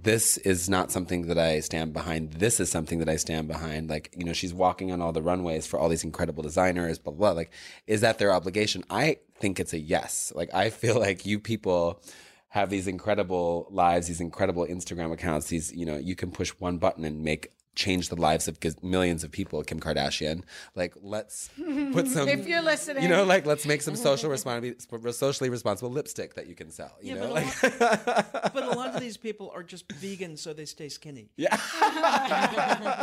this 0.02 0.38
is 0.38 0.68
not 0.68 0.90
something 0.90 1.28
that 1.28 1.38
I 1.38 1.60
stand 1.60 1.92
behind. 1.92 2.32
This 2.32 2.58
is 2.58 2.68
something 2.68 2.98
that 2.98 3.08
I 3.08 3.14
stand 3.14 3.46
behind. 3.46 3.88
Like, 3.88 4.12
you 4.16 4.24
know, 4.24 4.32
she's 4.32 4.52
walking 4.52 4.90
on 4.90 5.00
all 5.00 5.12
the 5.12 5.22
runways 5.22 5.68
for 5.68 5.78
all 5.78 5.88
these 5.88 6.02
incredible 6.02 6.42
designers, 6.42 6.98
blah, 6.98 7.12
blah, 7.12 7.30
blah. 7.30 7.36
Like, 7.36 7.52
is 7.86 8.00
that 8.00 8.18
their 8.18 8.32
obligation? 8.32 8.82
I 8.90 9.18
think 9.38 9.60
it's 9.60 9.72
a 9.72 9.78
yes. 9.78 10.32
Like, 10.34 10.52
I 10.52 10.70
feel 10.70 10.98
like 10.98 11.24
you 11.24 11.38
people 11.38 12.02
have 12.48 12.70
these 12.70 12.88
incredible 12.88 13.68
lives, 13.70 14.08
these 14.08 14.20
incredible 14.20 14.66
Instagram 14.66 15.12
accounts, 15.12 15.46
these, 15.46 15.72
you 15.72 15.86
know, 15.86 15.96
you 15.96 16.16
can 16.16 16.32
push 16.32 16.50
one 16.50 16.78
button 16.78 17.04
and 17.04 17.22
make 17.22 17.52
change 17.74 18.08
the 18.08 18.16
lives 18.16 18.46
of 18.48 18.60
gaz- 18.60 18.82
millions 18.82 19.24
of 19.24 19.30
people, 19.32 19.62
Kim 19.64 19.80
Kardashian. 19.80 20.42
Like, 20.74 20.94
let's 21.02 21.50
put 21.92 22.06
some, 22.14 22.28
If 22.28 22.46
you're 22.46 22.62
listening. 22.62 23.02
you 23.02 23.08
know, 23.08 23.24
like, 23.24 23.46
let's 23.46 23.66
make 23.66 23.82
some 23.82 23.96
social 23.96 24.30
responsibility, 24.36 25.12
socially 25.12 25.50
responsible 25.50 25.90
lipstick 25.90 26.34
that 26.34 26.46
you 26.46 26.54
can 26.54 26.70
sell, 26.70 26.92
you 27.02 27.14
know, 27.14 27.30
like, 27.32 27.46
but 27.78 28.62
a 28.62 28.70
lot 28.76 28.94
of 28.94 29.00
these 29.00 29.16
people 29.16 29.50
are 29.54 29.62
just 29.62 29.90
vegan, 29.92 30.36
so 30.36 30.52
they 30.52 30.64
stay 30.66 30.88
skinny. 30.88 31.30
yeah. 31.36 31.56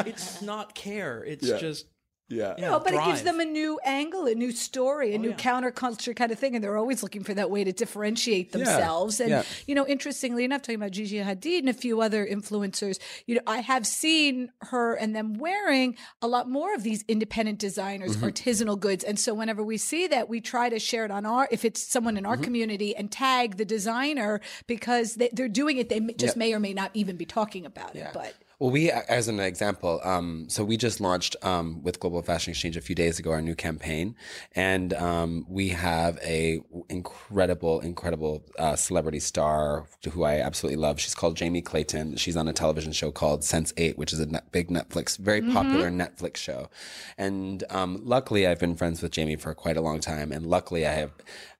It's 0.06 0.42
not 0.42 0.76
care. 0.76 1.24
It's 1.24 1.48
Yeah. 1.48 1.58
just 1.58 1.86
Yeah. 2.32 2.56
You 2.58 2.63
know, 2.63 2.80
but 2.80 2.94
it 2.94 3.04
gives 3.06 3.24
them 3.24 3.39
a 3.39 3.46
new 3.46 3.80
angle, 3.84 4.26
a 4.26 4.34
new 4.36 4.52
story, 4.52 5.13
a 5.13 5.17
new 5.17 5.34
counterculture 5.34 6.15
kind 6.15 6.32
of 6.32 6.39
thing, 6.39 6.56
and 6.56 6.63
they're 6.63 6.78
always 6.78 7.04
looking 7.04 7.24
for 7.24 7.34
that 7.34 7.50
way 7.52 7.63
to 7.63 7.72
differentiate 7.72 8.52
themselves. 8.54 9.20
And 9.20 9.30
Yeah. 9.30 9.44
you 9.67 9.76
know, 9.76 9.86
interestingly 9.86 10.44
enough, 10.46 10.62
talking 10.62 10.76
about 10.76 10.91
Gigi 10.91 11.17
Hadid 11.17 11.60
and 11.60 11.70
a 11.70 11.74
few 11.74 12.02
other 12.02 12.26
influencers, 12.26 12.98
you 13.26 13.36
know, 13.36 13.41
I 13.46 13.60
have 13.60 13.86
seen 13.86 14.52
her 14.63 14.94
and 14.96 15.15
them 15.15 15.34
wearing 15.36 15.96
a 16.22 16.28
lot 16.28 16.50
more 16.50 16.74
of 16.74 16.84
these 16.84 17.04
independent 17.08 17.60
designers, 17.60 18.15
Mm-hmm. 18.15 18.26
artisanal 18.26 18.80
goods, 18.80 19.04
and 19.04 19.20
so 19.20 19.34
whenever 19.34 19.63
we 19.63 19.78
see 19.78 20.08
that, 20.08 20.30
we 20.30 20.39
try 20.41 20.70
to 20.70 20.80
share 20.80 21.06
it 21.06 21.12
on 21.12 21.26
our 21.26 21.48
if 21.52 21.65
it's 21.65 21.82
someone 21.86 22.17
in 22.17 22.26
our 22.26 22.36
Mm-hmm. 22.36 22.44
community 22.44 22.96
and 22.96 23.12
tag 23.12 23.58
the 23.58 23.65
designer 23.65 24.39
because 24.67 25.15
they, 25.15 25.30
they're 25.34 25.48
doing 25.50 25.78
it. 25.78 25.89
They 25.89 26.00
just 26.00 26.36
Yeah. 26.36 26.39
may 26.39 26.54
or 26.54 26.60
may 26.60 26.74
not 26.74 26.91
even 26.94 27.17
be 27.17 27.26
talking 27.26 27.65
about 27.65 27.96
it, 27.96 28.08
but. 28.13 28.34
Well, 28.62 28.69
we, 28.69 28.91
as 28.91 29.28
an 29.28 29.39
example, 29.39 30.00
um, 30.04 30.45
so 30.47 30.63
we 30.63 30.78
just 30.78 31.02
launched 31.02 31.36
um, 31.41 31.82
with 31.82 32.00
Global 32.00 32.21
Fashion 32.21 32.52
Exchange 32.52 32.78
a 32.78 32.82
few 32.82 32.93
days 32.93 33.17
ago 33.17 33.32
our 33.32 33.41
new 33.41 33.56
campaign, 33.56 34.15
and 34.54 34.93
um, 34.93 35.47
we 35.50 35.69
have 35.69 36.19
a 36.24 36.62
incredible, 36.88 37.80
incredible 37.80 38.44
uh, 38.60 38.75
celebrity 38.75 39.19
star 39.19 39.88
who 40.12 40.25
I 40.25 40.42
absolutely 40.42 40.75
love. 40.75 41.00
She's 41.00 41.15
called 41.15 41.38
Jamie 41.38 41.63
Clayton. 41.63 42.17
She's 42.17 42.38
on 42.38 42.48
a 42.48 42.54
television 42.54 42.92
show 42.92 43.10
called 43.10 43.42
Sense8, 43.42 43.98
which 43.98 44.13
is 44.13 44.19
a 44.19 44.27
net, 44.27 44.52
big 44.52 44.69
Netflix, 44.69 45.17
very 45.17 45.42
popular 45.42 45.90
Netflix 45.90 46.38
show. 46.38 46.69
And 47.17 47.63
um, 47.71 48.00
luckily, 48.04 48.46
I've 48.46 48.60
been 48.60 48.75
friends 48.75 49.02
with 49.02 49.12
Jamie 49.12 49.38
for 49.38 49.56
quite 49.56 49.75
a 49.75 49.81
long 49.81 50.00
time, 50.00 50.31
and 50.31 50.46
luckily, 50.46 50.86
I 50.86 50.92
have. 50.92 51.10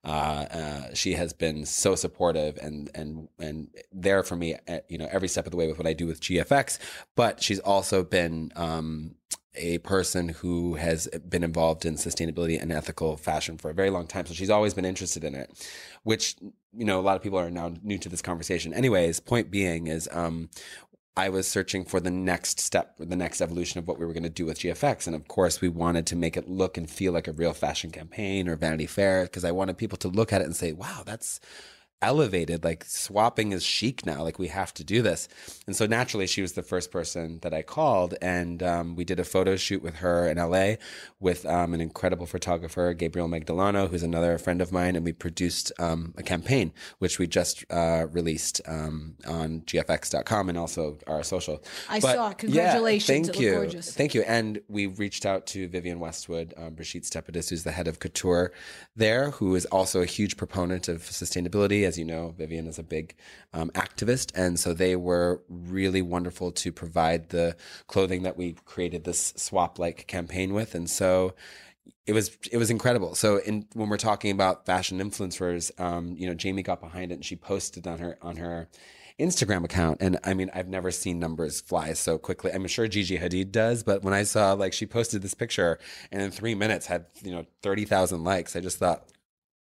Uh, 0.04 0.46
uh, 0.50 0.94
she 0.94 1.12
has 1.12 1.32
been 1.32 1.64
so 1.64 1.94
supportive 1.94 2.58
and 2.60 2.90
and 2.94 3.28
and 3.38 3.68
there 3.92 4.22
for 4.22 4.34
me, 4.34 4.56
at, 4.66 4.84
you 4.90 4.98
know, 4.98 5.08
every 5.12 5.28
step 5.28 5.46
of 5.46 5.52
the 5.52 5.56
way 5.56 5.68
with 5.68 5.78
what 5.78 5.86
I 5.86 5.92
do 5.92 6.06
with 6.06 6.20
GFX. 6.20 6.78
But 7.14 7.42
she's 7.42 7.60
also 7.60 8.02
been 8.02 8.52
um, 8.56 9.14
a 9.54 9.78
person 9.78 10.30
who 10.30 10.74
has 10.74 11.06
been 11.28 11.44
involved 11.44 11.84
in 11.84 11.94
sustainability 11.94 12.60
and 12.60 12.72
ethical 12.72 13.16
fashion 13.16 13.58
for 13.58 13.70
a 13.70 13.74
very 13.74 13.90
long 13.90 14.06
time. 14.06 14.26
So 14.26 14.34
she's 14.34 14.50
always 14.50 14.74
been 14.74 14.84
interested 14.84 15.22
in 15.22 15.34
it, 15.34 15.68
which 16.02 16.36
you 16.76 16.84
know 16.84 16.98
a 16.98 17.02
lot 17.02 17.16
of 17.16 17.22
people 17.22 17.38
are 17.38 17.50
now 17.50 17.72
new 17.82 17.98
to 17.98 18.08
this 18.08 18.22
conversation. 18.22 18.72
Anyways, 18.74 19.20
point 19.20 19.50
being 19.50 19.86
is. 19.86 20.08
Um, 20.12 20.50
I 21.16 21.28
was 21.28 21.46
searching 21.46 21.84
for 21.84 22.00
the 22.00 22.10
next 22.10 22.58
step, 22.58 22.94
the 22.98 23.16
next 23.16 23.42
evolution 23.42 23.78
of 23.78 23.86
what 23.86 23.98
we 23.98 24.06
were 24.06 24.14
going 24.14 24.22
to 24.22 24.30
do 24.30 24.46
with 24.46 24.60
GFX. 24.60 25.06
And 25.06 25.14
of 25.14 25.28
course, 25.28 25.60
we 25.60 25.68
wanted 25.68 26.06
to 26.06 26.16
make 26.16 26.38
it 26.38 26.48
look 26.48 26.78
and 26.78 26.88
feel 26.88 27.12
like 27.12 27.28
a 27.28 27.32
real 27.32 27.52
fashion 27.52 27.90
campaign 27.90 28.48
or 28.48 28.56
Vanity 28.56 28.86
Fair 28.86 29.24
because 29.24 29.44
I 29.44 29.50
wanted 29.50 29.76
people 29.76 29.98
to 29.98 30.08
look 30.08 30.32
at 30.32 30.40
it 30.40 30.46
and 30.46 30.56
say, 30.56 30.72
wow, 30.72 31.02
that's 31.04 31.38
elevated. 32.02 32.64
Like 32.64 32.84
swapping 32.84 33.52
is 33.52 33.62
chic 33.62 34.04
now. 34.04 34.22
Like 34.22 34.38
we 34.38 34.48
have 34.48 34.74
to 34.74 34.84
do 34.84 35.00
this. 35.02 35.28
And 35.66 35.74
so 35.74 35.86
naturally, 35.86 36.26
she 36.26 36.42
was 36.42 36.52
the 36.52 36.62
first 36.62 36.90
person 36.90 37.38
that 37.42 37.54
I 37.54 37.62
called. 37.62 38.14
And 38.20 38.62
um, 38.62 38.96
we 38.96 39.04
did 39.04 39.20
a 39.20 39.24
photo 39.24 39.56
shoot 39.56 39.82
with 39.82 39.96
her 39.96 40.28
in 40.28 40.36
LA 40.38 40.74
with 41.20 41.46
um, 41.46 41.72
an 41.74 41.80
incredible 41.80 42.26
photographer, 42.26 42.92
Gabriel 42.94 43.28
Magdalano, 43.28 43.88
who's 43.88 44.02
another 44.02 44.36
friend 44.38 44.60
of 44.60 44.72
mine. 44.72 44.96
And 44.96 45.04
we 45.04 45.12
produced 45.12 45.72
um, 45.78 46.14
a 46.16 46.22
campaign, 46.22 46.72
which 46.98 47.18
we 47.18 47.26
just 47.26 47.64
uh, 47.70 48.06
released 48.10 48.60
um, 48.66 49.14
on 49.26 49.60
gfx.com 49.62 50.48
and 50.48 50.58
also 50.58 50.98
our 51.06 51.22
social. 51.22 51.62
I 51.88 52.00
saw. 52.00 52.32
Congratulations. 52.32 53.28
thank 53.28 53.40
you. 53.40 53.52
gorgeous. 53.52 53.94
Thank 53.94 54.14
you. 54.14 54.22
And 54.22 54.60
we 54.68 54.86
reached 54.86 55.24
out 55.24 55.46
to 55.48 55.68
Vivienne 55.68 56.00
Westwood, 56.00 56.54
um, 56.56 56.74
Stepidis, 56.74 57.50
who's 57.50 57.64
the 57.64 57.72
head 57.72 57.88
of 57.88 57.98
couture 57.98 58.52
there, 58.96 59.30
who 59.30 59.54
is 59.54 59.66
also 59.66 60.02
a 60.02 60.06
huge 60.06 60.36
proponent 60.36 60.88
of 60.88 61.02
sustainability. 61.02 61.86
As 61.92 61.98
you 61.98 62.06
know, 62.06 62.34
Vivienne 62.38 62.66
is 62.66 62.78
a 62.78 62.82
big 62.82 63.14
um, 63.52 63.68
activist. 63.74 64.32
And 64.34 64.58
so 64.58 64.72
they 64.72 64.96
were 64.96 65.42
really 65.50 66.00
wonderful 66.00 66.50
to 66.52 66.72
provide 66.72 67.28
the 67.28 67.54
clothing 67.86 68.22
that 68.22 68.38
we 68.38 68.54
created 68.64 69.04
this 69.04 69.34
swap 69.36 69.78
like 69.78 70.06
campaign 70.06 70.54
with. 70.54 70.74
And 70.74 70.88
so 70.88 71.34
it 72.06 72.14
was 72.14 72.38
it 72.50 72.56
was 72.56 72.70
incredible. 72.70 73.14
So 73.14 73.36
in 73.36 73.66
when 73.74 73.90
we're 73.90 73.98
talking 73.98 74.30
about 74.30 74.64
fashion 74.64 75.00
influencers, 75.00 75.78
um, 75.78 76.16
you 76.16 76.26
know, 76.26 76.32
Jamie 76.32 76.62
got 76.62 76.80
behind 76.80 77.12
it 77.12 77.16
and 77.16 77.24
she 77.24 77.36
posted 77.36 77.86
on 77.86 77.98
her 77.98 78.16
on 78.22 78.36
her 78.36 78.68
Instagram 79.18 79.64
account. 79.64 79.98
And 80.00 80.18
I 80.24 80.32
mean, 80.32 80.50
I've 80.54 80.68
never 80.68 80.90
seen 80.90 81.18
numbers 81.18 81.60
fly 81.60 81.92
so 81.92 82.16
quickly. 82.16 82.52
I'm 82.52 82.66
sure 82.68 82.88
Gigi 82.88 83.18
Hadid 83.18 83.52
does, 83.52 83.82
but 83.82 84.02
when 84.02 84.14
I 84.14 84.22
saw 84.22 84.54
like 84.54 84.72
she 84.72 84.86
posted 84.86 85.20
this 85.20 85.34
picture 85.34 85.78
and 86.10 86.22
in 86.22 86.30
three 86.30 86.54
minutes 86.54 86.86
had, 86.86 87.06
you 87.22 87.32
know, 87.32 87.44
30,000 87.62 88.24
likes, 88.24 88.56
I 88.56 88.60
just 88.60 88.78
thought, 88.78 89.08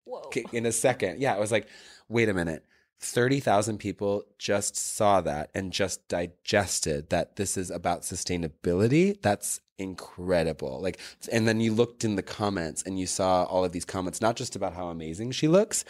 Whoa. 0.05 0.31
in 0.53 0.67
a 0.67 0.73
second. 0.73 1.21
Yeah. 1.21 1.35
I 1.35 1.39
was 1.39 1.53
like, 1.53 1.69
wait 2.11 2.29
a 2.29 2.35
minute. 2.35 2.65
30,000 3.03 3.79
people 3.79 4.25
just 4.39 4.77
saw 4.77 5.23
that 5.23 5.51
and 5.55 5.73
just 5.73 6.07
digested 6.09 7.09
that 7.09 7.37
this 7.37 7.57
is 7.57 7.71
about 7.71 8.03
sustainability. 8.03 9.21
That's 9.23 9.61
incredible. 9.79 10.83
Like, 10.83 11.01
and 11.33 11.49
then 11.49 11.61
you 11.61 11.73
looked 11.73 12.05
in 12.05 12.17
the 12.17 12.23
comments 12.23 12.83
and 12.83 13.01
you 13.01 13.07
saw 13.07 13.45
all 13.45 13.65
of 13.65 13.73
these 13.73 13.87
comments, 13.87 14.21
not 14.21 14.37
just 14.37 14.55
about 14.55 14.75
how 14.75 14.89
amazing 14.89 15.31
she 15.31 15.49
looks, 15.49 15.83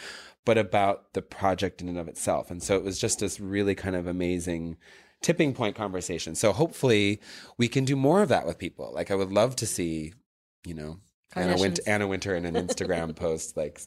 but 0.45 0.57
about 0.57 1.13
the 1.13 1.21
project 1.21 1.81
in 1.81 1.89
and 1.89 1.97
of 1.97 2.07
itself. 2.07 2.49
And 2.49 2.63
so 2.63 2.77
it 2.77 2.83
was 2.83 2.97
just 2.97 3.19
this 3.19 3.41
really 3.41 3.75
kind 3.75 3.97
of 3.97 4.07
amazing 4.07 4.77
tipping 5.21 5.53
point 5.53 5.75
conversation. 5.75 6.33
So 6.35 6.53
hopefully 6.53 7.19
we 7.57 7.67
can 7.67 7.83
do 7.83 7.97
more 7.97 8.21
of 8.21 8.29
that 8.29 8.47
with 8.47 8.57
people. 8.57 8.91
Like, 8.93 9.11
I 9.11 9.15
would 9.15 9.31
love 9.31 9.55
to 9.57 9.67
see, 9.67 10.13
you 10.65 10.73
know, 10.73 10.99
Anna 11.35 11.57
Wintour, 11.57 11.83
Anna 11.87 12.07
Wintour 12.07 12.35
in 12.35 12.45
an 12.45 12.55
Instagram 12.55 13.15
post, 13.15 13.55
like, 13.55 13.81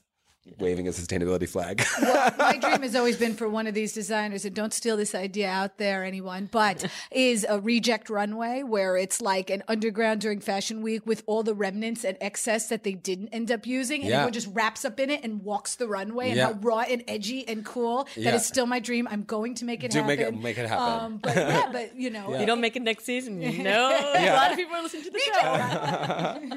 waving 0.59 0.87
a 0.87 0.91
sustainability 0.91 1.49
flag. 1.49 1.85
well, 2.03 2.33
my 2.39 2.57
dream 2.59 2.83
has 2.83 2.95
always 2.95 3.17
been 3.17 3.35
for 3.35 3.49
one 3.49 3.67
of 3.67 3.75
these 3.75 3.93
designers, 3.93 4.45
and 4.45 4.55
don't 4.55 4.73
steal 4.73 4.97
this 4.97 5.15
idea 5.15 5.49
out 5.49 5.79
there, 5.79 6.05
anyone, 6.05 6.49
but 6.53 6.85
is 7.11 7.47
a 7.49 7.59
reject 7.61 8.11
runway 8.11 8.63
where 8.63 8.97
it's 8.97 9.21
like 9.21 9.51
an 9.51 9.63
underground 9.69 10.21
during 10.21 10.41
fashion 10.41 10.83
week 10.83 11.05
with 11.07 11.23
all 11.27 11.43
the 11.43 11.55
remnants 11.55 12.05
and 12.05 12.17
excess 12.21 12.69
that 12.69 12.85
they 12.85 12.93
didn't 12.93 13.29
end 13.29 13.51
up 13.51 13.67
using. 13.67 14.03
And 14.03 14.11
Yeah. 14.11 14.17
everyone 14.17 14.33
just 14.35 14.49
wraps 14.53 14.85
up 14.85 15.01
in 15.01 15.11
it 15.11 15.25
and 15.25 15.43
walks 15.43 15.77
the 15.77 15.89
runway 15.89 16.29
and 16.29 16.37
Yeah. 16.37 16.47
how 16.47 16.53
raw 16.61 16.81
and 16.81 17.03
edgy 17.09 17.47
and 17.49 17.65
cool. 17.65 18.05
That 18.05 18.17
Yeah. 18.21 18.35
is 18.35 18.45
still 18.47 18.67
my 18.67 18.81
dream. 18.81 19.09
I'm 19.11 19.23
going 19.23 19.55
to 19.57 19.65
make 19.65 19.83
it 19.83 19.91
Do 19.91 20.03
happen. 20.03 20.17
make 20.19 20.27
it- 20.27 20.43
make 20.43 20.59
it 20.59 20.69
happen. 20.69 21.05
Um, 21.05 21.17
but 21.19 21.35
yeah, 21.37 21.69
but 21.73 21.97
you 21.97 22.11
know, 22.11 22.39
You 22.39 22.47
don't 22.47 22.61
make 22.61 22.77
it 22.77 22.83
next 22.83 23.05
season. 23.05 23.41
No, 23.41 23.89
a 23.89 24.33
lot 24.33 24.51
of 24.51 24.57
people 24.57 24.77
are 24.77 24.83
listening 24.83 25.05
to 25.05 25.11
the 25.11 25.21
show. 25.21 26.51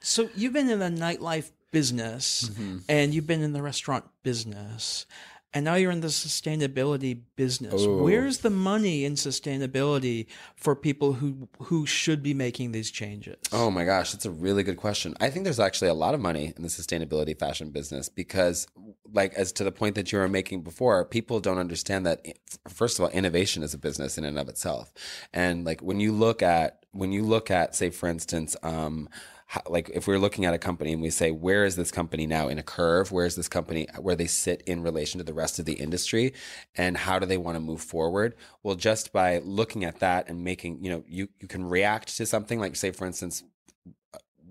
So 0.00 0.28
you've 0.36 0.52
been 0.52 0.70
in 0.70 0.78
the 0.78 0.86
nightlife 0.86 1.50
business 1.70 2.50
and 2.88 3.14
you've 3.14 3.26
been 3.26 3.42
in 3.42 3.52
the 3.52 3.62
restaurant 3.62 4.04
business. 4.22 5.06
And 5.54 5.64
now 5.64 5.76
you're 5.76 5.90
in 5.90 6.02
the 6.02 6.08
sustainability 6.08 7.22
business. 7.34 7.86
Where's 7.86 8.38
the 8.38 8.50
money 8.50 9.06
in 9.06 9.14
sustainability 9.14 10.26
for 10.56 10.76
people 10.76 11.14
who 11.14 11.48
who 11.58 11.86
should 11.86 12.22
be 12.22 12.34
making 12.34 12.72
these 12.72 12.90
changes? 12.90 13.38
Oh 13.50 13.70
my 13.70 13.86
gosh, 13.86 14.12
that's 14.12 14.26
a 14.26 14.30
really 14.30 14.62
good 14.62 14.76
question. 14.76 15.14
I 15.20 15.30
think 15.30 15.44
there's 15.44 15.58
actually 15.58 15.88
a 15.88 15.94
lot 15.94 16.12
of 16.12 16.20
money 16.20 16.52
in 16.54 16.62
the 16.62 16.68
sustainability 16.68 17.36
fashion 17.36 17.70
business 17.70 18.10
because, 18.10 18.66
like, 19.10 19.32
as 19.34 19.50
to 19.52 19.64
the 19.64 19.72
point 19.72 19.94
that 19.94 20.12
you 20.12 20.18
were 20.18 20.28
making 20.28 20.64
before, 20.64 21.02
people 21.06 21.40
don't 21.40 21.58
understand 21.58 22.04
that, 22.04 22.26
first 22.68 22.98
of 22.98 23.06
all, 23.06 23.10
innovation 23.12 23.62
is 23.62 23.72
a 23.72 23.78
business 23.78 24.18
in 24.18 24.24
and 24.24 24.38
of 24.38 24.50
itself. 24.50 24.92
And, 25.32 25.64
like, 25.64 25.80
when 25.80 25.98
you 25.98 26.12
look 26.12 26.42
at, 26.42 26.84
when 26.92 27.10
you 27.10 27.22
look 27.22 27.50
at, 27.50 27.74
say, 27.74 27.88
for 27.88 28.06
instance, 28.10 28.54
um, 28.62 29.08
how, 29.48 29.62
like 29.66 29.90
if 29.94 30.06
we're 30.06 30.18
looking 30.18 30.44
at 30.44 30.52
a 30.52 30.58
company 30.58 30.92
and 30.92 31.00
we 31.00 31.08
say 31.08 31.30
where 31.30 31.64
is 31.64 31.74
this 31.74 31.90
company 31.90 32.26
now? 32.26 32.48
In 32.48 32.58
a 32.58 32.62
curve 32.62 33.10
where 33.10 33.24
is 33.24 33.34
this 33.34 33.48
company 33.48 33.86
where 33.98 34.14
they 34.14 34.26
sit 34.26 34.62
in 34.66 34.82
relation 34.82 35.18
to 35.18 35.24
the 35.24 35.32
rest 35.32 35.58
of 35.58 35.64
the 35.64 35.72
industry 35.72 36.34
and 36.76 36.98
how 36.98 37.18
do 37.18 37.24
they 37.24 37.38
want 37.38 37.56
to 37.56 37.60
move 37.60 37.80
forward? 37.80 38.34
Well 38.62 38.74
just 38.74 39.10
by 39.10 39.38
looking 39.38 39.84
at 39.84 40.00
that 40.00 40.28
and 40.28 40.44
making 40.44 40.84
you 40.84 40.90
know 40.90 41.04
you 41.08 41.30
you 41.40 41.48
can 41.48 41.64
react 41.64 42.14
to 42.18 42.26
something 42.26 42.60
like 42.60 42.76
say 42.76 42.90
for 42.90 43.06
instance 43.06 43.42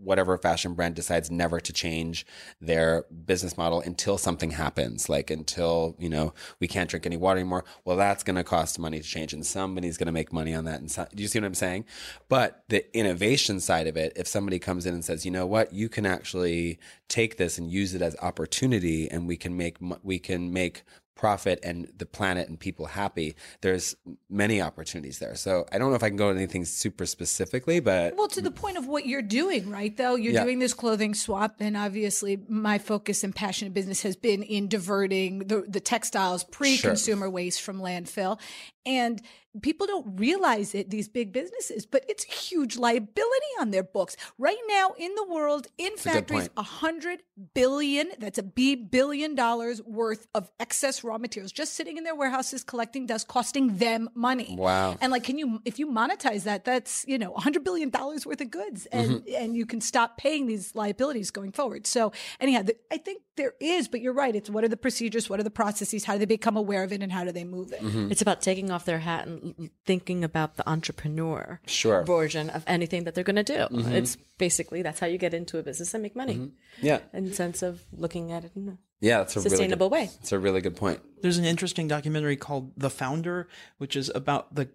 whatever 0.07 0.37
fashion 0.37 0.73
brand 0.73 0.95
decides 0.95 1.29
never 1.29 1.59
to 1.59 1.73
change 1.73 2.25
their 2.61 3.05
business 3.25 3.57
model 3.57 3.81
until 3.81 4.17
something 4.17 4.51
happens 4.51 5.09
like 5.09 5.29
until 5.29 5.95
you 5.99 6.09
know 6.09 6.33
we 6.59 6.67
can't 6.67 6.89
drink 6.89 7.05
any 7.05 7.17
water 7.17 7.39
anymore 7.39 7.63
well 7.85 7.97
that's 7.97 8.23
going 8.23 8.35
to 8.35 8.43
cost 8.43 8.79
money 8.79 8.99
to 8.99 9.07
change 9.07 9.33
and 9.33 9.45
somebody's 9.45 9.97
going 9.97 10.07
to 10.07 10.11
make 10.11 10.33
money 10.33 10.53
on 10.53 10.65
that. 10.65 10.79
And 10.79 10.89
so, 10.89 11.07
do 11.13 11.21
you 11.21 11.27
see 11.27 11.39
what 11.39 11.45
i'm 11.45 11.53
saying? 11.53 11.85
But 12.29 12.63
the 12.69 12.85
innovation 12.97 13.59
side 13.59 13.87
of 13.87 13.97
it 13.97 14.13
if 14.15 14.27
somebody 14.27 14.59
comes 14.59 14.85
in 14.85 14.93
and 14.93 15.03
says 15.03 15.25
you 15.25 15.31
know 15.31 15.45
what? 15.45 15.73
You 15.73 15.89
can 15.89 16.05
actually 16.05 16.79
take 17.07 17.37
this 17.37 17.57
and 17.57 17.71
use 17.71 17.93
it 17.93 18.01
as 18.01 18.15
opportunity 18.21 19.09
and 19.09 19.27
we 19.27 19.37
can 19.37 19.55
make 19.57 19.77
we 20.03 20.19
can 20.19 20.51
make 20.51 20.83
profit 21.17 21.59
and 21.63 21.91
the 21.97 22.05
planet 22.05 22.47
and 22.47 22.59
people 22.59 22.85
happy 22.85 23.35
there's 23.61 23.95
many 24.29 24.61
opportunities 24.61 25.17
there 25.19 25.35
so 25.35 25.65
i 25.71 25.77
don't 25.79 25.89
know 25.89 25.95
if 25.95 26.03
i 26.03 26.09
can 26.09 26.15
go 26.17 26.29
into 26.29 26.39
anything 26.41 26.63
super 26.63 27.05
specifically 27.07 27.79
but 27.79 28.15
Well, 28.15 28.27
to 28.29 28.41
the 28.41 28.51
point 28.51 28.77
of 28.77 28.85
what 28.87 29.05
you're 29.05 29.21
doing, 29.21 29.69
right? 29.69 29.95
Though 29.95 30.15
you're 30.15 30.33
Yeah. 30.33 30.43
doing 30.43 30.59
this 30.59 30.73
clothing 30.73 31.13
swap, 31.13 31.55
and 31.59 31.75
obviously, 31.75 32.37
my 32.47 32.77
focus 32.77 33.23
and 33.23 33.33
passion 33.35 33.65
in 33.67 33.73
business 33.73 34.01
has 34.03 34.15
been 34.15 34.43
in 34.43 34.67
diverting 34.67 35.39
the, 35.39 35.63
the 35.67 35.79
textiles 35.79 36.43
pre-consumer 36.43 37.29
waste 37.29 37.61
from 37.61 37.79
landfill. 37.81 38.39
And 38.87 39.21
people 39.61 39.85
don't 39.85 40.17
realize 40.17 40.73
it, 40.73 40.89
these 40.89 41.09
big 41.09 41.33
businesses, 41.33 41.85
but 41.85 42.05
it's 42.07 42.25
a 42.25 42.31
huge 42.31 42.77
liability 42.77 43.53
on 43.59 43.71
their 43.71 43.83
books. 43.83 44.15
Right 44.37 44.57
now 44.69 44.93
in 44.97 45.13
the 45.15 45.25
world, 45.25 45.67
in 45.77 45.89
good 45.89 45.99
factories, 45.99 46.49
a 46.55 46.63
hundred 46.63 47.19
billion, 47.53 48.11
that's 48.17 48.37
a 48.37 48.43
B 48.43 48.75
billion 48.75 49.35
dollars 49.35 49.81
worth 49.83 50.27
of 50.33 50.49
excess 50.59 51.03
raw 51.03 51.17
materials 51.17 51.51
just 51.51 51.73
sitting 51.73 51.97
in 51.97 52.05
their 52.05 52.15
warehouses 52.15 52.63
collecting 52.63 53.05
dust, 53.07 53.27
costing 53.27 53.77
them 53.77 54.09
money. 54.15 54.55
Wow. 54.57 54.95
And 55.01 55.11
like, 55.11 55.23
can 55.25 55.37
you, 55.37 55.61
if 55.65 55.79
you 55.79 55.87
monetize 55.87 56.43
that, 56.43 56.63
that's, 56.63 57.03
you 57.07 57.17
know, 57.17 57.33
a 57.33 57.41
hundred 57.41 57.65
billion 57.65 57.89
dollars 57.89 58.25
worth 58.25 58.41
of 58.41 58.49
goods 58.49 58.85
and, 58.87 59.07
Mm-hmm. 59.07 59.35
and 59.43 59.55
you 59.55 59.65
can 59.65 59.81
stop 59.81 60.17
paying 60.17 60.47
these 60.47 60.75
liabilities 60.75 61.31
going 61.31 61.51
forward. 61.51 61.87
So 61.87 62.11
anyhow, 62.39 62.61
the, 62.61 62.75
I 62.91 62.97
think 62.97 63.21
there 63.37 63.53
is, 63.61 63.87
but 63.87 64.01
you're 64.01 64.13
right. 64.13 64.35
It's 64.35 64.49
what 64.49 64.63
are 64.63 64.67
the 64.67 64.75
procedures? 64.77 65.29
What 65.29 65.39
are 65.39 65.43
the 65.43 65.49
processes? 65.49 66.03
How 66.03 66.13
do 66.13 66.19
they 66.19 66.25
become 66.25 66.57
aware 66.57 66.83
of 66.83 66.91
it 66.91 67.01
and 67.01 67.11
how 67.11 67.23
do 67.23 67.31
they 67.31 67.43
move 67.45 67.71
it? 67.71 67.81
Mm-hmm. 67.81 68.11
It's 68.11 68.21
about 68.21 68.41
taking 68.41 68.69
off 68.71 68.83
their 68.85 68.99
hat 68.99 69.27
and 69.27 69.69
thinking 69.85 70.23
about 70.23 70.57
the 70.57 70.67
entrepreneur 70.69 71.59
Sure. 71.65 72.03
version 72.03 72.49
of 72.49 72.63
anything 72.67 73.05
that 73.05 73.15
they're 73.15 73.23
going 73.23 73.37
to 73.37 73.43
do. 73.43 73.67
It's 73.71 74.17
basically 74.37 74.81
that's 74.81 74.99
how 74.99 75.07
you 75.07 75.17
get 75.17 75.33
into 75.33 75.57
a 75.57 75.63
business 75.63 75.93
and 75.93 76.03
make 76.03 76.15
money. 76.15 76.51
Yeah. 76.81 76.99
In 77.13 77.25
the 77.25 77.33
sense 77.33 77.61
of 77.61 77.81
looking 77.93 78.31
at 78.31 78.43
it 78.43 78.51
in 78.55 78.67
a 78.69 78.77
Yeah, 78.99 79.19
that's 79.19 79.35
a 79.37 79.41
sustainable 79.41 79.89
really 79.89 80.05
good, 80.07 80.11
way. 80.11 80.17
It's 80.21 80.31
a 80.31 80.39
really 80.39 80.61
good 80.61 80.75
point. 80.75 80.99
There's 81.21 81.37
an 81.37 81.45
interesting 81.45 81.87
documentary 81.87 82.35
called 82.35 82.73
The 82.77 82.89
Founder, 82.89 83.47
which 83.77 83.95
is 83.95 84.11
about 84.13 84.55
the 84.55 84.69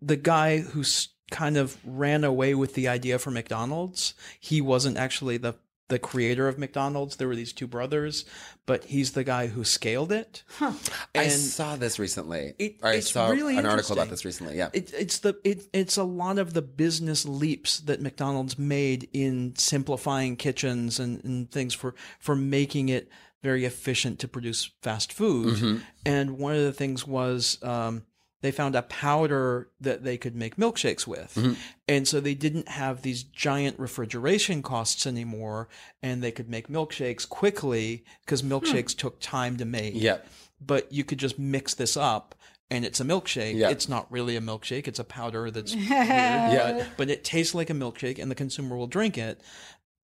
the 0.00 0.16
guy 0.16 0.58
who 0.58 0.80
s- 0.82 1.08
kind 1.30 1.56
of 1.56 1.76
ran 1.84 2.22
away 2.24 2.54
with 2.54 2.74
the 2.74 2.86
idea 2.88 3.18
for 3.18 3.30
McDonald's. 3.30 4.14
He 4.38 4.60
wasn't 4.60 4.96
actually 4.96 5.36
the 5.38 5.54
the 5.88 5.98
creator 5.98 6.48
of 6.48 6.58
McDonald's. 6.58 7.16
There 7.16 7.28
were 7.28 7.36
these 7.36 7.52
two 7.52 7.66
brothers, 7.66 8.24
but 8.66 8.84
he's 8.84 9.12
the 9.12 9.24
guy 9.24 9.46
who 9.48 9.64
scaled 9.64 10.12
it. 10.12 10.42
I 10.60 10.74
And 11.14 11.32
saw 11.32 11.76
this 11.76 11.98
recently. 11.98 12.54
it- 12.58 12.76
I 12.82 12.94
it's 12.94 13.10
saw 13.10 13.28
really 13.28 13.56
an 13.56 13.66
article 13.66 13.94
about 13.94 14.10
this 14.10 14.24
recently. 14.24 14.56
Yeah. 14.56 14.68
It, 14.72 14.92
it's 14.92 15.18
the 15.18 15.38
it, 15.44 15.66
it's 15.72 15.96
a 15.96 16.04
lot 16.04 16.38
of 16.38 16.52
the 16.54 16.62
business 16.62 17.24
leaps 17.26 17.80
that 17.80 18.00
McDonald's 18.02 18.58
made 18.58 19.08
in 19.12 19.54
simplifying 19.56 20.36
kitchens 20.36 21.00
and, 21.00 21.24
and 21.24 21.50
things 21.50 21.74
for 21.74 21.94
for 22.18 22.36
making 22.36 22.88
it 22.90 23.08
very 23.42 23.64
efficient 23.64 24.18
to 24.18 24.28
produce 24.28 24.70
fast 24.82 25.12
food. 25.12 25.56
Mm-hmm. 25.56 25.76
And 26.04 26.38
one 26.38 26.54
of 26.56 26.62
the 26.62 26.72
things 26.72 27.06
was 27.06 27.58
um, 27.62 28.02
they 28.40 28.50
found 28.52 28.76
a 28.76 28.82
powder 28.82 29.68
that 29.80 30.04
they 30.04 30.16
could 30.16 30.36
make 30.36 30.56
milkshakes 30.56 31.06
with, 31.06 31.34
Mm-hmm. 31.34 31.54
and 31.88 32.06
so 32.06 32.20
they 32.20 32.34
didn't 32.34 32.68
have 32.68 33.02
these 33.02 33.22
giant 33.24 33.78
refrigeration 33.78 34.62
costs 34.62 35.06
anymore, 35.06 35.68
and 36.02 36.22
they 36.22 36.30
could 36.30 36.48
make 36.48 36.68
milkshakes 36.68 37.28
quickly 37.28 38.04
because 38.24 38.42
milkshakes 38.42 38.96
took 38.96 39.18
time 39.20 39.56
to 39.56 39.64
make 39.64 39.94
yeah. 39.96 40.18
but 40.60 40.90
you 40.92 41.02
could 41.04 41.18
just 41.18 41.38
mix 41.38 41.74
this 41.74 41.96
up 41.96 42.34
and 42.70 42.84
it's 42.84 43.00
a 43.00 43.04
milkshake. 43.04 43.54
Yeah. 43.56 43.70
It's 43.70 43.88
not 43.88 44.12
really 44.12 44.36
a 44.36 44.40
milkshake, 44.42 44.86
it's 44.86 44.98
a 44.98 45.04
powder 45.04 45.50
that's 45.50 45.74
weird, 45.74 45.88
Yeah. 45.88 46.72
but, 46.78 46.88
but 46.98 47.10
it 47.10 47.24
tastes 47.24 47.54
like 47.54 47.70
a 47.70 47.74
milkshake 47.74 48.18
and 48.18 48.30
the 48.30 48.34
consumer 48.34 48.76
will 48.76 48.86
drink 48.86 49.16
it. 49.18 49.40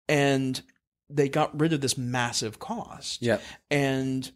And 0.08 0.60
they 1.10 1.28
got 1.28 1.58
rid 1.60 1.72
of 1.72 1.80
this 1.82 1.96
massive 1.98 2.58
cost. 2.58 3.22
Yeah. 3.22 3.38
And 3.70 4.30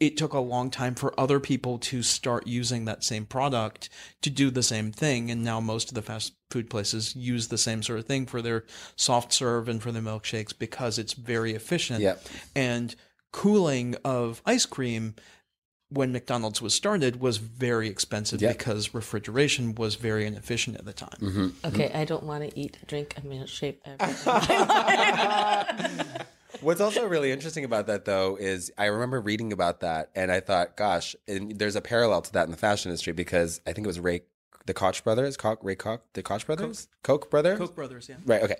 it 0.00 0.16
took 0.16 0.32
a 0.32 0.38
long 0.40 0.70
time 0.70 0.94
for 0.94 1.18
other 1.18 1.40
people 1.40 1.78
to 1.78 2.02
start 2.02 2.46
using 2.46 2.84
that 2.84 3.04
same 3.04 3.24
product 3.26 3.88
to 4.22 4.30
do 4.30 4.50
the 4.50 4.62
same 4.62 4.92
thing. 4.92 5.30
And 5.30 5.42
now 5.44 5.60
most 5.60 5.88
of 5.88 5.94
the 5.94 6.02
fast 6.02 6.34
food 6.50 6.70
places 6.70 7.14
use 7.16 7.48
the 7.48 7.58
same 7.58 7.82
sort 7.82 7.98
of 7.98 8.06
thing 8.06 8.26
for 8.26 8.42
their 8.42 8.64
soft 8.96 9.32
serve 9.32 9.68
and 9.68 9.82
for 9.82 9.92
their 9.92 10.02
milkshakes 10.02 10.56
because 10.56 10.98
it's 10.98 11.12
very 11.14 11.52
efficient. 11.52 12.00
Yep. 12.00 12.24
And 12.54 12.94
cooling 13.32 13.96
of 14.04 14.42
ice 14.46 14.66
cream 14.66 15.14
when 15.88 16.10
McDonald's 16.10 16.60
was 16.60 16.74
started 16.74 17.20
was 17.20 17.36
very 17.36 17.88
expensive 17.88 18.42
Yep. 18.42 18.58
because 18.58 18.92
refrigeration 18.92 19.74
was 19.76 19.94
very 19.94 20.26
inefficient 20.26 20.76
at 20.76 20.84
the 20.84 20.92
time. 20.92 21.18
Mm-hmm. 21.20 21.48
Okay, 21.64 21.92
I 21.94 22.04
don't 22.04 22.24
want 22.24 22.42
to 22.48 22.58
eat, 22.58 22.78
drink 22.88 23.14
a 23.16 23.20
milkshake 23.20 23.78
ever. 23.84 24.04
What's 26.60 26.80
also 26.80 27.06
really 27.06 27.32
interesting 27.32 27.64
about 27.64 27.86
that, 27.86 28.04
though, 28.04 28.36
is 28.36 28.72
I 28.78 28.86
remember 28.86 29.20
reading 29.20 29.52
about 29.52 29.80
that, 29.80 30.10
and 30.14 30.30
I 30.30 30.40
thought, 30.40 30.76
gosh, 30.76 31.16
and 31.28 31.58
there's 31.58 31.76
a 31.76 31.80
parallel 31.80 32.22
to 32.22 32.32
that 32.34 32.44
in 32.44 32.50
the 32.50 32.56
fashion 32.56 32.90
industry 32.90 33.12
because 33.12 33.60
I 33.66 33.72
think 33.72 33.86
it 33.86 33.88
was 33.88 34.00
Ray, 34.00 34.22
the 34.66 34.74
Koch 34.74 35.02
brothers, 35.04 35.36
Koch, 35.36 35.58
Ray 35.62 35.76
Koch, 35.76 36.02
the 36.14 36.22
Koch 36.22 36.46
brothers, 36.46 36.88
Koch 37.02 37.30
brothers, 37.30 37.58
Koch 37.58 37.74
brothers, 37.74 38.08
yeah. 38.08 38.16
Right. 38.24 38.42
Okay. 38.42 38.56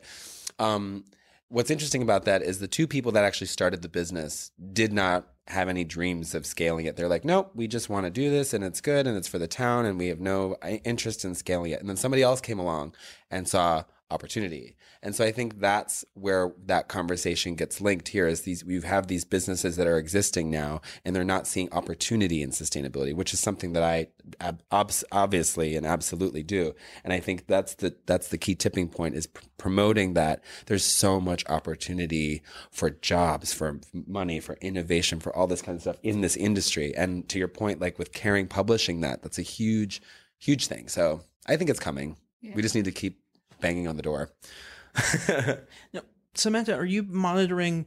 Um, 0.58 1.04
what's 1.48 1.70
interesting 1.70 2.02
about 2.02 2.24
that 2.24 2.42
is 2.42 2.58
the 2.58 2.68
two 2.68 2.86
people 2.86 3.12
that 3.12 3.24
actually 3.24 3.46
started 3.46 3.82
the 3.82 3.88
business 3.88 4.50
did 4.72 4.92
not 4.92 5.26
have 5.48 5.68
any 5.68 5.84
dreams 5.84 6.34
of 6.34 6.44
scaling 6.44 6.86
it. 6.86 6.96
They're 6.96 7.08
like, 7.08 7.24
nope, 7.24 7.52
we 7.54 7.68
just 7.68 7.88
want 7.88 8.04
to 8.04 8.10
do 8.10 8.30
this 8.30 8.52
and 8.52 8.64
it's 8.64 8.80
good 8.80 9.06
and 9.06 9.16
it's 9.16 9.28
for 9.28 9.38
the 9.38 9.46
town 9.46 9.84
and 9.84 9.96
we 9.98 10.08
have 10.08 10.18
no 10.20 10.56
uh, 10.62 10.78
interest 10.84 11.24
in 11.24 11.34
scaling 11.34 11.70
it. 11.70 11.80
And 11.80 11.88
then 11.88 11.96
somebody 11.96 12.22
else 12.22 12.40
came 12.40 12.58
along 12.58 12.94
and 13.30 13.46
saw 13.46 13.84
opportunity. 14.10 14.76
And 15.06 15.14
so 15.14 15.24
I 15.24 15.30
think 15.30 15.60
that's 15.60 16.04
where 16.14 16.52
that 16.64 16.88
conversation 16.88 17.54
gets 17.54 17.80
linked 17.80 18.08
here 18.08 18.26
is 18.26 18.40
these 18.40 18.64
we 18.64 18.80
have 18.80 19.06
these 19.06 19.24
businesses 19.24 19.76
that 19.76 19.86
are 19.86 19.98
existing 19.98 20.50
now 20.50 20.80
and 21.04 21.14
they're 21.14 21.22
not 21.22 21.46
seeing 21.46 21.72
opportunity 21.72 22.42
in 22.42 22.50
sustainability, 22.50 23.14
which 23.14 23.32
is 23.32 23.38
something 23.38 23.72
that 23.74 23.84
I 23.84 24.08
ab- 24.40 24.64
obviously 25.12 25.76
and 25.76 25.86
absolutely 25.86 26.42
do. 26.42 26.74
And 27.04 27.12
I 27.12 27.20
think 27.20 27.46
that's 27.46 27.76
the 27.76 27.94
that's 28.06 28.30
the 28.30 28.36
key 28.36 28.56
tipping 28.56 28.88
point 28.88 29.14
is 29.14 29.28
pr- 29.28 29.44
promoting 29.58 30.14
that 30.14 30.42
there's 30.66 30.82
so 30.82 31.20
much 31.20 31.44
opportunity 31.48 32.42
for 32.72 32.90
jobs, 32.90 33.52
for 33.52 33.78
money, 34.08 34.40
for 34.40 34.58
innovation, 34.60 35.20
for 35.20 35.32
all 35.36 35.46
this 35.46 35.62
kind 35.62 35.76
of 35.76 35.82
stuff 35.82 35.98
in 36.02 36.20
this 36.20 36.34
industry. 36.34 36.92
And 36.96 37.28
to 37.28 37.38
your 37.38 37.46
point 37.46 37.80
like 37.80 37.96
with 37.96 38.12
Kering 38.12 38.50
publishing 38.50 39.02
that, 39.02 39.22
that's 39.22 39.38
a 39.38 39.42
huge 39.42 40.02
huge 40.40 40.66
thing. 40.66 40.88
So 40.88 41.20
I 41.46 41.56
think 41.56 41.70
it's 41.70 41.78
coming. 41.78 42.16
We 42.56 42.60
just 42.60 42.74
need 42.74 42.86
to 42.86 42.92
keep 42.92 43.20
banging 43.60 43.86
on 43.86 43.96
the 43.96 44.02
door. 44.02 44.30
Now, 45.92 46.02
Samanta, 46.34 46.76
are 46.76 46.84
you 46.84 47.02
monitoring 47.02 47.86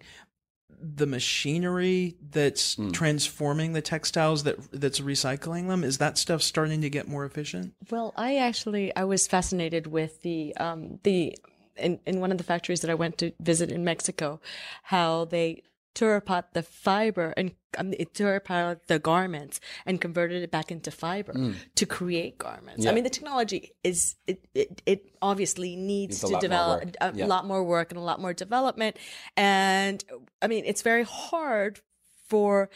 the 0.82 1.06
machinery 1.06 2.16
that's 2.32 2.76
Hmm. 2.76 2.92
transforming 2.92 3.74
the 3.74 3.82
textiles 3.82 4.44
that 4.44 4.58
that's 4.72 5.00
recycling 5.00 5.68
them? 5.68 5.84
Is 5.84 5.98
that 5.98 6.18
stuff 6.18 6.42
starting 6.42 6.82
to 6.82 6.90
get 6.90 7.08
more 7.08 7.26
efficient? 7.26 7.74
Well, 7.92 8.14
I 8.16 8.38
actually 8.38 8.96
I 8.96 9.04
was 9.04 9.28
fascinated 9.28 9.88
with 9.88 10.22
the 10.22 10.56
um 10.58 11.00
the 11.04 11.38
in, 11.76 12.00
in 12.06 12.20
one 12.20 12.32
of 12.32 12.38
the 12.38 12.44
factories 12.44 12.82
that 12.82 12.90
I 12.90 12.96
went 12.96 13.18
to 13.20 13.32
visit 13.40 13.72
in 13.72 13.84
Mexico, 13.84 14.42
how 14.84 15.26
they 15.26 15.64
tore 16.00 16.16
apart 16.16 16.46
the 16.54 16.64
fiber 16.64 17.34
and 17.36 17.52
um, 17.78 17.94
it 18.04 18.14
tore 18.14 18.36
apart 18.36 18.88
the 18.88 19.00
garments 19.00 19.60
and 19.86 20.00
converted 20.00 20.42
it 20.44 20.52
back 20.52 20.72
into 20.72 20.92
fiber 20.92 21.34
to 21.76 21.86
create 21.86 22.38
garments. 22.38 22.86
I 22.86 22.92
mean, 22.94 23.04
the 23.04 23.10
technology 23.10 23.62
is 23.84 24.16
it 24.26 24.40
it, 24.56 24.82
it 24.86 25.00
obviously 25.22 25.76
needs 25.76 26.22
to 26.22 26.40
develop 26.40 26.96
a 27.02 27.12
Yeah. 27.14 27.28
lot 27.34 27.46
more 27.46 27.64
work 27.64 27.92
and 27.92 27.98
a 27.98 28.04
lot 28.12 28.20
more 28.20 28.34
development. 28.34 28.98
And 29.36 30.04
I 30.42 30.48
mean, 30.48 30.64
it's 30.66 30.82
very 30.82 31.04
hard 31.04 31.82
for 32.30 32.70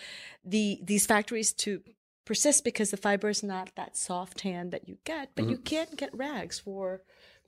the 0.43 0.79
these 0.83 1.05
factories 1.05 1.53
to 1.63 1.81
persist 2.25 2.63
because 2.63 2.89
the 2.91 2.97
fiber 2.97 3.29
is 3.29 3.43
not 3.43 3.71
that 3.75 3.95
soft 3.97 4.41
hand 4.41 4.71
that 4.71 4.87
you 4.87 4.97
get, 5.03 5.29
but 5.35 5.49
you 5.49 5.57
can 5.57 5.87
get 5.95 6.09
rags 6.15 6.59
for 6.59 7.01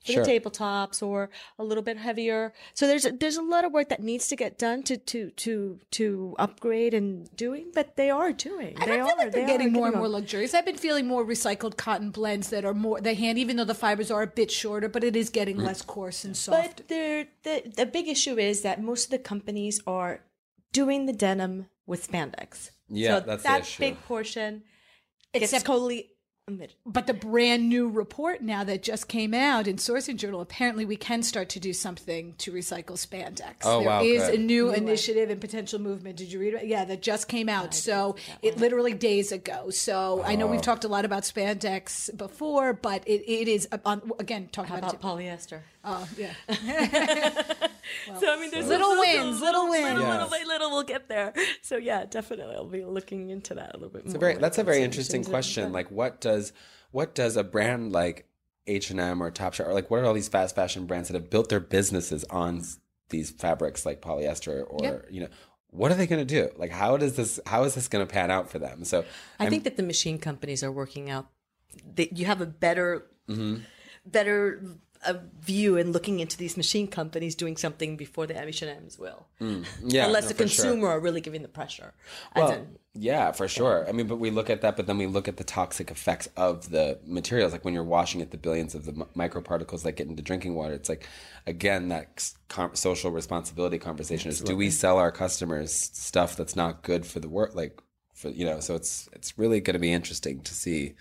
for. 0.04 0.12
Sure. 0.12 0.24
the 0.24 0.40
tabletops 0.40 1.02
or 1.02 1.30
a 1.58 1.64
little 1.64 1.82
bit 1.82 1.96
heavier. 1.96 2.52
So 2.74 2.86
there's 2.86 3.04
a, 3.04 3.10
there's 3.10 3.36
a 3.36 3.42
lot 3.42 3.64
of 3.64 3.72
work 3.72 3.88
that 3.88 4.02
needs 4.02 4.28
to 4.28 4.36
get 4.36 4.58
done 4.58 4.82
to 4.84 4.96
to 4.96 5.30
to 5.30 5.80
to 5.92 6.34
upgrade 6.38 6.94
and 6.94 7.34
doing, 7.36 7.72
but 7.74 7.96
they 7.96 8.10
are 8.10 8.32
doing. 8.32 8.76
And 8.80 8.90
they 8.90 9.00
I 9.00 9.04
feel 9.04 9.14
are 9.14 9.16
like 9.16 9.32
they're 9.32 9.46
they 9.46 9.52
getting 9.52 9.68
are 9.68 9.70
more 9.70 9.88
and 9.88 9.96
more 9.96 10.08
luxurious. 10.08 10.54
I've 10.54 10.66
been 10.66 10.76
feeling 10.76 11.06
more 11.06 11.24
recycled 11.24 11.76
cotton 11.76 12.10
blends 12.10 12.50
that 12.50 12.64
are 12.64 12.74
more 12.74 13.00
the 13.00 13.14
hand, 13.14 13.38
even 13.38 13.56
though 13.56 13.64
the 13.64 13.74
fibers 13.74 14.10
are 14.10 14.22
a 14.22 14.26
bit 14.26 14.50
shorter, 14.50 14.88
but 14.88 15.02
it 15.02 15.16
is 15.16 15.30
getting 15.30 15.56
mm. 15.56 15.64
less 15.64 15.82
coarse 15.82 16.24
and 16.24 16.36
soft. 16.36 16.76
But 16.76 16.88
the 16.88 17.26
the 17.42 17.72
the 17.76 17.86
big 17.86 18.08
issue 18.08 18.38
is 18.38 18.62
that 18.62 18.82
most 18.82 19.06
of 19.06 19.10
the 19.10 19.18
companies 19.18 19.80
are 19.86 20.20
doing 20.72 21.06
the 21.06 21.12
denim 21.12 21.66
with 21.86 22.10
spandex. 22.10 22.70
Yeah, 22.88 23.20
so 23.20 23.26
that's 23.26 23.42
the 23.42 23.48
that 23.48 23.60
issue. 23.62 23.80
big 23.80 24.02
portion 24.02 24.62
gets 25.32 25.52
Except- 25.52 25.66
totally 25.66 25.96
omitted. 25.96 26.15
But 26.86 27.08
the 27.08 27.12
brand 27.14 27.68
new 27.68 27.88
report 27.88 28.40
now 28.40 28.62
that 28.62 28.80
just 28.80 29.08
came 29.08 29.34
out 29.34 29.66
in 29.66 29.78
Sourcing 29.78 30.14
Journal, 30.14 30.40
apparently 30.40 30.84
we 30.84 30.94
can 30.94 31.24
start 31.24 31.48
to 31.50 31.60
do 31.60 31.72
something 31.72 32.34
to 32.38 32.52
recycle 32.52 32.92
spandex. 32.92 33.56
Oh, 33.64 33.80
There 33.80 33.88
wow, 33.88 34.02
is 34.04 34.22
good. 34.22 34.34
a 34.38 34.38
new 34.38 34.70
initiative 34.72 35.28
and 35.28 35.40
potential 35.40 35.80
movement. 35.80 36.16
Did 36.18 36.30
you 36.30 36.38
read 36.38 36.54
it? 36.54 36.66
Yeah, 36.66 36.84
that 36.84 37.02
just 37.02 37.26
came 37.26 37.48
out. 37.48 37.74
So 37.74 38.14
it 38.42 38.58
literally 38.58 38.94
days 38.94 39.32
ago. 39.32 39.70
So 39.70 40.22
I 40.24 40.36
know 40.36 40.46
we've 40.46 40.62
talked 40.62 40.84
a 40.84 40.88
lot 40.88 41.04
about 41.04 41.24
spandex 41.24 42.16
before, 42.16 42.74
but 42.74 43.02
it, 43.08 43.28
it 43.28 43.48
is 43.48 43.66
uh, 43.72 43.78
on, 43.84 44.12
again 44.20 44.48
talking 44.52 44.70
How 44.70 44.78
about, 44.78 44.94
about 44.94 45.20
it. 45.20 45.28
polyester? 45.28 45.62
Oh, 45.88 46.06
yeah. 46.18 46.32
So 48.20 48.32
I 48.32 48.40
mean, 48.40 48.50
there's 48.50 48.66
Little 48.66 48.88
little, 48.96 49.24
wins, 49.24 49.40
little 49.40 49.68
wins. 49.70 49.84
little, 49.84 50.00
Yes. 50.00 50.12
little 50.12 50.28
by 50.28 50.42
little, 50.46 50.70
we'll 50.70 50.82
get 50.82 51.08
there. 51.08 51.32
So 51.62 51.76
yeah, 51.76 52.04
definitely, 52.04 52.54
I'll 52.56 52.66
be 52.66 52.84
looking 52.84 53.30
into 53.30 53.54
that 53.54 53.70
a 53.74 53.78
little 53.78 53.90
bit 53.90 54.02
It's 54.04 54.08
more. 54.14 54.16
a 54.16 54.20
very 54.20 54.32
when 54.34 54.42
that's 54.42 54.58
a 54.58 54.64
very 54.64 54.82
interesting 54.82 55.22
question. 55.24 55.72
Like, 55.72 55.90
what 55.90 56.20
does 56.20 56.52
what 56.90 57.14
does 57.14 57.36
a 57.36 57.44
brand 57.44 57.92
like 57.92 58.26
H 58.66 58.90
and 58.90 58.98
M 59.00 59.22
or 59.22 59.30
Topshop 59.30 59.68
or 59.68 59.72
like 59.74 59.90
what 59.90 60.00
are 60.00 60.04
all 60.04 60.14
these 60.14 60.28
fast 60.28 60.54
fashion 60.56 60.86
brands 60.86 61.08
that 61.08 61.14
have 61.14 61.30
built 61.30 61.48
their 61.48 61.60
businesses 61.60 62.24
on 62.30 62.62
these 63.10 63.30
fabrics 63.30 63.86
like 63.86 64.00
polyester 64.02 64.64
or 64.68 64.82
Yep. 64.82 65.06
you 65.10 65.20
know 65.22 65.28
what 65.70 65.90
are 65.92 65.94
they 65.94 66.06
going 66.06 66.24
to 66.26 66.34
do? 66.42 66.50
Like, 66.56 66.70
how 66.70 66.96
does 66.96 67.14
this 67.16 67.38
how 67.46 67.62
is 67.64 67.74
this 67.76 67.86
going 67.88 68.04
to 68.06 68.12
pan 68.12 68.30
out 68.30 68.50
for 68.50 68.58
them? 68.58 68.84
So 68.84 69.04
I 69.38 69.44
I'm- 69.44 69.50
think 69.50 69.64
that 69.64 69.76
the 69.76 69.82
machine 69.84 70.18
companies 70.18 70.62
are 70.64 70.72
working 70.72 71.08
out 71.10 71.28
that 71.94 72.16
you 72.18 72.26
have 72.26 72.40
a 72.40 72.46
better 72.46 73.06
Mm-hmm. 73.28 73.62
better 74.04 74.62
a 75.06 75.20
view 75.40 75.76
in 75.76 75.92
looking 75.92 76.20
into 76.20 76.36
these 76.36 76.56
machine 76.56 76.88
companies 76.88 77.34
doing 77.34 77.56
something 77.56 77.96
before 77.96 78.26
the 78.26 78.40
H&Ms 78.40 78.98
will. 78.98 79.26
Mm, 79.40 79.64
yeah, 79.84 80.06
Unless 80.06 80.24
no, 80.24 80.28
the 80.30 80.34
for 80.34 80.48
sure. 80.48 80.64
consumer 80.64 80.88
are 80.88 81.00
really 81.00 81.20
giving 81.20 81.42
the 81.42 81.48
pressure. 81.48 81.94
Well, 82.34 82.50
in- 82.52 82.76
yeah, 82.98 83.32
for 83.32 83.46
sure. 83.46 83.86
I 83.88 83.92
mean, 83.92 84.06
but 84.06 84.16
we 84.16 84.30
look 84.30 84.48
at 84.48 84.62
that, 84.62 84.76
but 84.76 84.86
then 84.86 84.96
we 84.98 85.06
look 85.06 85.28
at 85.28 85.36
the 85.36 85.44
toxic 85.44 85.90
effects 85.90 86.28
of 86.36 86.70
the 86.70 86.98
materials. 87.06 87.52
Like 87.52 87.64
when 87.64 87.74
you're 87.74 87.84
washing 87.84 88.20
it, 88.22 88.30
the 88.30 88.38
billions 88.38 88.74
of 88.74 88.86
the 88.86 88.92
mi- 88.92 89.04
microparticles 89.28 89.82
that 89.82 89.92
get 89.92 90.08
into 90.08 90.22
drinking 90.22 90.54
water. 90.54 90.72
It's 90.72 90.88
like, 90.88 91.06
again, 91.46 91.88
that 91.88 92.30
com- 92.48 92.74
social 92.74 93.10
responsibility 93.10 93.78
conversation 93.78 94.30
is: 94.30 94.40
do 94.40 94.56
we 94.56 94.70
sell 94.70 94.96
our 94.98 95.12
customers 95.12 95.72
stuff 95.72 96.36
that's 96.36 96.56
not 96.56 96.82
good 96.82 97.04
for 97.04 97.20
the 97.20 97.28
world? 97.28 97.54
Like, 97.54 97.80
for 98.14 98.30
you 98.30 98.46
know, 98.46 98.60
so 98.60 98.74
it's 98.74 99.10
it's 99.12 99.36
really 99.38 99.60
going 99.60 99.74
to 99.74 99.78
be 99.80 99.92
interesting 99.92 100.40
to 100.40 100.54
see 100.54 100.94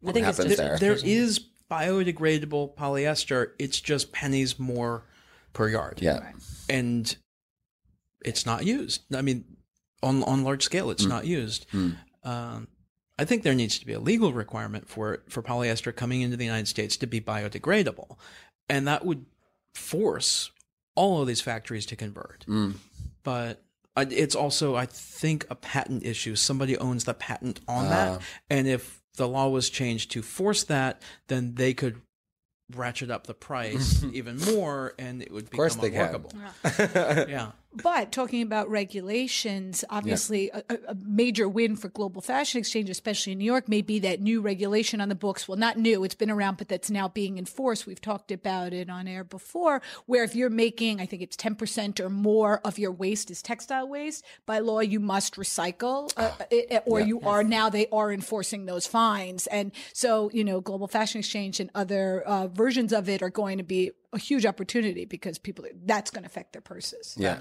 what 0.00 0.14
think 0.14 0.26
it's 0.26 0.38
happens 0.38 0.56
just- 0.56 0.62
there. 0.62 0.78
There 0.78 0.98
is 1.04 1.38
biodegradable 1.70 2.74
polyester. 2.76 3.52
It's 3.58 3.80
just 3.80 4.12
pennies 4.12 4.58
more 4.58 5.04
per 5.52 5.68
yard. 5.68 6.00
yeah, 6.00 6.32
and 6.68 7.16
it's 8.24 8.46
not 8.46 8.64
used. 8.64 9.02
I 9.14 9.22
mean, 9.22 9.44
on 10.02 10.22
on 10.24 10.44
large 10.44 10.62
scale, 10.62 10.90
it's 10.90 11.04
hmm. 11.04 11.10
not 11.10 11.26
used. 11.26 11.66
Hmm. 11.70 11.90
Um, 12.22 12.68
I 13.18 13.24
think 13.24 13.42
there 13.42 13.54
needs 13.54 13.78
to 13.78 13.86
be 13.86 13.92
a 13.92 14.00
legal 14.00 14.32
requirement 14.32 14.88
for 14.88 15.22
for 15.28 15.42
polyester 15.42 15.94
coming 15.94 16.20
into 16.20 16.36
the 16.36 16.44
United 16.44 16.68
States 16.68 16.96
to 16.98 17.06
be 17.06 17.20
biodegradable, 17.20 18.16
and 18.68 18.86
that 18.86 19.04
would 19.04 19.24
force 19.74 20.50
all 20.94 21.20
of 21.20 21.28
these 21.28 21.40
factories 21.40 21.86
to 21.86 21.96
convert. 21.96 22.44
Hmm. 22.46 22.72
But 23.22 23.62
uh, 23.96 24.04
it's 24.10 24.34
also, 24.34 24.76
I 24.76 24.86
think, 24.86 25.46
a 25.50 25.54
patent 25.54 26.04
issue. 26.04 26.36
Somebody 26.36 26.76
owns 26.78 27.04
the 27.04 27.14
patent 27.14 27.60
on 27.66 27.86
ah. 27.86 27.88
that, 27.88 28.20
and 28.50 28.66
if 28.68 29.02
the 29.16 29.28
law 29.28 29.48
was 29.48 29.70
changed 29.70 30.10
to 30.12 30.22
force 30.22 30.64
that, 30.64 31.02
then 31.28 31.54
they 31.54 31.74
could 31.74 32.00
ratchet 32.74 33.10
up 33.10 33.26
the 33.26 33.34
price 33.34 34.04
even 34.12 34.38
more, 34.38 34.94
and 34.98 35.22
it 35.22 35.30
would 35.32 35.50
become 35.50 35.68
they 35.80 35.90
can. 35.90 36.00
unworkable. 36.14 36.32
yeah. 37.28 37.52
But 37.82 38.12
talking 38.12 38.42
about 38.42 38.70
regulations, 38.70 39.84
obviously 39.90 40.50
a, 40.50 40.62
a- 40.70 40.78
a 40.88 40.94
major 40.94 41.48
win 41.48 41.76
for 41.76 41.88
Global 41.88 42.20
Fashion 42.22 42.58
Exchange, 42.58 42.88
especially 42.90 43.32
in 43.32 43.38
New 43.38 43.44
York, 43.44 43.68
may 43.68 43.82
be 43.82 43.98
that 44.00 44.20
new 44.20 44.40
regulation 44.40 45.00
on 45.00 45.08
the 45.08 45.14
books. 45.14 45.46
Well, 45.48 45.58
not 45.58 45.76
new, 45.78 46.04
it's 46.04 46.14
been 46.14 46.30
around, 46.30 46.56
but 46.58 46.68
that's 46.68 46.90
now 46.90 47.08
being 47.08 47.38
enforced. 47.38 47.86
We've 47.86 48.00
talked 48.00 48.30
about 48.32 48.72
it 48.72 48.88
on 48.90 49.06
air 49.08 49.24
before, 49.24 49.82
where 50.06 50.24
if 50.24 50.34
you're 50.34 50.50
making, 50.50 51.00
I 51.00 51.06
think 51.06 51.22
it's 51.22 51.36
10% 51.36 52.00
or 52.00 52.08
more 52.10 52.60
of 52.64 52.78
your 52.78 52.92
waste 52.92 53.30
is 53.30 53.42
textile 53.42 53.88
waste, 53.88 54.24
by 54.46 54.58
law, 54.60 54.80
you 54.80 55.00
must 55.00 55.36
recycle, 55.36 56.12
uh, 56.16 56.32
it, 56.50 56.82
or 56.86 57.00
you 57.00 57.20
are 57.22 57.44
now, 57.44 57.68
they 57.68 57.86
are 57.92 58.12
enforcing 58.12 58.66
those 58.66 58.86
fines. 58.86 59.46
And 59.48 59.72
so, 59.92 60.30
you 60.32 60.44
know, 60.44 60.60
Global 60.60 60.88
Fashion 60.88 61.18
Exchange 61.18 61.60
and 61.60 61.70
other 61.74 62.22
uh, 62.22 62.46
versions 62.48 62.92
of 62.92 63.08
it 63.08 63.22
are 63.22 63.30
going 63.30 63.58
to 63.58 63.64
be 63.64 63.90
a 64.12 64.18
huge 64.18 64.46
opportunity 64.46 65.04
because 65.04 65.38
people, 65.38 65.64
that's 65.84 66.10
going 66.10 66.22
to 66.22 66.26
affect 66.26 66.52
their 66.52 66.62
purses. 66.62 67.14
yeah. 67.18 67.38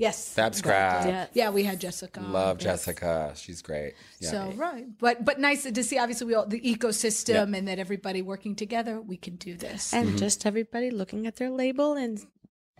Yes. 0.00 0.34
FABSCRAP. 0.34 0.64
Yeah. 1.06 1.26
Yeah, 1.34 1.50
we 1.50 1.62
had 1.62 1.78
Jessica. 1.78 2.20
Love 2.20 2.56
Yes. 2.56 2.86
Jessica. 2.86 3.34
She's 3.36 3.60
great. 3.60 3.92
Yeah. 4.18 4.30
So 4.30 4.52
right, 4.56 4.86
but 4.98 5.26
but 5.26 5.38
nice 5.38 5.64
to 5.64 5.84
see. 5.84 5.98
Obviously, 5.98 6.26
we 6.26 6.34
all 6.34 6.46
the 6.46 6.58
ecosystem 6.58 7.54
and 7.54 7.68
that 7.68 7.78
everybody 7.78 8.22
working 8.22 8.56
together, 8.56 8.98
we 8.98 9.18
can 9.18 9.36
do 9.36 9.56
this. 9.56 9.92
and 9.92 10.08
mm-hmm. 10.08 10.16
just 10.16 10.46
everybody 10.46 10.90
looking 10.90 11.26
at 11.26 11.36
their 11.36 11.50
label 11.50 11.94
and 11.94 12.24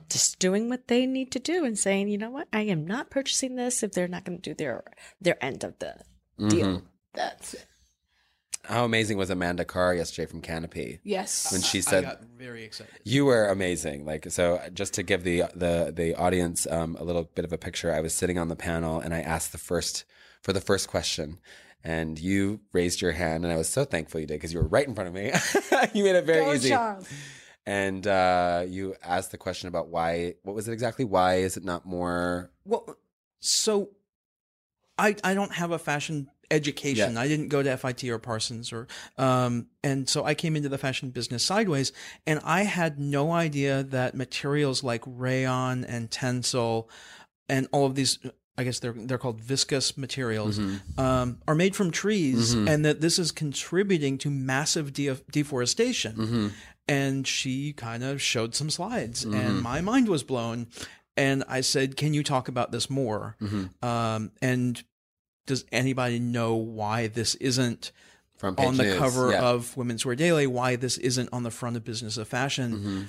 just 0.09 0.39
doing 0.39 0.71
what 0.71 0.89
they 0.89 1.05
need 1.05 1.31
to 1.33 1.39
do 1.39 1.65
and 1.67 1.79
saying, 1.79 2.09
you 2.09 2.17
know 2.17 2.31
what, 2.31 2.49
I 2.55 2.63
am 2.63 2.87
not 2.87 3.11
purchasing 3.11 3.55
this 3.57 3.83
if 3.83 3.93
they're 3.93 4.09
not 4.09 4.25
going 4.25 4.39
to 4.41 4.51
do 4.51 4.55
their 4.55 4.83
their 5.21 5.43
end 5.45 5.63
of 5.63 5.79
the 5.79 5.97
mm-hmm. 6.39 6.49
deal. 6.49 6.83
That's 7.13 7.53
it. 7.53 7.67
How 8.71 8.85
amazing 8.85 9.19
was 9.19 9.31
Amanda 9.31 9.65
Carr 9.65 9.95
yesterday 9.95 10.27
from 10.31 10.41
Canopy? 10.41 11.01
yes, 11.03 11.51
When 11.51 11.61
she 11.61 11.81
said, 11.81 12.05
I 12.05 12.09
said, 12.11 12.21
got 12.21 12.29
very 12.39 12.63
excited. 12.63 12.93
You 13.05 13.25
were 13.25 13.49
amazing. 13.49 14.05
Like 14.07 14.31
so, 14.31 14.61
just 14.73 14.95
to 14.95 15.03
give 15.03 15.25
the 15.25 15.43
the 15.55 15.93
the 15.95 16.15
audience 16.15 16.67
um, 16.71 16.97
a 17.01 17.03
little 17.05 17.25
bit 17.35 17.45
of 17.45 17.53
a 17.53 17.59
picture, 17.59 17.93
I 17.93 18.01
was 18.01 18.15
sitting 18.15 18.39
on 18.39 18.49
the 18.49 18.57
panel 18.57 19.01
and 19.01 19.13
I 19.13 19.21
asked 19.21 19.51
the 19.53 19.59
first 19.59 20.05
for 20.43 20.53
the 20.53 20.61
first 20.61 20.89
question, 20.89 21.39
and 21.83 22.19
you 22.19 22.61
raised 22.73 23.03
your 23.03 23.13
hand, 23.13 23.45
and 23.45 23.53
I 23.53 23.57
was 23.57 23.69
so 23.69 23.85
thankful 23.85 24.21
you 24.21 24.27
did 24.27 24.35
because 24.35 24.53
you 24.53 24.61
were 24.61 24.69
right 24.69 24.87
in 24.87 24.95
front 24.95 25.09
of 25.09 25.15
me. 25.15 25.33
you 25.93 26.05
made 26.05 26.15
it 26.17 26.25
very 26.25 26.45
Go, 26.45 26.53
easy. 26.55 26.69
Charles. 26.69 27.09
And 27.67 28.07
uh, 28.07 28.65
you 28.67 28.95
asked 29.03 29.33
the 29.33 29.39
question 29.39 29.69
about 29.69 29.89
why. 29.89 30.35
What 30.45 30.55
was 30.55 30.69
it 30.69 30.73
exactly? 30.73 31.05
Why 31.05 31.37
is 31.37 31.57
it 31.57 31.65
not 31.65 31.85
more? 31.85 32.51
Well, 32.65 32.97
so 33.41 33.91
I 34.97 35.17
I 35.25 35.35
don't 35.35 35.53
have 35.55 35.73
a 35.73 35.79
fashion 35.79 36.29
education. 36.51 37.15
Yeah. 37.15 37.21
I 37.21 37.29
didn't 37.29 37.49
go 37.49 37.63
to 37.63 37.77
FIT 37.77 38.05
or 38.05 38.19
Parsons 38.19 38.73
or 38.73 38.87
um 39.19 39.67
and 39.85 40.09
so 40.09 40.25
I 40.25 40.35
came 40.35 40.57
into 40.57 40.69
the 40.69 40.79
fashion 40.79 41.11
business 41.11 41.45
sideways 41.45 41.93
and 42.27 42.41
I 42.45 42.63
had 42.63 42.99
no 42.99 43.33
idea 43.33 43.83
that 43.85 44.15
materials 44.15 44.83
like 44.83 45.03
rayon 45.07 45.85
and 45.85 46.11
tencel 46.11 46.89
and 47.49 47.69
all 47.73 47.87
of 47.87 47.95
these 47.95 48.19
I 48.59 48.65
guess 48.65 48.79
they're 48.81 48.93
they're 48.93 49.17
called 49.17 49.41
viscose 49.41 49.97
materials 49.97 50.59
um, 50.99 51.39
are 51.49 51.55
made 51.55 51.75
from 51.75 51.91
trees, 51.91 52.53
and 52.53 52.85
that 52.85 53.01
this 53.01 53.19
is 53.19 53.33
contributing 53.33 54.19
to 54.19 54.29
massive 54.31 54.93
de- 54.93 55.17
deforestation. 55.31 56.53
And 56.87 57.27
she 57.27 57.73
kind 57.73 58.03
of 58.03 58.21
showed 58.21 58.55
some 58.55 58.69
slides, 58.69 59.25
and 59.25 59.63
my 59.63 59.81
mind 59.81 60.09
was 60.09 60.23
blown. 60.25 60.67
And 61.17 61.43
I 61.49 61.63
said, 61.63 61.97
"Can 61.97 62.13
you 62.13 62.23
talk 62.23 62.49
about 62.49 62.71
this 62.71 62.91
more?" 62.91 63.37
Um, 63.83 64.33
and 64.43 64.83
does 65.47 65.65
anybody 65.73 66.19
know 66.19 66.55
why 66.55 67.07
this 67.09 67.35
isn't 67.37 67.93
Front 68.37 68.57
page 68.59 68.67
on 68.67 68.77
the 68.77 68.85
news, 68.85 68.99
cover 68.99 69.33
yeah. 69.33 69.43
of 69.43 69.77
Women's 69.77 70.07
Wear 70.07 70.15
Daily? 70.15 70.47
Why 70.47 70.77
this 70.77 70.97
isn't 70.99 71.29
on 71.33 71.43
the 71.43 71.51
front 71.51 71.77
of 71.77 71.85
Business 71.85 72.17
of 72.17 72.29
Fashion? 72.29 72.73
Mm-hmm. 72.73 73.03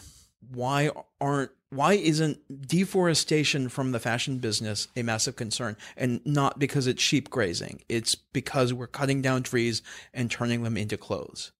Why 0.53 0.89
aren't 1.19 1.51
why 1.69 1.93
isn't 1.93 2.67
deforestation 2.67 3.69
from 3.69 3.93
the 3.93 3.99
fashion 3.99 4.39
business 4.39 4.89
a 4.97 5.03
massive 5.03 5.37
concern? 5.37 5.77
And 5.95 6.19
not 6.25 6.59
because 6.59 6.85
it's 6.85 7.01
sheep 7.01 7.29
grazing. 7.29 7.81
It's 7.87 8.13
because 8.15 8.73
we're 8.73 8.87
cutting 8.87 9.21
down 9.21 9.43
trees 9.43 9.81
and 10.13 10.29
turning 10.29 10.63
them 10.63 10.75
into 10.75 10.97
clothes. 10.97 11.53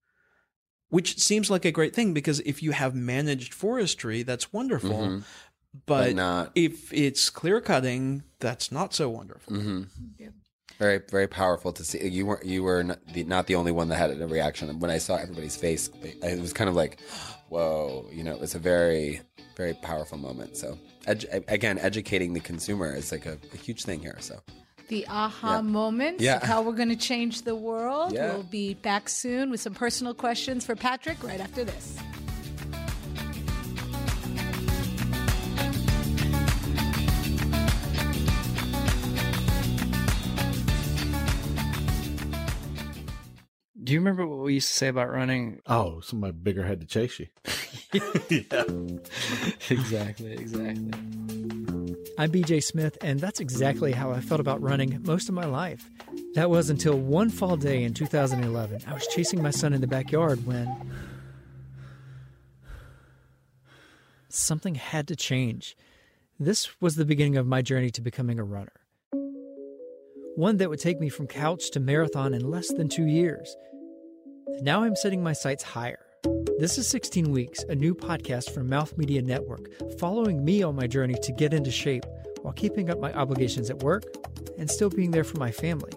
Which 0.89 1.17
seems 1.19 1.49
like 1.49 1.63
a 1.63 1.72
great 1.72 1.95
thing 1.95 2.13
because 2.13 2.41
if 2.41 2.61
you 2.61 2.72
have 2.72 2.93
managed 2.93 3.53
forestry, 3.53 4.24
that's 4.24 4.51
wonderful. 4.51 4.89
But, 4.89 5.05
Mm-hmm. 5.05 5.19
But 5.86 6.15
not- 6.15 6.51
if 6.55 6.91
it's 6.91 7.30
clear 7.30 7.61
cutting, 7.61 8.24
that's 8.41 8.74
not 8.74 8.93
so 8.93 9.09
wonderful. 9.09 9.53
Mm-hmm. 9.55 10.28
Very, 10.82 10.99
very 11.11 11.27
powerful 11.27 11.71
to 11.73 11.84
see. 11.84 12.07
You 12.07 12.25
weren't 12.25 12.43
you 12.43 12.63
were 12.63 12.84
not 12.84 13.05
the, 13.13 13.23
not 13.23 13.45
the 13.45 13.53
only 13.53 13.71
one 13.71 13.88
that 13.89 13.97
had 13.97 14.19
a 14.19 14.25
reaction. 14.25 14.79
When 14.79 14.89
I 14.89 14.97
saw 14.97 15.15
everybody's 15.17 15.55
face, 15.55 15.91
it 16.01 16.39
was 16.41 16.53
kind 16.53 16.67
of 16.71 16.75
like, 16.75 16.99
whoa, 17.49 18.07
you 18.11 18.23
know, 18.23 18.32
it 18.34 18.39
was 18.41 18.55
a 18.55 18.59
very, 18.59 19.21
very 19.55 19.75
powerful 19.75 20.17
moment. 20.17 20.57
So, 20.57 20.79
edu- 21.05 21.43
again, 21.47 21.77
educating 21.77 22.34
the 22.34 22.39
consumer 22.39 22.95
is 22.95 23.11
like 23.11 23.27
a, 23.27 23.38
a 23.53 23.57
huge 23.57 23.84
thing 23.84 23.99
here. 23.99 24.17
So, 24.21 24.39
the 24.88 25.05
aha 25.07 25.57
Yeah. 25.57 25.61
moments 25.61 26.23
Yeah. 26.23 26.38
of 26.38 26.43
how 26.43 26.63
we're 26.63 26.73
going 26.73 26.89
to 26.89 26.95
change 26.95 27.43
the 27.43 27.53
world. 27.55 28.13
Yeah. 28.13 28.34
We'll 28.34 28.41
be 28.43 28.73
back 28.73 29.07
soon 29.07 29.51
with 29.51 29.61
some 29.61 29.75
personal 29.75 30.15
questions 30.15 30.65
for 30.65 30.75
Patrick 30.75 31.23
right 31.23 31.39
after 31.39 31.63
this. 31.63 31.95
Do 43.91 43.95
you 43.95 43.99
remember 43.99 44.25
what 44.25 44.39
we 44.39 44.53
used 44.53 44.69
to 44.69 44.73
say 44.73 44.87
about 44.87 45.11
running? 45.11 45.59
Oh, 45.67 45.99
somebody 45.99 46.31
bigger 46.31 46.63
had 46.63 46.79
to 46.79 46.87
chase 46.87 47.19
you. 47.19 47.27
exactly, 49.69 50.31
exactly. 50.31 50.91
I'm 52.17 52.31
BJ 52.31 52.63
Smith, 52.63 52.97
and 53.01 53.19
that's 53.19 53.41
exactly 53.41 53.91
how 53.91 54.13
I 54.13 54.21
felt 54.21 54.39
about 54.39 54.61
running 54.61 55.03
most 55.03 55.27
of 55.27 55.35
my 55.35 55.43
life. 55.43 55.89
That 56.35 56.49
was 56.49 56.69
until 56.69 56.97
one 56.97 57.29
fall 57.29 57.57
day 57.57 57.83
in 57.83 57.93
2011. 57.93 58.83
I 58.87 58.93
was 58.93 59.05
chasing 59.07 59.43
my 59.43 59.51
son 59.51 59.73
in 59.73 59.81
the 59.81 59.87
backyard 59.87 60.45
when 60.45 60.89
something 64.29 64.75
had 64.75 65.05
to 65.09 65.17
change. 65.17 65.75
This 66.39 66.79
was 66.79 66.95
the 66.95 67.03
beginning 67.03 67.35
of 67.35 67.45
my 67.45 67.61
journey 67.61 67.89
to 67.89 68.01
becoming 68.01 68.39
a 68.39 68.45
runner. 68.45 68.71
One 70.37 70.55
that 70.59 70.69
would 70.69 70.79
take 70.79 71.01
me 71.01 71.09
from 71.09 71.27
couch 71.27 71.71
to 71.71 71.81
marathon 71.81 72.33
in 72.33 72.49
less 72.49 72.69
than 72.69 72.87
two 72.87 73.05
years. 73.05 73.53
Now 74.47 74.83
I'm 74.83 74.95
setting 74.95 75.23
my 75.23 75.33
sights 75.33 75.63
higher. 75.63 75.99
This 76.57 76.77
is 76.77 76.87
16 76.89 77.31
Weeks, 77.31 77.63
a 77.63 77.75
new 77.75 77.93
podcast 77.93 78.51
from 78.51 78.69
Mouth 78.69 78.97
Media 78.97 79.21
Network, 79.21 79.69
following 79.99 80.43
me 80.43 80.63
on 80.63 80.75
my 80.75 80.87
journey 80.87 81.15
to 81.21 81.31
get 81.31 81.53
into 81.53 81.71
shape 81.71 82.05
while 82.41 82.53
keeping 82.53 82.89
up 82.89 82.99
my 82.99 83.13
obligations 83.13 83.69
at 83.69 83.83
work 83.83 84.03
and 84.57 84.69
still 84.69 84.89
being 84.89 85.11
there 85.11 85.23
for 85.23 85.37
my 85.37 85.51
family. 85.51 85.91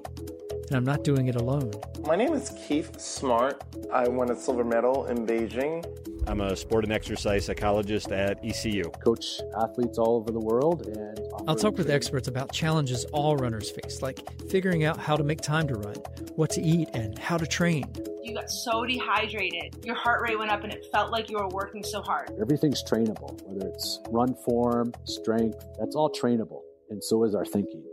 And 0.68 0.76
I'm 0.76 0.84
not 0.84 1.04
doing 1.04 1.28
it 1.28 1.36
alone. 1.36 1.72
My 2.06 2.16
name 2.16 2.32
is 2.32 2.52
Keith 2.66 3.00
Smart. 3.00 3.62
I 3.92 4.08
won 4.08 4.30
a 4.30 4.36
silver 4.36 4.64
medal 4.64 5.06
in 5.06 5.26
Beijing. 5.26 5.84
I'm 6.26 6.40
a 6.40 6.56
sport 6.56 6.84
and 6.84 6.92
exercise 6.92 7.44
psychologist 7.44 8.10
at 8.10 8.44
ECU. 8.44 8.84
Coach 9.04 9.40
athletes 9.60 9.98
all 9.98 10.16
over 10.16 10.30
the 10.30 10.40
world 10.40 10.86
and 10.86 11.20
I'll 11.46 11.56
talk 11.56 11.76
with 11.76 11.90
experts 11.90 12.28
about 12.28 12.52
challenges 12.52 13.04
all 13.06 13.36
runners 13.36 13.70
face, 13.70 14.00
like 14.00 14.26
figuring 14.48 14.84
out 14.84 14.98
how 14.98 15.16
to 15.16 15.22
make 15.22 15.42
time 15.42 15.68
to 15.68 15.74
run, 15.74 15.96
what 16.36 16.50
to 16.50 16.62
eat, 16.62 16.88
and 16.94 17.18
how 17.18 17.36
to 17.36 17.46
train. 17.46 17.84
You 18.22 18.34
got 18.34 18.50
so 18.50 18.86
dehydrated, 18.86 19.84
your 19.84 19.94
heart 19.94 20.22
rate 20.22 20.38
went 20.38 20.50
up, 20.50 20.64
and 20.64 20.72
it 20.72 20.86
felt 20.90 21.12
like 21.12 21.28
you 21.28 21.36
were 21.36 21.48
working 21.48 21.82
so 21.84 22.00
hard. 22.00 22.30
Everything's 22.40 22.82
trainable, 22.82 23.38
whether 23.42 23.68
it's 23.68 24.00
run 24.08 24.34
form, 24.34 24.94
strength, 25.04 25.62
that's 25.78 25.94
all 25.94 26.10
trainable. 26.10 26.62
And 26.88 27.04
so 27.04 27.24
is 27.24 27.34
our 27.34 27.44
thinking. 27.44 27.84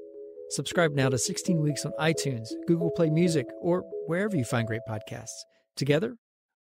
Subscribe 0.52 0.91
now 0.91 1.08
to 1.08 1.18
16 1.18 1.62
Weeks 1.62 1.86
on 1.86 1.93
iTunes, 1.97 2.49
Google 2.68 2.91
Play 2.91 3.10
Music, 3.10 3.47
or 3.62 3.86
wherever 4.08 4.36
you 4.36 4.43
find 4.43 4.68
great 4.68 4.82
podcasts. 4.86 5.45
Together, 5.78 6.18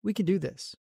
we 0.05 0.15
can 0.15 0.25
do 0.25 0.39
this. 0.39 0.77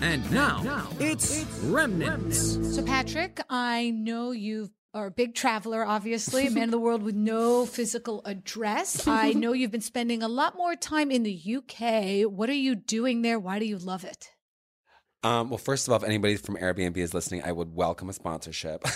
And 0.00 0.30
now, 0.30 0.88
it's 0.98 1.44
Remnants. 1.64 2.74
So, 2.74 2.82
Patrick, 2.82 3.38
I 3.50 3.90
know 3.90 4.30
you 4.30 4.70
are 4.94 5.08
a 5.08 5.10
big 5.10 5.34
traveler, 5.34 5.84
obviously, 5.84 6.46
a 6.46 6.50
man 6.50 6.64
of 6.64 6.70
the 6.70 6.78
world 6.78 7.02
with 7.02 7.16
no 7.16 7.66
physical 7.66 8.22
address. 8.24 9.06
I 9.06 9.32
know 9.34 9.52
you've 9.52 9.70
been 9.70 9.82
spending 9.82 10.22
a 10.22 10.28
lot 10.28 10.56
more 10.56 10.74
time 10.74 11.10
in 11.10 11.22
the 11.22 11.38
UK. 11.56 12.22
What 12.32 12.48
are 12.48 12.54
you 12.54 12.74
doing 12.74 13.20
there? 13.20 13.38
Why 13.38 13.58
do 13.58 13.66
you 13.66 13.76
love 13.76 14.04
it? 14.04 14.30
Um, 15.24 15.48
well, 15.48 15.58
first 15.58 15.88
of 15.88 15.92
all, 15.92 15.96
if 15.96 16.04
anybody 16.04 16.36
from 16.36 16.56
Airbnb 16.56 16.98
is 16.98 17.14
listening, 17.14 17.42
I 17.44 17.50
would 17.50 17.74
welcome 17.74 18.10
a 18.10 18.12
sponsorship. 18.12 18.82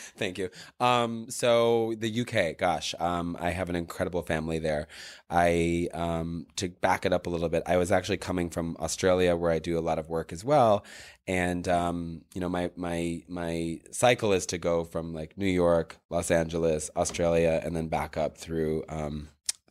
Thank 0.16 0.38
you. 0.38 0.48
Um, 0.80 1.26
so 1.28 1.94
the 1.98 2.22
UK, 2.22 2.56
gosh, 2.56 2.94
um, 2.98 3.36
I 3.38 3.50
have 3.50 3.68
an 3.68 3.76
incredible 3.76 4.22
family 4.22 4.58
there. 4.58 4.88
I 5.28 5.88
um, 5.92 6.46
to 6.56 6.70
back 6.70 7.04
it 7.04 7.12
up 7.12 7.26
a 7.26 7.30
little 7.30 7.50
bit, 7.50 7.62
I 7.66 7.76
was 7.76 7.92
actually 7.92 8.16
coming 8.16 8.48
from 8.48 8.74
Australia, 8.80 9.36
where 9.36 9.52
I 9.52 9.58
do 9.58 9.78
a 9.78 9.80
lot 9.80 9.98
of 9.98 10.08
work 10.08 10.32
as 10.32 10.44
well, 10.44 10.84
and 11.28 11.68
um, 11.68 12.22
you 12.34 12.40
know, 12.40 12.48
my 12.48 12.70
my 12.74 13.22
my 13.28 13.80
cycle 13.92 14.32
is 14.32 14.46
to 14.46 14.58
go 14.58 14.84
from 14.84 15.12
like 15.12 15.36
New 15.36 15.46
York, 15.46 15.98
Los 16.08 16.30
Angeles, 16.30 16.90
Australia, 16.96 17.60
and 17.62 17.76
then 17.76 17.88
back 17.88 18.16
up 18.16 18.38
through. 18.38 18.84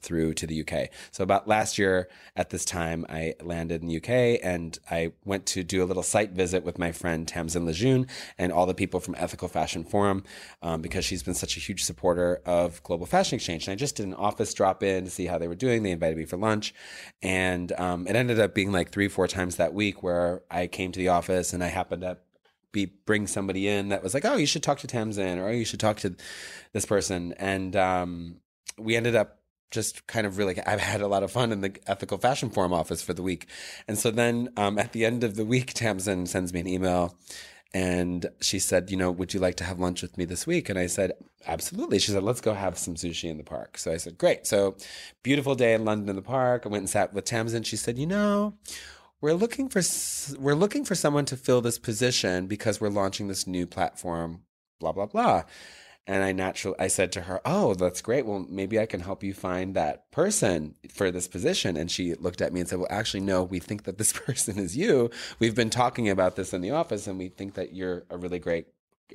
Through 0.01 0.33
to 0.35 0.47
the 0.47 0.61
UK. 0.61 0.89
So 1.11 1.23
about 1.23 1.47
last 1.47 1.77
year 1.77 2.09
at 2.35 2.49
this 2.49 2.65
time, 2.65 3.05
I 3.09 3.35
landed 3.41 3.81
in 3.81 3.87
the 3.87 3.97
UK 3.97 4.39
and 4.43 4.77
I 4.89 5.11
went 5.25 5.45
to 5.47 5.63
do 5.63 5.83
a 5.83 5.85
little 5.85 6.03
site 6.03 6.31
visit 6.31 6.63
with 6.63 6.79
my 6.79 6.91
friend 6.91 7.27
Tamsin 7.27 7.65
Lejeune 7.65 8.07
and 8.37 8.51
all 8.51 8.65
the 8.65 8.73
people 8.73 8.99
from 8.99 9.15
Ethical 9.17 9.47
Fashion 9.47 9.83
Forum 9.83 10.23
um, 10.61 10.81
because 10.81 11.05
she's 11.05 11.23
been 11.23 11.33
such 11.33 11.57
a 11.57 11.59
huge 11.59 11.83
supporter 11.83 12.41
of 12.45 12.81
Global 12.83 13.05
Fashion 13.05 13.35
Exchange. 13.35 13.67
And 13.67 13.73
I 13.73 13.75
just 13.75 13.95
did 13.95 14.05
an 14.05 14.13
office 14.13 14.53
drop 14.53 14.83
in 14.83 15.05
to 15.05 15.09
see 15.09 15.25
how 15.25 15.37
they 15.37 15.47
were 15.47 15.55
doing. 15.55 15.83
They 15.83 15.91
invited 15.91 16.17
me 16.17 16.25
for 16.25 16.37
lunch, 16.37 16.73
and 17.21 17.71
um, 17.73 18.07
it 18.07 18.15
ended 18.15 18.39
up 18.39 18.53
being 18.53 18.71
like 18.71 18.91
three, 18.91 19.07
four 19.07 19.27
times 19.27 19.57
that 19.57 19.73
week 19.73 20.03
where 20.03 20.41
I 20.49 20.67
came 20.67 20.91
to 20.91 20.99
the 20.99 21.09
office 21.09 21.53
and 21.53 21.63
I 21.63 21.67
happened 21.67 22.01
to 22.01 22.17
be 22.71 22.85
bring 22.85 23.25
somebody 23.27 23.67
in 23.67 23.89
that 23.89 24.03
was 24.03 24.13
like, 24.13 24.25
oh, 24.25 24.35
you 24.35 24.45
should 24.45 24.63
talk 24.63 24.79
to 24.79 24.87
Tamsin 24.87 25.39
or 25.39 25.47
oh, 25.47 25.51
you 25.51 25.65
should 25.65 25.79
talk 25.79 25.97
to 25.97 26.15
this 26.73 26.85
person, 26.85 27.33
and 27.33 27.75
um, 27.75 28.37
we 28.77 28.95
ended 28.95 29.15
up 29.15 29.38
just 29.71 30.07
kind 30.07 30.25
of 30.25 30.37
really 30.37 30.59
I've 30.65 30.79
had 30.79 31.01
a 31.01 31.07
lot 31.07 31.23
of 31.23 31.31
fun 31.31 31.51
in 31.51 31.61
the 31.61 31.75
ethical 31.87 32.17
fashion 32.17 32.49
forum 32.49 32.73
office 32.73 33.01
for 33.01 33.13
the 33.13 33.23
week. 33.23 33.47
And 33.87 33.97
so 33.97 34.11
then 34.11 34.49
um, 34.57 34.77
at 34.77 34.93
the 34.93 35.05
end 35.05 35.23
of 35.23 35.35
the 35.35 35.45
week, 35.45 35.73
Tamsin 35.73 36.25
sends 36.25 36.53
me 36.53 36.59
an 36.59 36.67
email 36.67 37.15
and 37.73 38.25
she 38.41 38.57
said, 38.57 38.89
you 38.89 38.97
know, 38.97 39.11
would 39.11 39.33
you 39.33 39.39
like 39.39 39.55
to 39.57 39.63
have 39.63 39.79
lunch 39.79 40.01
with 40.01 40.17
me 40.17 40.25
this 40.25 40.47
week? 40.47 40.69
And 40.69 40.79
I 40.79 40.87
said, 40.87 41.11
absolutely. 41.45 41.99
She 41.99 42.11
said, 42.11 42.23
let's 42.23 42.41
go 42.41 42.53
have 42.53 42.79
some 42.79 42.95
sushi 42.95 43.29
in 43.29 43.37
the 43.37 43.43
park. 43.43 43.77
So 43.77 43.91
I 43.91 43.97
said, 43.97 44.17
great. 44.17 44.47
So 44.47 44.75
beautiful 45.21 45.53
day 45.53 45.75
in 45.75 45.85
London 45.85 46.09
in 46.09 46.15
the 46.15 46.23
park. 46.23 46.63
I 46.65 46.69
went 46.69 46.81
and 46.81 46.89
sat 46.89 47.13
with 47.13 47.25
Tamsin. 47.25 47.63
She 47.63 47.75
said, 47.75 47.99
you 47.99 48.07
know, 48.07 48.55
we're 49.21 49.33
looking 49.33 49.69
for 49.69 49.81
we're 50.39 50.55
looking 50.55 50.85
for 50.85 50.95
someone 50.95 51.25
to 51.25 51.37
fill 51.37 51.61
this 51.61 51.77
position 51.77 52.47
because 52.47 52.79
we're 52.79 52.89
launching 52.89 53.27
this 53.27 53.45
new 53.45 53.67
platform, 53.67 54.43
blah 54.79 54.93
blah 54.93 55.07
blah. 55.07 55.43
And 56.09 56.23
I 56.23 56.31
naturally, 56.31 56.75
I 56.79 56.87
said 56.87 57.11
to 57.11 57.21
her, 57.21 57.39
"Oh, 57.45 57.75
that's 57.75 58.01
great. 58.01 58.25
Well, 58.25 58.43
maybe 58.49 58.79
I 58.79 58.87
can 58.87 59.01
help 59.01 59.23
you 59.23 59.31
find 59.31 59.75
that 59.75 60.09
person 60.09 60.73
for 60.91 61.11
this 61.11 61.27
position." 61.27 61.77
And 61.77 61.91
she 61.91 62.15
looked 62.15 62.41
at 62.41 62.51
me 62.51 62.61
and 62.61 62.67
said, 62.67 62.79
"Well, 62.79 62.87
actually, 62.89 63.19
no. 63.19 63.43
We 63.43 63.59
think 63.59 63.83
that 63.83 63.99
this 63.99 64.11
person 64.25 64.57
is 64.57 64.75
you. 64.75 65.11
We've 65.37 65.53
been 65.53 65.69
talking 65.69 66.09
about 66.09 66.35
this 66.35 66.51
in 66.51 66.61
the 66.61 66.71
office, 66.71 67.05
and 67.05 67.19
we 67.19 67.29
think 67.29 67.53
that 67.53 67.75
you're 67.75 68.05
a 68.09 68.17
really 68.17 68.39
great 68.39 68.65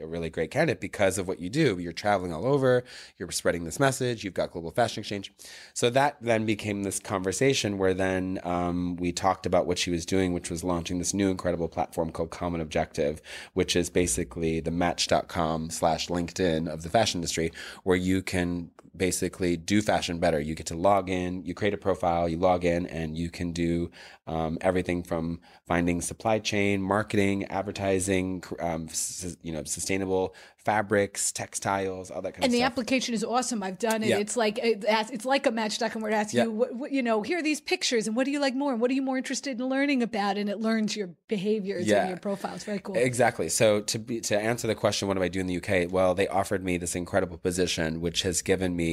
a 0.00 0.06
really 0.06 0.30
great 0.30 0.50
candidate 0.50 0.80
because 0.80 1.18
of 1.18 1.28
what 1.28 1.40
you 1.40 1.50
do. 1.50 1.78
You're 1.78 1.92
traveling 1.92 2.32
all 2.32 2.46
over, 2.46 2.84
you're 3.18 3.30
spreading 3.30 3.64
this 3.64 3.80
message, 3.80 4.24
you've 4.24 4.34
got 4.34 4.50
Global 4.50 4.70
Fashion 4.70 5.00
Exchange. 5.00 5.32
So 5.72 5.90
that 5.90 6.16
then 6.20 6.44
became 6.46 6.82
this 6.82 6.98
conversation 6.98 7.78
where 7.78 7.94
then 7.94 8.40
um, 8.44 8.96
we 8.96 9.12
talked 9.12 9.46
about 9.46 9.66
what 9.66 9.78
she 9.78 9.90
was 9.90 10.06
doing, 10.06 10.32
which 10.32 10.50
was 10.50 10.64
launching 10.64 10.98
this 10.98 11.14
new 11.14 11.30
incredible 11.30 11.68
platform 11.68 12.10
called 12.10 12.30
Common 12.30 12.60
Objective, 12.60 13.20
which 13.54 13.76
is 13.76 13.90
basically 13.90 14.60
the 14.60 14.70
match.com 14.70 15.70
slash 15.70 16.08
LinkedIn 16.08 16.68
of 16.68 16.82
the 16.82 16.88
fashion 16.88 17.18
industry, 17.18 17.52
where 17.82 17.96
you 17.96 18.22
can 18.22 18.70
basically 18.96 19.56
do 19.56 19.82
fashion 19.82 20.18
better. 20.18 20.40
You 20.40 20.54
get 20.54 20.66
to 20.66 20.76
log 20.76 21.08
in, 21.10 21.44
you 21.44 21.54
create 21.54 21.74
a 21.74 21.78
profile, 21.78 22.28
you 22.28 22.36
log 22.36 22.64
in, 22.64 22.86
and 22.86 23.16
you 23.16 23.30
can 23.30 23.52
do 23.52 23.90
um, 24.26 24.56
everything 24.60 25.02
from 25.02 25.40
finding 25.66 26.00
supply 26.00 26.38
chain, 26.38 26.80
marketing, 26.82 27.44
advertising, 27.46 28.42
um, 28.60 28.86
s- 28.88 29.36
you 29.42 29.52
know, 29.52 29.64
sustainable 29.64 30.34
fabrics, 30.56 31.30
textiles, 31.30 32.10
all 32.10 32.22
that 32.22 32.32
kind 32.32 32.36
and 32.36 32.44
of 32.44 32.44
stuff. 32.44 32.44
And 32.44 32.54
the 32.54 32.62
application 32.62 33.12
is 33.14 33.22
awesome. 33.22 33.62
I've 33.62 33.78
done 33.78 34.02
it. 34.02 34.08
Yeah. 34.08 34.18
It's 34.18 34.34
like 34.36 34.58
it's 34.62 35.26
like 35.26 35.46
a 35.46 35.50
match.com 35.50 36.00
where 36.00 36.10
it 36.10 36.14
asks 36.14 36.32
Yeah. 36.32 36.44
you, 36.44 36.52
what, 36.52 36.74
what, 36.74 36.90
you 36.92 37.02
know, 37.02 37.20
here 37.22 37.38
are 37.38 37.42
these 37.42 37.60
pictures, 37.60 38.06
and 38.06 38.16
what 38.16 38.24
do 38.24 38.30
you 38.30 38.40
like 38.40 38.54
more, 38.54 38.72
and 38.72 38.80
what 38.80 38.90
are 38.90 38.94
you 38.94 39.02
more 39.02 39.18
interested 39.18 39.60
in 39.60 39.66
learning 39.68 40.02
about, 40.02 40.38
and 40.38 40.48
it 40.48 40.58
learns 40.60 40.96
your 40.96 41.10
behaviors 41.28 41.86
Yeah. 41.86 42.00
and 42.00 42.08
your 42.10 42.18
profile. 42.18 42.54
It's 42.54 42.64
very 42.64 42.78
cool. 42.78 42.96
Exactly. 42.96 43.50
So 43.50 43.80
to 43.82 43.98
be 43.98 44.20
to 44.22 44.38
answer 44.40 44.66
the 44.66 44.74
question, 44.74 45.06
what 45.06 45.18
do 45.18 45.22
I 45.22 45.28
do 45.28 45.40
in 45.40 45.46
the 45.46 45.56
UK? 45.58 45.92
Well, 45.92 46.14
they 46.14 46.28
offered 46.28 46.64
me 46.64 46.78
this 46.78 46.94
incredible 46.94 47.36
position, 47.36 48.00
which 48.00 48.22
has 48.22 48.40
given 48.40 48.74
me 48.74 48.83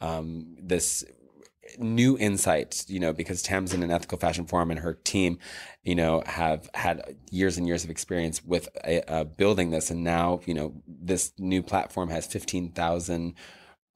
um, 0.00 0.56
this 0.60 1.04
new 1.78 2.18
insight. 2.18 2.84
You 2.88 3.00
know, 3.00 3.12
because 3.12 3.42
Tamsin 3.42 3.82
and 3.82 3.92
Ethical 3.92 4.18
Fashion 4.18 4.46
Forum 4.46 4.70
and 4.70 4.80
her 4.80 4.94
team, 4.94 5.38
you 5.82 5.94
know, 5.94 6.22
have 6.26 6.68
had 6.74 7.16
years 7.30 7.58
and 7.58 7.66
years 7.66 7.84
of 7.84 7.90
experience 7.90 8.44
with 8.44 8.68
uh, 9.08 9.24
building 9.24 9.70
this, 9.70 9.90
and 9.90 10.04
now 10.04 10.40
you 10.46 10.54
know 10.54 10.74
this 10.86 11.32
new 11.38 11.62
platform 11.62 12.08
has 12.10 12.26
fifteen 12.26 12.72
thousand 12.72 13.34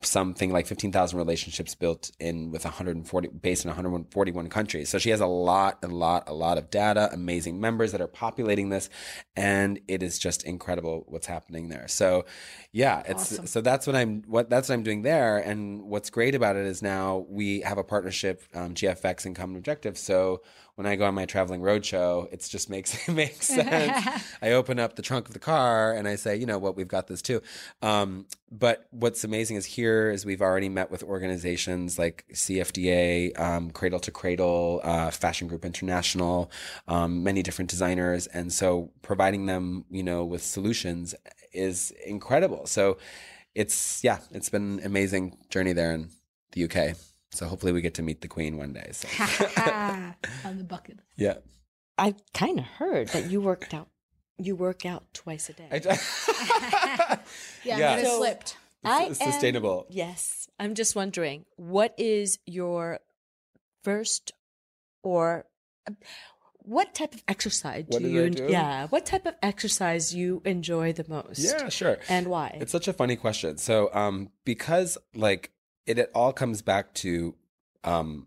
something 0.02 0.52
like 0.52 0.66
15,000 0.66 1.18
relationships 1.18 1.74
built 1.74 2.10
in 2.20 2.50
with 2.50 2.64
140 2.64 3.28
based 3.28 3.64
in 3.64 3.70
141 3.70 4.48
countries. 4.48 4.88
So 4.88 4.98
she 4.98 5.10
has 5.10 5.20
a 5.20 5.26
lot 5.26 5.78
a 5.82 5.88
lot 5.88 6.28
a 6.28 6.34
lot 6.34 6.58
of 6.58 6.70
data, 6.70 7.08
amazing 7.12 7.60
members 7.60 7.92
that 7.92 8.00
are 8.00 8.06
populating 8.06 8.68
this 8.68 8.90
and 9.34 9.80
it 9.88 10.02
is 10.02 10.18
just 10.18 10.44
incredible 10.44 11.04
what's 11.08 11.26
happening 11.26 11.70
there. 11.70 11.88
So 11.88 12.26
yeah, 12.72 13.02
it's 13.06 13.32
Awesome. 13.32 13.46
so 13.46 13.60
that's 13.62 13.86
what 13.86 13.96
I'm 13.96 14.22
what 14.26 14.50
that's 14.50 14.68
what 14.68 14.74
I'm 14.74 14.82
doing 14.82 15.02
there 15.02 15.38
and 15.38 15.82
what's 15.82 16.10
great 16.10 16.34
about 16.34 16.56
it 16.56 16.66
is 16.66 16.82
now 16.82 17.24
we 17.28 17.60
have 17.62 17.78
a 17.78 17.84
partnership 17.84 18.42
um, 18.54 18.74
GFX 18.74 19.24
and 19.24 19.34
Common 19.34 19.56
Objective. 19.56 19.96
So 19.96 20.42
when 20.76 20.86
I 20.86 20.94
go 20.94 21.06
on 21.06 21.14
my 21.14 21.24
traveling 21.24 21.62
roadshow, 21.62 22.32
it 22.32 22.46
just 22.48 22.70
makes 22.70 23.08
it 23.08 23.12
makes 23.12 23.46
sense. 23.48 24.24
I 24.40 24.52
open 24.52 24.78
up 24.78 24.94
the 24.94 25.02
trunk 25.02 25.26
of 25.26 25.32
the 25.32 25.40
car 25.40 25.92
and 25.92 26.06
I 26.06 26.16
say, 26.16 26.36
you 26.36 26.46
know 26.46 26.58
what, 26.58 26.76
we've 26.76 26.86
got 26.86 27.08
this 27.08 27.22
too. 27.22 27.42
Um, 27.82 28.26
but 28.52 28.86
what's 28.90 29.24
amazing 29.24 29.56
is 29.56 29.64
here 29.64 30.10
is 30.10 30.24
we've 30.24 30.42
already 30.42 30.68
met 30.68 30.90
with 30.90 31.02
organizations 31.02 31.98
like 31.98 32.26
CFDA, 32.32 33.38
um, 33.40 33.70
Cradle 33.70 34.00
to 34.00 34.10
Cradle, 34.10 34.80
uh, 34.84 35.10
Fashion 35.10 35.48
Group 35.48 35.64
International, 35.64 36.50
um, 36.86 37.24
many 37.24 37.42
different 37.42 37.70
designers, 37.70 38.26
and 38.28 38.52
so 38.52 38.92
providing 39.02 39.46
them, 39.46 39.84
you 39.90 40.02
know, 40.02 40.24
with 40.24 40.42
solutions 40.42 41.14
is 41.52 41.92
incredible. 42.04 42.66
So 42.66 42.98
it's 43.54 44.04
yeah, 44.04 44.18
it's 44.30 44.50
been 44.50 44.78
an 44.78 44.86
amazing 44.86 45.38
journey 45.48 45.72
there 45.72 45.92
in 45.92 46.10
the 46.52 46.64
UK. 46.64 46.96
So 47.36 47.46
hopefully 47.46 47.72
we 47.72 47.80
get 47.82 47.94
to 47.94 48.02
meet 48.02 48.20
the 48.22 48.28
Queen 48.28 48.56
one 48.56 48.72
day. 48.72 48.88
So 48.92 49.06
on 50.44 50.58
the 50.58 50.64
bucket. 50.64 50.98
yeah. 51.16 51.34
I 51.98 52.14
kind 52.34 52.58
of 52.58 52.64
heard 52.66 53.08
that 53.08 53.30
you 53.30 53.40
worked 53.40 53.72
out. 53.72 53.88
You 54.38 54.54
work 54.56 54.84
out 54.84 55.04
twice 55.14 55.48
a 55.48 55.54
day. 55.54 55.68
Yeah, 57.64 57.78
Yeah. 57.78 57.96
but 57.96 58.04
So- 58.04 58.18
slipped. 58.18 58.56
I 58.84 59.06
It's 59.06 59.20
am- 59.20 59.32
sustainable. 59.32 59.86
yes, 59.90 60.46
I'm 60.60 60.74
just 60.74 60.94
wondering 60.94 61.44
what 61.56 61.92
is 61.98 62.38
your 62.46 63.00
first 63.82 64.32
or 65.02 65.46
what 66.58 66.94
type 66.94 67.14
of 67.14 67.22
exercise 67.26 67.84
What 67.88 68.02
do 68.02 68.08
you? 68.08 68.30
Do? 68.30 68.46
Yeah, 68.48 68.86
what 68.88 69.04
type 69.06 69.26
of 69.26 69.34
exercise 69.42 70.14
you 70.14 70.42
enjoy 70.44 70.92
the 70.92 71.04
most? 71.08 71.38
Yeah, 71.40 71.68
sure. 71.68 71.98
And 72.08 72.28
why? 72.28 72.58
It's 72.60 72.70
such 72.72 72.86
a 72.88 72.92
funny 72.92 73.16
question. 73.16 73.56
So, 73.58 73.92
um, 73.94 74.30
because 74.44 74.98
like 75.14 75.50
it, 75.86 75.98
it 75.98 76.10
all 76.14 76.32
comes 76.32 76.62
back 76.62 76.94
to 76.94 77.34
um 77.84 78.26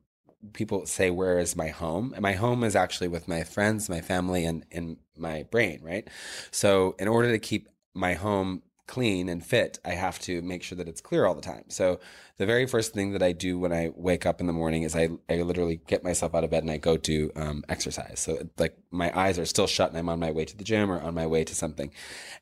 people 0.54 0.86
say, 0.86 1.10
"Where 1.12 1.40
is 1.40 1.56
my 1.56 1.70
home?" 1.70 2.14
And 2.14 2.22
my 2.22 2.34
home 2.34 2.64
is 2.64 2.76
actually 2.76 3.10
with 3.10 3.28
my 3.28 3.44
friends, 3.44 3.90
my 3.90 4.02
family, 4.02 4.46
and 4.46 4.66
in 4.72 4.98
my 5.18 5.44
brain, 5.44 5.82
right? 5.84 6.08
So, 6.52 6.96
in 7.00 7.08
order 7.08 7.32
to 7.32 7.40
keep 7.40 7.68
my 7.94 8.14
home 8.14 8.64
clean 8.90 9.30
and 9.30 9.46
fit, 9.46 9.80
I 9.86 9.92
have 9.92 10.20
to 10.22 10.42
make 10.42 10.64
sure 10.64 10.76
that 10.78 10.88
it's 10.88 11.00
clear 11.00 11.26
all 11.26 11.36
the 11.36 11.42
time. 11.42 11.66
So 11.70 12.00
the 12.40 12.46
very 12.46 12.66
first 12.66 12.94
thing 12.94 13.12
that 13.12 13.22
I 13.22 13.34
do 13.34 13.60
when 13.60 13.74
I 13.74 13.92
wake 13.94 14.26
up 14.26 14.40
in 14.40 14.48
the 14.48 14.54
morning 14.54 14.84
is 14.84 14.96
I, 14.96 15.10
I 15.30 15.42
literally 15.42 15.82
get 15.88 16.06
myself 16.06 16.34
out 16.34 16.46
of 16.46 16.50
bed 16.50 16.64
and 16.64 16.72
I 16.72 16.78
go 16.78 16.96
do 16.96 17.32
um, 17.36 17.66
exercise. 17.68 18.22
So 18.22 18.48
like 18.58 18.78
my 18.92 19.12
eyes 19.14 19.38
are 19.38 19.46
still 19.46 19.68
shut 19.68 19.90
and 19.90 20.00
I'm 20.00 20.08
on 20.08 20.22
my 20.22 20.32
way 20.32 20.46
to 20.46 20.56
the 20.56 20.64
gym 20.64 20.90
or 20.90 21.02
on 21.02 21.14
my 21.14 21.28
way 21.28 21.44
to 21.44 21.54
something, 21.54 21.92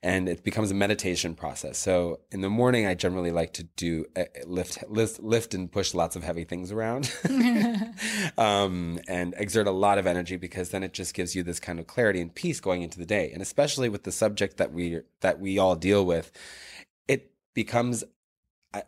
and 0.03 0.29
it 0.29 0.43
becomes 0.43 0.69
a 0.69 0.75
meditation 0.75 1.33
process. 1.33 1.79
So 1.79 2.19
in 2.31 2.41
the 2.41 2.49
morning, 2.49 2.85
I 2.85 2.93
generally 2.93 3.31
like 3.31 3.53
to 3.53 3.63
do 3.63 4.05
uh, 4.15 4.25
lift 4.45 4.83
lift 4.87 5.19
lift 5.19 5.55
and 5.55 5.71
push 5.71 5.95
lots 5.95 6.15
of 6.15 6.23
heavy 6.23 6.43
things 6.43 6.71
around, 6.71 7.11
um, 8.37 8.99
and 9.07 9.33
exert 9.37 9.65
a 9.65 9.71
lot 9.71 9.97
of 9.97 10.05
energy 10.05 10.37
because 10.37 10.69
then 10.69 10.83
it 10.83 10.93
just 10.93 11.15
gives 11.15 11.35
you 11.35 11.41
this 11.41 11.59
kind 11.59 11.79
of 11.79 11.87
clarity 11.87 12.21
and 12.21 12.35
peace 12.35 12.59
going 12.59 12.83
into 12.83 12.99
the 12.99 13.05
day, 13.05 13.31
and 13.33 13.41
especially 13.41 13.89
with 13.89 14.03
the 14.03 14.11
subject 14.11 14.57
that 14.57 14.71
we 14.71 15.01
that 15.21 15.39
we 15.39 15.57
all 15.57 15.75
deal 15.75 16.05
with, 16.05 16.31
it 17.07 17.31
becomes 17.55 18.03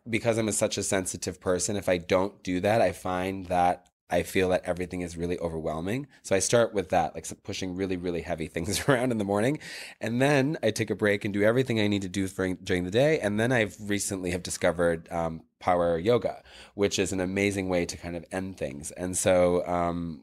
because 0.10 0.38
I'm 0.38 0.48
a, 0.48 0.54
such 0.54 0.78
a 0.78 0.84
sensitive 0.84 1.40
person, 1.40 1.76
if 1.76 1.90
I 1.90 1.98
don't 1.98 2.42
do 2.44 2.60
that, 2.62 2.82
I 2.82 2.92
find 2.92 3.46
that 3.48 3.90
I 4.10 4.24
feel 4.24 4.50
that 4.50 4.64
everything 4.66 5.02
is 5.02 5.16
really 5.16 5.38
overwhelming. 5.40 6.08
So 6.24 6.36
I 6.36 6.40
start 6.40 6.74
with 6.74 6.90
that, 6.90 7.14
like 7.14 7.28
pushing 7.44 7.76
really, 7.76 7.96
really 7.96 8.22
heavy 8.22 8.48
things 8.56 8.88
around 8.90 9.12
in 9.12 9.18
the 9.18 9.24
morning. 9.24 9.60
And 10.02 10.22
then 10.22 10.58
I 10.64 10.72
take 10.72 10.90
a 10.90 10.96
break 10.96 11.26
and 11.26 11.34
do 11.34 11.44
everything 11.44 11.80
I 11.80 11.88
need 11.88 12.02
to 12.02 12.10
do 12.10 12.28
for, 12.28 12.54
during 12.56 12.86
the 12.86 12.92
day. 12.92 13.20
And 13.20 13.40
then 13.40 13.52
I've 13.52 13.76
recently 13.80 14.32
have 14.32 14.44
discovered 14.44 15.08
um, 15.12 15.44
power 15.60 15.98
yoga, 15.98 16.42
which 16.74 16.98
is 16.98 17.12
an 17.12 17.20
amazing 17.20 17.70
way 17.70 17.86
to 17.86 17.98
kind 17.98 18.16
of 18.16 18.26
end 18.32 18.58
things. 18.58 18.92
And 18.92 19.16
so 19.16 19.66
um, 19.68 20.22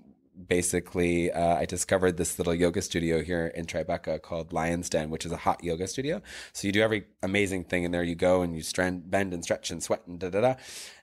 basically 0.49 1.33
uh, 1.33 1.57
I 1.57 1.65
discovered 1.65 2.17
this 2.17 2.39
little 2.39 2.55
yoga 2.55 2.83
studio 2.83 3.23
here 3.23 3.47
in 3.55 3.67
Tribeca 3.67 4.21
called 4.21 4.53
Lyons 4.53 4.91
Den, 4.91 5.11
which 5.11 5.25
is 5.25 5.33
a 5.33 5.37
hot 5.37 5.63
yoga 5.65 5.87
studio. 5.87 6.23
So 6.53 6.67
you 6.67 6.73
do 6.73 6.83
every 6.83 7.07
amazing 7.23 7.65
thing 7.65 7.85
in 7.85 7.91
there. 7.91 8.03
You 8.03 8.15
go 8.15 8.43
and 8.43 8.55
you 8.55 8.63
strand, 8.63 9.11
bend 9.11 9.33
and 9.33 9.43
stretch 9.43 9.71
and 9.71 9.83
sweat 9.83 10.03
and 10.07 10.19
da 10.19 10.31
da 10.31 10.41
da. 10.41 10.55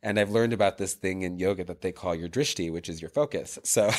And 0.04 0.20
I've 0.20 0.30
learned 0.30 0.52
about 0.52 0.78
this 0.78 0.94
thing 0.94 1.22
in 1.22 1.40
yoga 1.40 1.64
that 1.64 1.82
they 1.82 1.94
call 1.94 2.14
your 2.14 2.28
drishti, 2.28 2.70
which 2.70 2.90
is 2.90 3.02
your 3.02 3.10
focus. 3.10 3.58
So, 3.64 3.90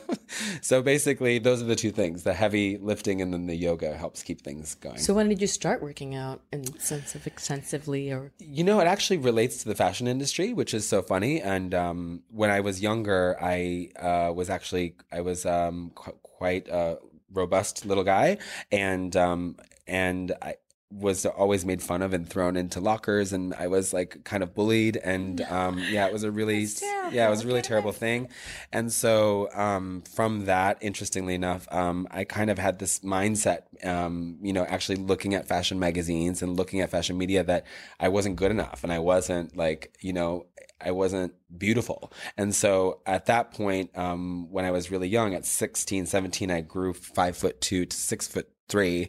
so 0.62 0.82
basically, 0.82 1.38
those 1.38 1.60
are 1.60 1.66
the 1.66 1.76
two 1.76 1.90
things: 1.90 2.22
the 2.22 2.32
heavy 2.32 2.78
lifting 2.78 3.20
and 3.20 3.32
then 3.34 3.46
the 3.46 3.54
yoga 3.54 3.94
helps 3.94 4.22
keep 4.22 4.40
things 4.40 4.74
going. 4.76 4.98
So 4.98 5.12
when 5.12 5.28
did 5.28 5.42
you 5.42 5.46
start 5.46 5.82
working 5.82 6.14
out 6.14 6.40
and 6.50 6.80
sensitive 6.80 7.26
extensively, 7.26 8.10
or 8.10 8.32
you 8.38 8.64
know, 8.64 8.80
it 8.80 8.86
actually 8.86 9.18
relates 9.18 9.58
to 9.58 9.68
the 9.68 9.74
fashion 9.74 10.08
industry, 10.08 10.54
which 10.54 10.72
is 10.72 10.88
so 10.88 11.02
funny. 11.02 11.42
And 11.42 11.74
um, 11.74 12.22
when 12.30 12.50
I 12.50 12.60
was 12.60 12.80
younger, 12.80 13.36
I 13.40 13.90
uh, 14.00 14.32
was 14.32 14.48
actually 14.48 14.96
I 15.12 15.20
was 15.20 15.44
um, 15.44 15.92
qu- 15.94 16.18
quite 16.22 16.68
a 16.68 16.98
robust 17.30 17.84
little 17.84 18.04
guy, 18.04 18.38
and 18.70 19.14
um, 19.16 19.56
and 19.86 20.32
I 20.40 20.56
was 20.92 21.24
always 21.24 21.64
made 21.64 21.82
fun 21.82 22.02
of 22.02 22.12
and 22.12 22.28
thrown 22.28 22.56
into 22.56 22.80
lockers 22.80 23.32
and 23.32 23.54
I 23.54 23.66
was 23.66 23.92
like 23.92 24.24
kind 24.24 24.42
of 24.42 24.54
bullied 24.54 24.98
and 24.98 25.40
um 25.42 25.78
yeah 25.90 26.06
it 26.06 26.12
was 26.12 26.22
a 26.22 26.30
really 26.30 26.66
yeah 27.10 27.26
it 27.26 27.30
was 27.30 27.44
a 27.44 27.46
really 27.46 27.62
terrible 27.62 27.92
thing. 27.92 28.28
And 28.72 28.92
so 28.92 29.48
um 29.54 30.02
from 30.14 30.44
that 30.44 30.78
interestingly 30.80 31.34
enough 31.34 31.66
um 31.72 32.06
I 32.10 32.24
kind 32.24 32.50
of 32.50 32.58
had 32.58 32.78
this 32.78 33.00
mindset 33.00 33.62
um 33.84 34.38
you 34.42 34.52
know 34.52 34.64
actually 34.64 34.96
looking 34.96 35.34
at 35.34 35.48
fashion 35.48 35.78
magazines 35.78 36.42
and 36.42 36.56
looking 36.56 36.80
at 36.80 36.90
fashion 36.90 37.16
media 37.16 37.42
that 37.44 37.64
I 37.98 38.08
wasn't 38.08 38.36
good 38.36 38.50
enough 38.50 38.84
and 38.84 38.92
I 38.92 38.98
wasn't 38.98 39.56
like 39.56 39.96
you 40.00 40.12
know 40.12 40.46
I 40.84 40.90
wasn't 40.90 41.34
beautiful. 41.56 42.12
And 42.36 42.54
so 42.54 43.00
at 43.06 43.26
that 43.26 43.52
point, 43.52 43.96
um, 43.96 44.50
when 44.50 44.64
I 44.64 44.70
was 44.70 44.90
really 44.90 45.08
young, 45.08 45.34
at 45.34 45.46
16, 45.46 46.06
17, 46.06 46.50
I 46.50 46.60
grew 46.60 46.92
five 46.92 47.36
foot 47.36 47.60
two 47.60 47.86
to 47.86 47.96
six 47.96 48.26
foot 48.26 48.51
three 48.68 49.08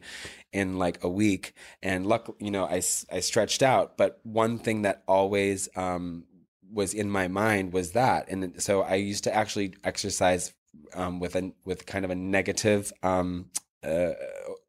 in 0.52 0.78
like 0.78 1.04
a 1.04 1.10
week. 1.10 1.54
And 1.82 2.06
luck, 2.06 2.36
you 2.40 2.52
know, 2.52 2.66
I, 2.66 2.82
I 3.12 3.20
stretched 3.20 3.64
out. 3.64 3.98
But 3.98 4.20
one 4.24 4.60
thing 4.60 4.84
that 4.84 5.04
always, 5.08 5.70
um, 5.76 6.26
was 6.72 6.94
in 6.94 7.10
my 7.10 7.28
mind 7.28 7.74
was 7.74 7.92
that. 7.92 8.30
And 8.30 8.62
so 8.62 8.82
I 8.82 8.96
used 8.96 9.24
to 9.26 9.36
actually 9.36 9.76
exercise, 9.84 10.54
um, 10.96 11.20
with 11.20 11.36
a, 11.36 11.52
with 11.66 11.86
kind 11.86 12.04
of 12.04 12.12
a 12.12 12.16
negative, 12.16 12.92
um, 13.04 13.50
uh, 13.84 14.14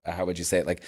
how 0.05 0.27
would 0.27 0.39
you 0.39 0.45
say 0.45 0.59
it? 0.59 0.67
Like, 0.67 0.83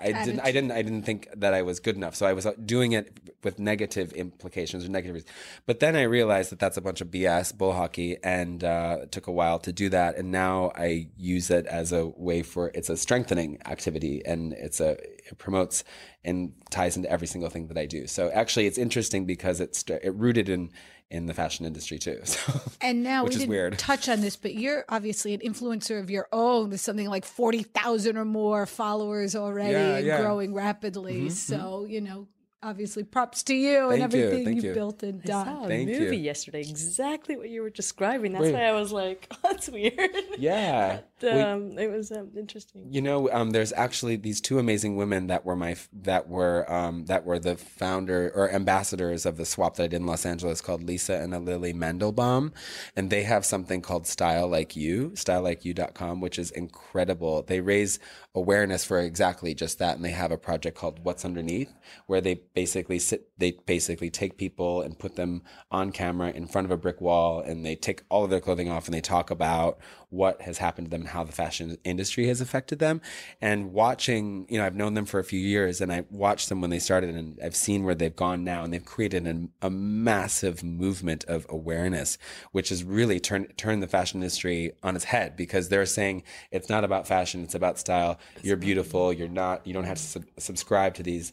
I 0.00 0.24
didn't, 0.24 0.40
I 0.40 0.52
didn't, 0.52 0.72
I 0.72 0.82
didn't 0.82 1.02
think 1.02 1.28
that 1.36 1.54
I 1.54 1.62
was 1.62 1.80
good 1.80 1.96
enough. 1.96 2.14
So 2.14 2.26
I 2.26 2.32
was 2.32 2.46
doing 2.64 2.92
it 2.92 3.18
with 3.42 3.58
negative 3.58 4.12
implications 4.12 4.84
or 4.84 4.88
negative. 4.88 5.14
reasons. 5.14 5.32
But 5.66 5.80
then 5.80 5.96
I 5.96 6.02
realized 6.02 6.50
that 6.52 6.58
that's 6.58 6.76
a 6.76 6.80
bunch 6.80 7.00
of 7.00 7.08
BS, 7.08 7.56
bull 7.56 7.72
hockey, 7.72 8.16
and 8.22 8.62
uh, 8.64 8.98
it 9.02 9.12
took 9.12 9.26
a 9.26 9.32
while 9.32 9.58
to 9.60 9.72
do 9.72 9.88
that. 9.90 10.16
And 10.16 10.30
now 10.30 10.72
I 10.74 11.08
use 11.16 11.50
it 11.50 11.66
as 11.66 11.92
a 11.92 12.06
way 12.06 12.42
for 12.42 12.70
it's 12.74 12.88
a 12.88 12.96
strengthening 12.96 13.58
activity, 13.66 14.22
and 14.24 14.52
it's 14.54 14.80
a 14.80 14.92
it 14.92 15.38
promotes 15.38 15.84
and 16.24 16.52
ties 16.70 16.96
into 16.96 17.10
every 17.10 17.26
single 17.26 17.50
thing 17.50 17.68
that 17.68 17.78
I 17.78 17.86
do. 17.86 18.06
So 18.06 18.30
actually, 18.30 18.66
it's 18.66 18.78
interesting 18.78 19.26
because 19.26 19.60
it's 19.60 19.84
it 19.88 20.14
rooted 20.14 20.48
in 20.48 20.70
in 21.10 21.26
the 21.26 21.34
fashion 21.34 21.66
industry 21.66 21.98
too. 21.98 22.20
So, 22.24 22.60
and 22.80 23.02
now 23.02 23.24
which 23.24 23.30
we 23.32 23.34
is 23.34 23.40
didn't 23.40 23.50
weird. 23.50 23.78
touch 23.78 24.08
on 24.08 24.20
this, 24.20 24.36
but 24.36 24.54
you're 24.54 24.84
obviously 24.88 25.34
an 25.34 25.40
influencer 25.40 26.00
of 26.00 26.08
your 26.10 26.28
own. 26.32 26.70
with 26.70 26.80
something 26.80 27.08
like 27.08 27.24
forty 27.24 27.62
thousand 27.64 28.16
or 28.16 28.24
more 28.24 28.64
followers 28.66 29.34
already, 29.36 29.72
Yeah, 29.72 29.96
and 29.96 30.06
yeah. 30.06 30.20
growing 30.22 30.54
rapidly. 30.54 31.22
Mhm, 31.22 31.32
so 31.32 31.84
you 31.88 32.00
know, 32.00 32.28
obviously, 32.62 33.02
props 33.04 33.42
to 33.44 33.54
you 33.54 33.90
and 33.90 34.00
Thank 34.00 34.12
you, 34.14 34.20
everything 34.24 34.44
thank 34.44 34.56
you've 34.56 34.64
you. 34.66 34.74
built 34.74 35.02
and 35.02 35.20
I 35.24 35.26
done. 35.26 35.46
saw 35.46 35.64
a 35.64 35.68
Thank 35.68 35.88
you. 35.88 36.00
movie 36.00 36.18
yesterday, 36.18 36.60
exactly 36.60 37.36
what 37.36 37.48
you 37.50 37.62
were 37.62 37.70
describing. 37.70 38.32
That's 38.32 38.44
Wait. 38.44 38.54
why 38.54 38.64
I 38.64 38.72
was 38.72 38.92
like, 38.92 39.32
"That's 39.42 39.68
weird." 39.68 40.10
Yeah. 40.38 41.00
But, 41.20 41.34
We- 41.34 41.40
um, 41.40 41.78
it 41.78 41.90
was 41.90 42.10
um, 42.10 42.30
interesting. 42.36 42.86
You 42.90 43.02
know, 43.02 43.30
um, 43.30 43.50
there's 43.50 43.72
actually 43.74 44.16
these 44.16 44.40
two 44.40 44.58
amazing 44.58 44.96
women 44.96 45.26
that 45.28 45.44
were 45.44 45.56
my 45.56 45.76
that 45.92 46.28
were 46.28 46.70
um, 46.72 47.04
that 47.06 47.24
were 47.24 47.38
the 47.38 47.56
founder 47.56 48.32
or 48.34 48.50
ambassadors 48.50 49.26
of 49.26 49.36
the 49.36 49.44
swap 49.44 49.76
that 49.76 49.84
I 49.84 49.86
did 49.88 49.96
in 50.00 50.06
Los 50.06 50.24
Angeles 50.26 50.60
called 50.60 50.82
Lisa 50.82 51.14
and 51.14 51.32
Lily 51.44 51.72
Mandelbaum, 51.72 52.52
and 52.96 53.10
they 53.10 53.22
have 53.24 53.44
something 53.44 53.82
called 53.82 54.06
Style 54.06 54.48
Like 54.48 54.74
You, 54.76 55.10
stylelikeyou.com, 55.10 56.20
which 56.20 56.38
is 56.38 56.50
incredible. 56.50 57.42
They 57.42 57.60
raise 57.60 57.98
awareness 58.34 58.84
for 58.84 59.00
exactly 59.00 59.54
just 59.54 59.78
that, 59.78 59.96
and 59.96 60.04
they 60.04 60.10
have 60.10 60.30
a 60.32 60.38
project 60.38 60.76
called 60.76 61.00
What's 61.04 61.24
Underneath, 61.24 61.72
where 62.06 62.20
they 62.20 62.42
basically 62.54 62.98
sit, 62.98 63.28
they 63.38 63.52
basically 63.66 64.10
take 64.10 64.36
people 64.36 64.82
and 64.82 64.98
put 64.98 65.16
them 65.16 65.42
on 65.70 65.90
camera 65.92 66.30
in 66.30 66.46
front 66.46 66.64
of 66.64 66.70
a 66.70 66.76
brick 66.76 67.00
wall, 67.00 67.40
and 67.40 67.66
they 67.66 67.74
take 67.74 68.02
all 68.08 68.24
of 68.24 68.30
their 68.30 68.40
clothing 68.40 68.70
off, 68.70 68.86
and 68.86 68.94
they 68.94 69.00
talk 69.00 69.30
about 69.30 69.78
what 70.10 70.42
has 70.42 70.58
happened 70.58 70.88
to 70.88 70.90
them 70.90 71.02
and 71.02 71.10
how 71.10 71.24
the 71.24 71.32
fashion 71.32 71.78
industry 71.84 72.26
has 72.26 72.40
affected 72.40 72.80
them. 72.80 73.00
And 73.40 73.72
watching, 73.72 74.46
you 74.48 74.58
know, 74.58 74.66
I've 74.66 74.74
known 74.74 74.94
them 74.94 75.06
for 75.06 75.20
a 75.20 75.24
few 75.24 75.40
years 75.40 75.80
and 75.80 75.92
I 75.92 76.04
watched 76.10 76.48
them 76.48 76.60
when 76.60 76.70
they 76.70 76.80
started 76.80 77.14
and 77.14 77.38
I've 77.42 77.56
seen 77.56 77.84
where 77.84 77.94
they've 77.94 78.14
gone 78.14 78.44
now 78.44 78.64
and 78.64 78.72
they've 78.72 78.84
created 78.84 79.26
an, 79.26 79.50
a 79.62 79.70
massive 79.70 80.62
movement 80.62 81.24
of 81.24 81.46
awareness, 81.48 82.18
which 82.52 82.70
has 82.70 82.82
really 82.82 83.20
turned, 83.20 83.56
turned 83.56 83.82
the 83.82 83.88
fashion 83.88 84.20
industry 84.20 84.72
on 84.82 84.96
its 84.96 85.04
head 85.04 85.36
because 85.36 85.68
they're 85.68 85.86
saying 85.86 86.24
it's 86.50 86.68
not 86.68 86.84
about 86.84 87.06
fashion, 87.06 87.44
it's 87.44 87.54
about 87.54 87.78
style. 87.78 88.18
You're 88.42 88.56
beautiful. 88.56 89.12
You're 89.12 89.28
not, 89.28 89.66
you 89.66 89.72
don't 89.72 89.84
have 89.84 89.98
to 89.98 90.02
sub- 90.02 90.24
subscribe 90.38 90.94
to 90.94 91.02
these 91.04 91.32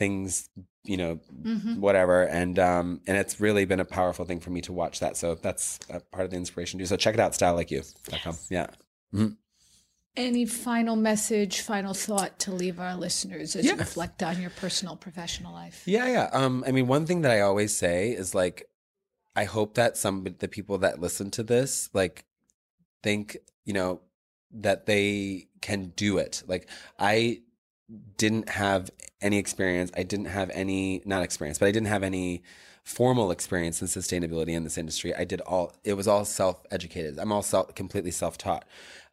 things 0.00 0.48
you 0.84 0.96
know 0.96 1.20
Mhm. 1.44 1.76
whatever 1.86 2.22
and 2.40 2.58
um 2.58 3.00
and 3.06 3.16
it's 3.22 3.38
really 3.38 3.64
been 3.66 3.80
a 3.80 3.84
powerful 3.98 4.24
thing 4.24 4.40
for 4.40 4.50
me 4.56 4.60
to 4.62 4.72
watch 4.72 4.98
that 5.00 5.14
so 5.16 5.34
that's 5.46 5.78
a 5.90 6.00
part 6.00 6.24
of 6.24 6.30
the 6.32 6.38
inspiration 6.38 6.78
too 6.80 6.86
so 6.86 6.96
check 6.96 7.14
it 7.14 7.20
out 7.20 7.34
style 7.34 7.54
like 7.54 7.70
you.com 7.70 8.36
yeah 8.48 8.68
Mhm. 9.14 9.36
Any 10.16 10.44
final 10.44 10.96
message, 10.96 11.60
final 11.60 11.94
thought 11.94 12.32
to 12.40 12.50
leave 12.52 12.80
our 12.80 12.96
listeners 12.96 13.54
as 13.56 13.64
you 13.64 13.76
reflect 13.76 14.22
on 14.24 14.40
your 14.42 14.50
personal, 14.50 14.96
professional 14.96 15.52
life? 15.52 15.82
Yeah, 15.86 16.06
yeah. 16.16 16.28
Um, 16.32 16.64
I 16.66 16.72
mean, 16.72 16.88
one 16.88 17.06
thing 17.06 17.20
that 17.22 17.30
I 17.30 17.40
always 17.40 17.72
say 17.76 18.10
is 18.10 18.34
like, 18.34 18.68
I 19.36 19.44
hope 19.44 19.74
that 19.74 19.96
some 19.96 20.24
the 20.44 20.48
people 20.48 20.78
that 20.78 21.00
listen 21.00 21.30
to 21.32 21.44
this 21.44 21.90
like 21.94 22.24
think, 23.04 23.36
you 23.64 23.72
know, 23.72 24.00
that 24.50 24.86
they 24.86 25.46
can 25.60 25.92
do 25.94 26.18
it. 26.18 26.42
Like 26.46 26.68
I 26.98 27.42
didn't 28.16 28.48
have 28.48 28.90
any 29.20 29.38
experience. 29.38 29.90
I 29.96 30.02
didn't 30.02 30.26
have 30.26 30.50
any 30.50 31.02
not 31.04 31.22
experience, 31.22 31.58
but 31.58 31.66
I 31.66 31.72
didn't 31.72 31.88
have 31.88 32.02
any 32.02 32.42
formal 32.84 33.30
experience 33.30 33.82
in 33.82 33.88
sustainability 33.88 34.50
in 34.50 34.64
this 34.64 34.78
industry. 34.78 35.14
I 35.14 35.24
did 35.24 35.40
all 35.42 35.74
it 35.84 35.94
was 35.94 36.08
all 36.08 36.24
self-educated. 36.24 37.18
I'm 37.18 37.32
all 37.32 37.42
self 37.42 37.74
completely 37.74 38.10
self-taught. 38.10 38.64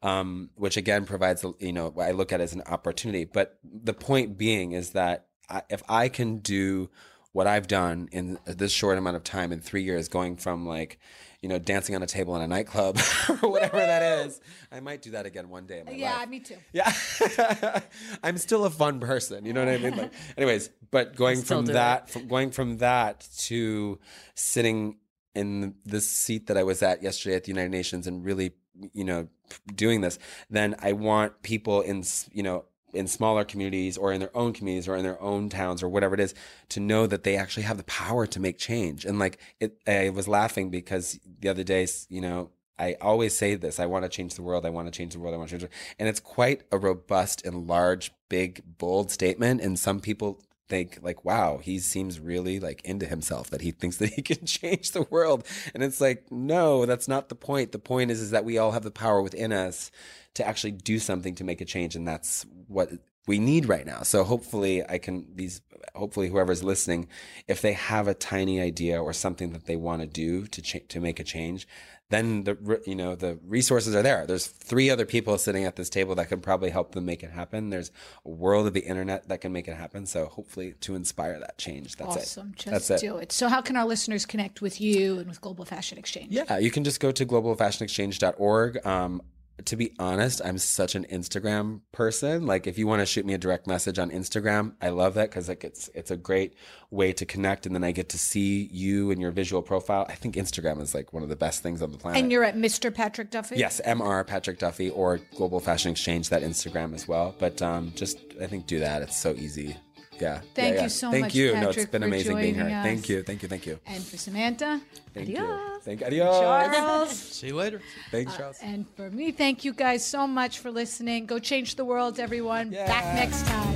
Um, 0.03 0.51
which 0.53 0.77
again 0.77 1.05
provides 1.05 1.43
you 1.59 1.73
know 1.73 1.93
I 1.99 2.11
look 2.11 2.31
at 2.31 2.39
as 2.39 2.53
an 2.53 2.61
opportunity. 2.67 3.25
But 3.25 3.57
the 3.63 3.93
point 3.93 4.37
being 4.37 4.71
is 4.73 4.91
that 4.91 5.27
I, 5.49 5.63
if 5.69 5.81
I 5.89 6.09
can 6.09 6.37
do 6.37 6.89
what 7.37 7.45
I've 7.45 7.67
done 7.67 8.09
in 8.11 8.39
this 8.45 8.71
short 8.71 8.97
amount 8.97 9.15
of 9.15 9.23
time 9.23 9.51
in 9.51 9.59
three 9.59 9.83
years, 9.83 10.07
going 10.07 10.37
from 10.37 10.65
like, 10.65 10.99
you 11.41 11.49
know, 11.49 11.59
dancing 11.59 11.95
on 11.95 12.01
a 12.01 12.07
table 12.07 12.35
in 12.35 12.41
a 12.41 12.47
nightclub 12.47 12.97
or 13.41 13.51
whatever 13.51 13.77
that 13.77 14.25
is, 14.25 14.41
I 14.71 14.79
might 14.79 15.01
do 15.01 15.11
that 15.11 15.25
again 15.25 15.49
one 15.49 15.65
day 15.67 15.83
Yeah, 15.91 16.17
life. 16.17 16.29
me 16.29 16.39
too. 16.39 16.55
Yeah. 16.73 16.91
I'm 18.23 18.37
still 18.37 18.65
a 18.65 18.69
fun 18.69 18.99
person. 18.99 19.45
You 19.45 19.53
know 19.53 19.63
what 19.63 19.73
I 19.73 19.77
mean? 19.77 19.97
Like, 19.97 20.13
anyways, 20.37 20.69
but 20.89 21.15
going 21.15 21.41
from 21.43 21.65
that, 21.67 22.09
from 22.09 22.27
going 22.27 22.51
from 22.51 22.77
that 22.77 23.27
to 23.39 23.99
sitting 24.35 24.97
in 25.35 25.75
the 25.85 26.01
seat 26.01 26.47
that 26.47 26.57
I 26.57 26.63
was 26.63 26.81
at 26.81 27.03
yesterday 27.03 27.35
at 27.35 27.43
the 27.43 27.51
United 27.51 27.69
Nations 27.71 28.07
and 28.07 28.25
really, 28.25 28.53
you 28.93 29.03
know, 29.03 29.27
doing 29.75 30.01
this, 30.01 30.17
then 30.49 30.75
I 30.79 30.93
want 30.93 31.43
people 31.43 31.81
in, 31.81 32.03
you 32.33 32.41
know, 32.43 32.65
in 32.97 33.07
smaller 33.07 33.45
communities 33.45 33.97
or 33.97 34.11
in 34.11 34.19
their 34.19 34.35
own 34.35 34.53
communities 34.53 34.87
or 34.87 34.95
in 34.95 35.03
their 35.03 35.21
own 35.21 35.49
towns 35.49 35.81
or 35.81 35.89
whatever 35.89 36.15
it 36.15 36.19
is 36.19 36.33
to 36.69 36.79
know 36.79 37.07
that 37.07 37.23
they 37.23 37.37
actually 37.37 37.63
have 37.63 37.77
the 37.77 37.83
power 37.83 38.27
to 38.27 38.39
make 38.39 38.57
change. 38.57 39.05
And 39.05 39.19
like 39.19 39.39
it, 39.59 39.79
I 39.87 40.09
was 40.09 40.27
laughing 40.27 40.69
because 40.69 41.19
the 41.39 41.49
other 41.49 41.63
day, 41.63 41.87
you 42.09 42.21
know, 42.21 42.51
I 42.79 42.95
always 43.01 43.37
say 43.37 43.55
this 43.55 43.79
I 43.79 43.85
want 43.85 44.05
to 44.05 44.09
change 44.09 44.35
the 44.35 44.43
world. 44.43 44.65
I 44.65 44.69
want 44.69 44.87
to 44.87 44.97
change 44.97 45.13
the 45.13 45.19
world. 45.19 45.33
I 45.33 45.37
want 45.37 45.49
to 45.49 45.53
change 45.53 45.61
the 45.61 45.67
world. 45.67 45.95
And 45.99 46.09
it's 46.09 46.19
quite 46.19 46.63
a 46.71 46.77
robust 46.77 47.45
and 47.45 47.67
large, 47.67 48.11
big, 48.29 48.61
bold 48.77 49.11
statement. 49.11 49.61
And 49.61 49.79
some 49.79 49.99
people 49.99 50.41
think 50.67 50.99
like 51.01 51.23
wow 51.23 51.59
he 51.59 51.79
seems 51.79 52.19
really 52.19 52.59
like 52.59 52.81
into 52.83 53.05
himself 53.05 53.49
that 53.49 53.61
he 53.61 53.71
thinks 53.71 53.97
that 53.97 54.09
he 54.09 54.21
can 54.21 54.45
change 54.45 54.91
the 54.91 55.03
world 55.03 55.45
and 55.73 55.83
it's 55.83 56.01
like 56.01 56.29
no 56.31 56.85
that's 56.85 57.07
not 57.07 57.29
the 57.29 57.35
point 57.35 57.71
the 57.71 57.79
point 57.79 58.11
is 58.11 58.19
is 58.19 58.31
that 58.31 58.45
we 58.45 58.57
all 58.57 58.71
have 58.71 58.83
the 58.83 58.91
power 58.91 59.21
within 59.21 59.53
us 59.53 59.91
to 60.33 60.45
actually 60.45 60.71
do 60.71 60.99
something 60.99 61.35
to 61.35 61.43
make 61.43 61.61
a 61.61 61.65
change 61.65 61.95
and 61.95 62.07
that's 62.07 62.45
what 62.67 62.91
we 63.27 63.39
need 63.39 63.67
right 63.67 63.85
now 63.85 64.03
so 64.03 64.23
hopefully 64.23 64.87
i 64.89 64.97
can 64.97 65.25
these 65.35 65.61
hopefully 65.95 66.29
whoever's 66.29 66.63
listening 66.63 67.07
if 67.47 67.61
they 67.61 67.73
have 67.73 68.07
a 68.07 68.13
tiny 68.13 68.61
idea 68.61 69.01
or 69.01 69.13
something 69.13 69.51
that 69.51 69.65
they 69.65 69.75
want 69.75 70.01
to 70.01 70.07
do 70.07 70.45
to 70.47 70.61
ch- 70.61 70.87
to 70.87 70.99
make 70.99 71.19
a 71.19 71.23
change 71.23 71.67
then 72.09 72.45
the 72.45 72.81
you 72.85 72.95
know 72.95 73.15
the 73.15 73.37
resources 73.45 73.93
are 73.93 74.01
there. 74.01 74.25
There's 74.25 74.47
three 74.47 74.89
other 74.89 75.05
people 75.05 75.37
sitting 75.37 75.65
at 75.65 75.75
this 75.75 75.89
table 75.89 76.15
that 76.15 76.29
can 76.29 76.39
probably 76.39 76.69
help 76.69 76.93
them 76.93 77.05
make 77.05 77.21
it 77.21 77.31
happen. 77.31 77.69
There's 77.69 77.91
a 78.25 78.29
world 78.29 78.65
of 78.65 78.73
the 78.73 78.81
internet 78.81 79.27
that 79.27 79.41
can 79.41 79.51
make 79.51 79.67
it 79.67 79.75
happen. 79.75 80.05
So 80.05 80.25
hopefully 80.27 80.73
to 80.81 80.95
inspire 80.95 81.39
that 81.39 81.57
change. 81.57 81.97
That's 81.97 82.15
awesome. 82.15 82.53
it. 82.55 82.63
Just 82.63 82.87
That's 82.87 83.01
do 83.01 83.17
it. 83.17 83.31
So 83.33 83.49
how 83.49 83.61
can 83.61 83.75
our 83.75 83.85
listeners 83.85 84.25
connect 84.25 84.61
with 84.61 84.79
you 84.79 85.19
and 85.19 85.27
with 85.27 85.41
Global 85.41 85.65
Fashion 85.65 85.97
Exchange? 85.97 86.31
Yeah, 86.31 86.59
you 86.59 86.71
can 86.71 86.85
just 86.85 87.01
go 87.01 87.11
to 87.11 87.25
globalfashionexchange.org. 87.25 88.85
Um, 88.85 89.21
to 89.65 89.75
be 89.75 89.93
honest, 89.99 90.41
I'm 90.43 90.57
such 90.57 90.95
an 90.95 91.05
Instagram 91.05 91.81
person. 91.91 92.45
Like, 92.45 92.67
if 92.67 92.77
you 92.77 92.87
want 92.87 93.01
to 93.01 93.05
shoot 93.05 93.25
me 93.25 93.33
a 93.33 93.37
direct 93.37 93.67
message 93.67 93.97
on 93.99 94.11
Instagram, 94.11 94.73
I 94.81 94.89
love 94.89 95.15
that 95.15 95.29
because 95.29 95.49
like 95.49 95.63
it's 95.63 95.89
it's 95.95 96.11
a 96.11 96.17
great 96.17 96.55
way 96.91 97.11
to 97.13 97.25
connect, 97.25 97.65
and 97.65 97.73
then 97.73 97.83
I 97.83 97.91
get 97.91 98.09
to 98.09 98.17
see 98.17 98.69
you 98.71 99.11
and 99.11 99.19
your 99.19 99.31
visual 99.31 99.61
profile. 99.61 100.05
I 100.09 100.15
think 100.15 100.35
Instagram 100.35 100.81
is 100.81 100.93
like 100.93 101.13
one 101.13 101.23
of 101.23 101.29
the 101.29 101.35
best 101.35 101.63
things 101.63 101.81
on 101.81 101.91
the 101.91 101.97
planet. 101.97 102.21
And 102.21 102.31
you're 102.31 102.43
at 102.43 102.55
Mr. 102.55 102.93
Patrick 102.93 103.31
Duffy. 103.31 103.57
Yes, 103.57 103.81
Mr. 103.85 104.25
Patrick 104.27 104.59
Duffy 104.59 104.89
or 104.89 105.19
Global 105.35 105.59
Fashion 105.59 105.91
Exchange 105.91 106.29
that 106.29 106.43
Instagram 106.43 106.93
as 106.93 107.07
well. 107.07 107.35
But 107.37 107.61
um, 107.61 107.91
just 107.95 108.19
I 108.41 108.47
think 108.47 108.67
do 108.67 108.79
that. 108.79 109.01
It's 109.01 109.17
so 109.17 109.31
easy. 109.31 109.77
Yeah. 110.19 110.41
Thank 110.53 110.73
yeah, 110.73 110.75
yeah. 110.75 110.83
you 110.83 110.89
so 110.89 111.11
thank 111.11 111.25
much, 111.25 111.35
you. 111.35 111.53
Patrick, 111.53 111.75
no, 111.75 111.81
it's 111.81 111.91
been 111.91 112.03
amazing 112.03 112.37
being 112.37 112.55
here. 112.55 112.65
us. 112.65 112.83
Thank 112.83 113.09
you. 113.09 113.23
Thank 113.23 113.43
you. 113.43 113.49
Thank 113.49 113.65
you. 113.65 113.79
And 113.85 114.03
for 114.03 114.17
Samanta, 114.17 114.81
Thank 115.13 115.29
adios. 115.29 115.39
you. 115.39 115.79
Thank 115.83 116.01
adios. 116.03 116.39
Charles. 116.39 117.11
See 117.11 117.47
you 117.47 117.55
later. 117.55 117.81
Thanks, 118.11 118.33
uh, 118.33 118.37
Charles. 118.37 118.57
And 118.61 118.85
for 118.95 119.09
me, 119.09 119.31
thank 119.31 119.65
you 119.65 119.73
guys 119.73 120.05
so 120.05 120.27
much 120.27 120.59
for 120.59 120.71
listening. 120.71 121.25
Go 121.25 121.39
change 121.39 121.75
the 121.75 121.85
world, 121.85 122.19
everyone. 122.19 122.71
Back 122.71 123.15
next 123.15 123.45
time. 123.45 123.75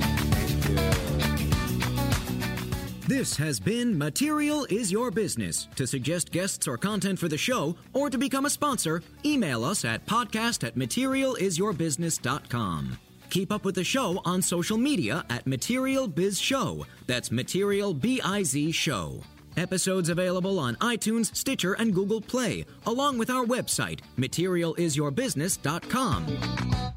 This 3.08 3.36
has 3.36 3.58
been 3.60 3.98
Material 3.98 4.66
is 4.70 4.90
Your 4.90 5.10
Business. 5.10 5.68
To 5.74 5.86
suggest 5.86 6.30
guests 6.30 6.66
or 6.66 6.78
content 6.78 7.18
for 7.18 7.28
the 7.28 7.36
show 7.36 7.76
or 7.92 8.08
to 8.08 8.16
become 8.16 8.46
a 8.46 8.50
sponsor, 8.50 9.02
email 9.24 9.64
us 9.64 9.84
at 9.84 10.06
podcast 10.06 10.66
at 10.66 10.76
materialisyourbusiness.com. 10.76 12.98
Keep 13.32 13.50
up 13.50 13.64
with 13.64 13.74
the 13.76 13.82
show 13.82 14.20
on 14.26 14.42
social 14.42 14.76
media 14.76 15.24
at 15.30 15.46
Material 15.46 16.06
Biz 16.06 16.38
Show. 16.38 16.84
That's 17.06 17.30
Material 17.30 17.94
B 17.94 18.20
I 18.22 18.42
Z 18.42 18.72
Show. 18.72 19.22
Episodes 19.56 20.10
available 20.10 20.58
on 20.58 20.76
iTunes, 20.76 21.34
Stitcher, 21.34 21.72
and 21.72 21.94
Google 21.94 22.20
Play, 22.20 22.66
along 22.84 23.16
with 23.16 23.30
our 23.30 23.46
website, 23.46 24.00
materialisyourbusiness.com. 24.18 26.92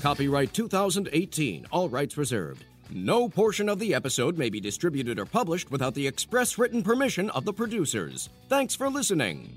Copyright 0.00 0.54
2018, 0.54 1.66
all 1.72 1.88
rights 1.88 2.16
reserved. 2.16 2.64
No 2.90 3.28
portion 3.28 3.68
of 3.68 3.80
the 3.80 3.94
episode 3.94 4.38
may 4.38 4.48
be 4.48 4.60
distributed 4.60 5.18
or 5.18 5.26
published 5.26 5.72
without 5.72 5.94
the 5.94 6.06
express 6.06 6.56
written 6.56 6.84
permission 6.84 7.30
of 7.30 7.44
the 7.44 7.52
producers. 7.52 8.28
Thanks 8.48 8.76
for 8.76 8.88
listening. 8.88 9.56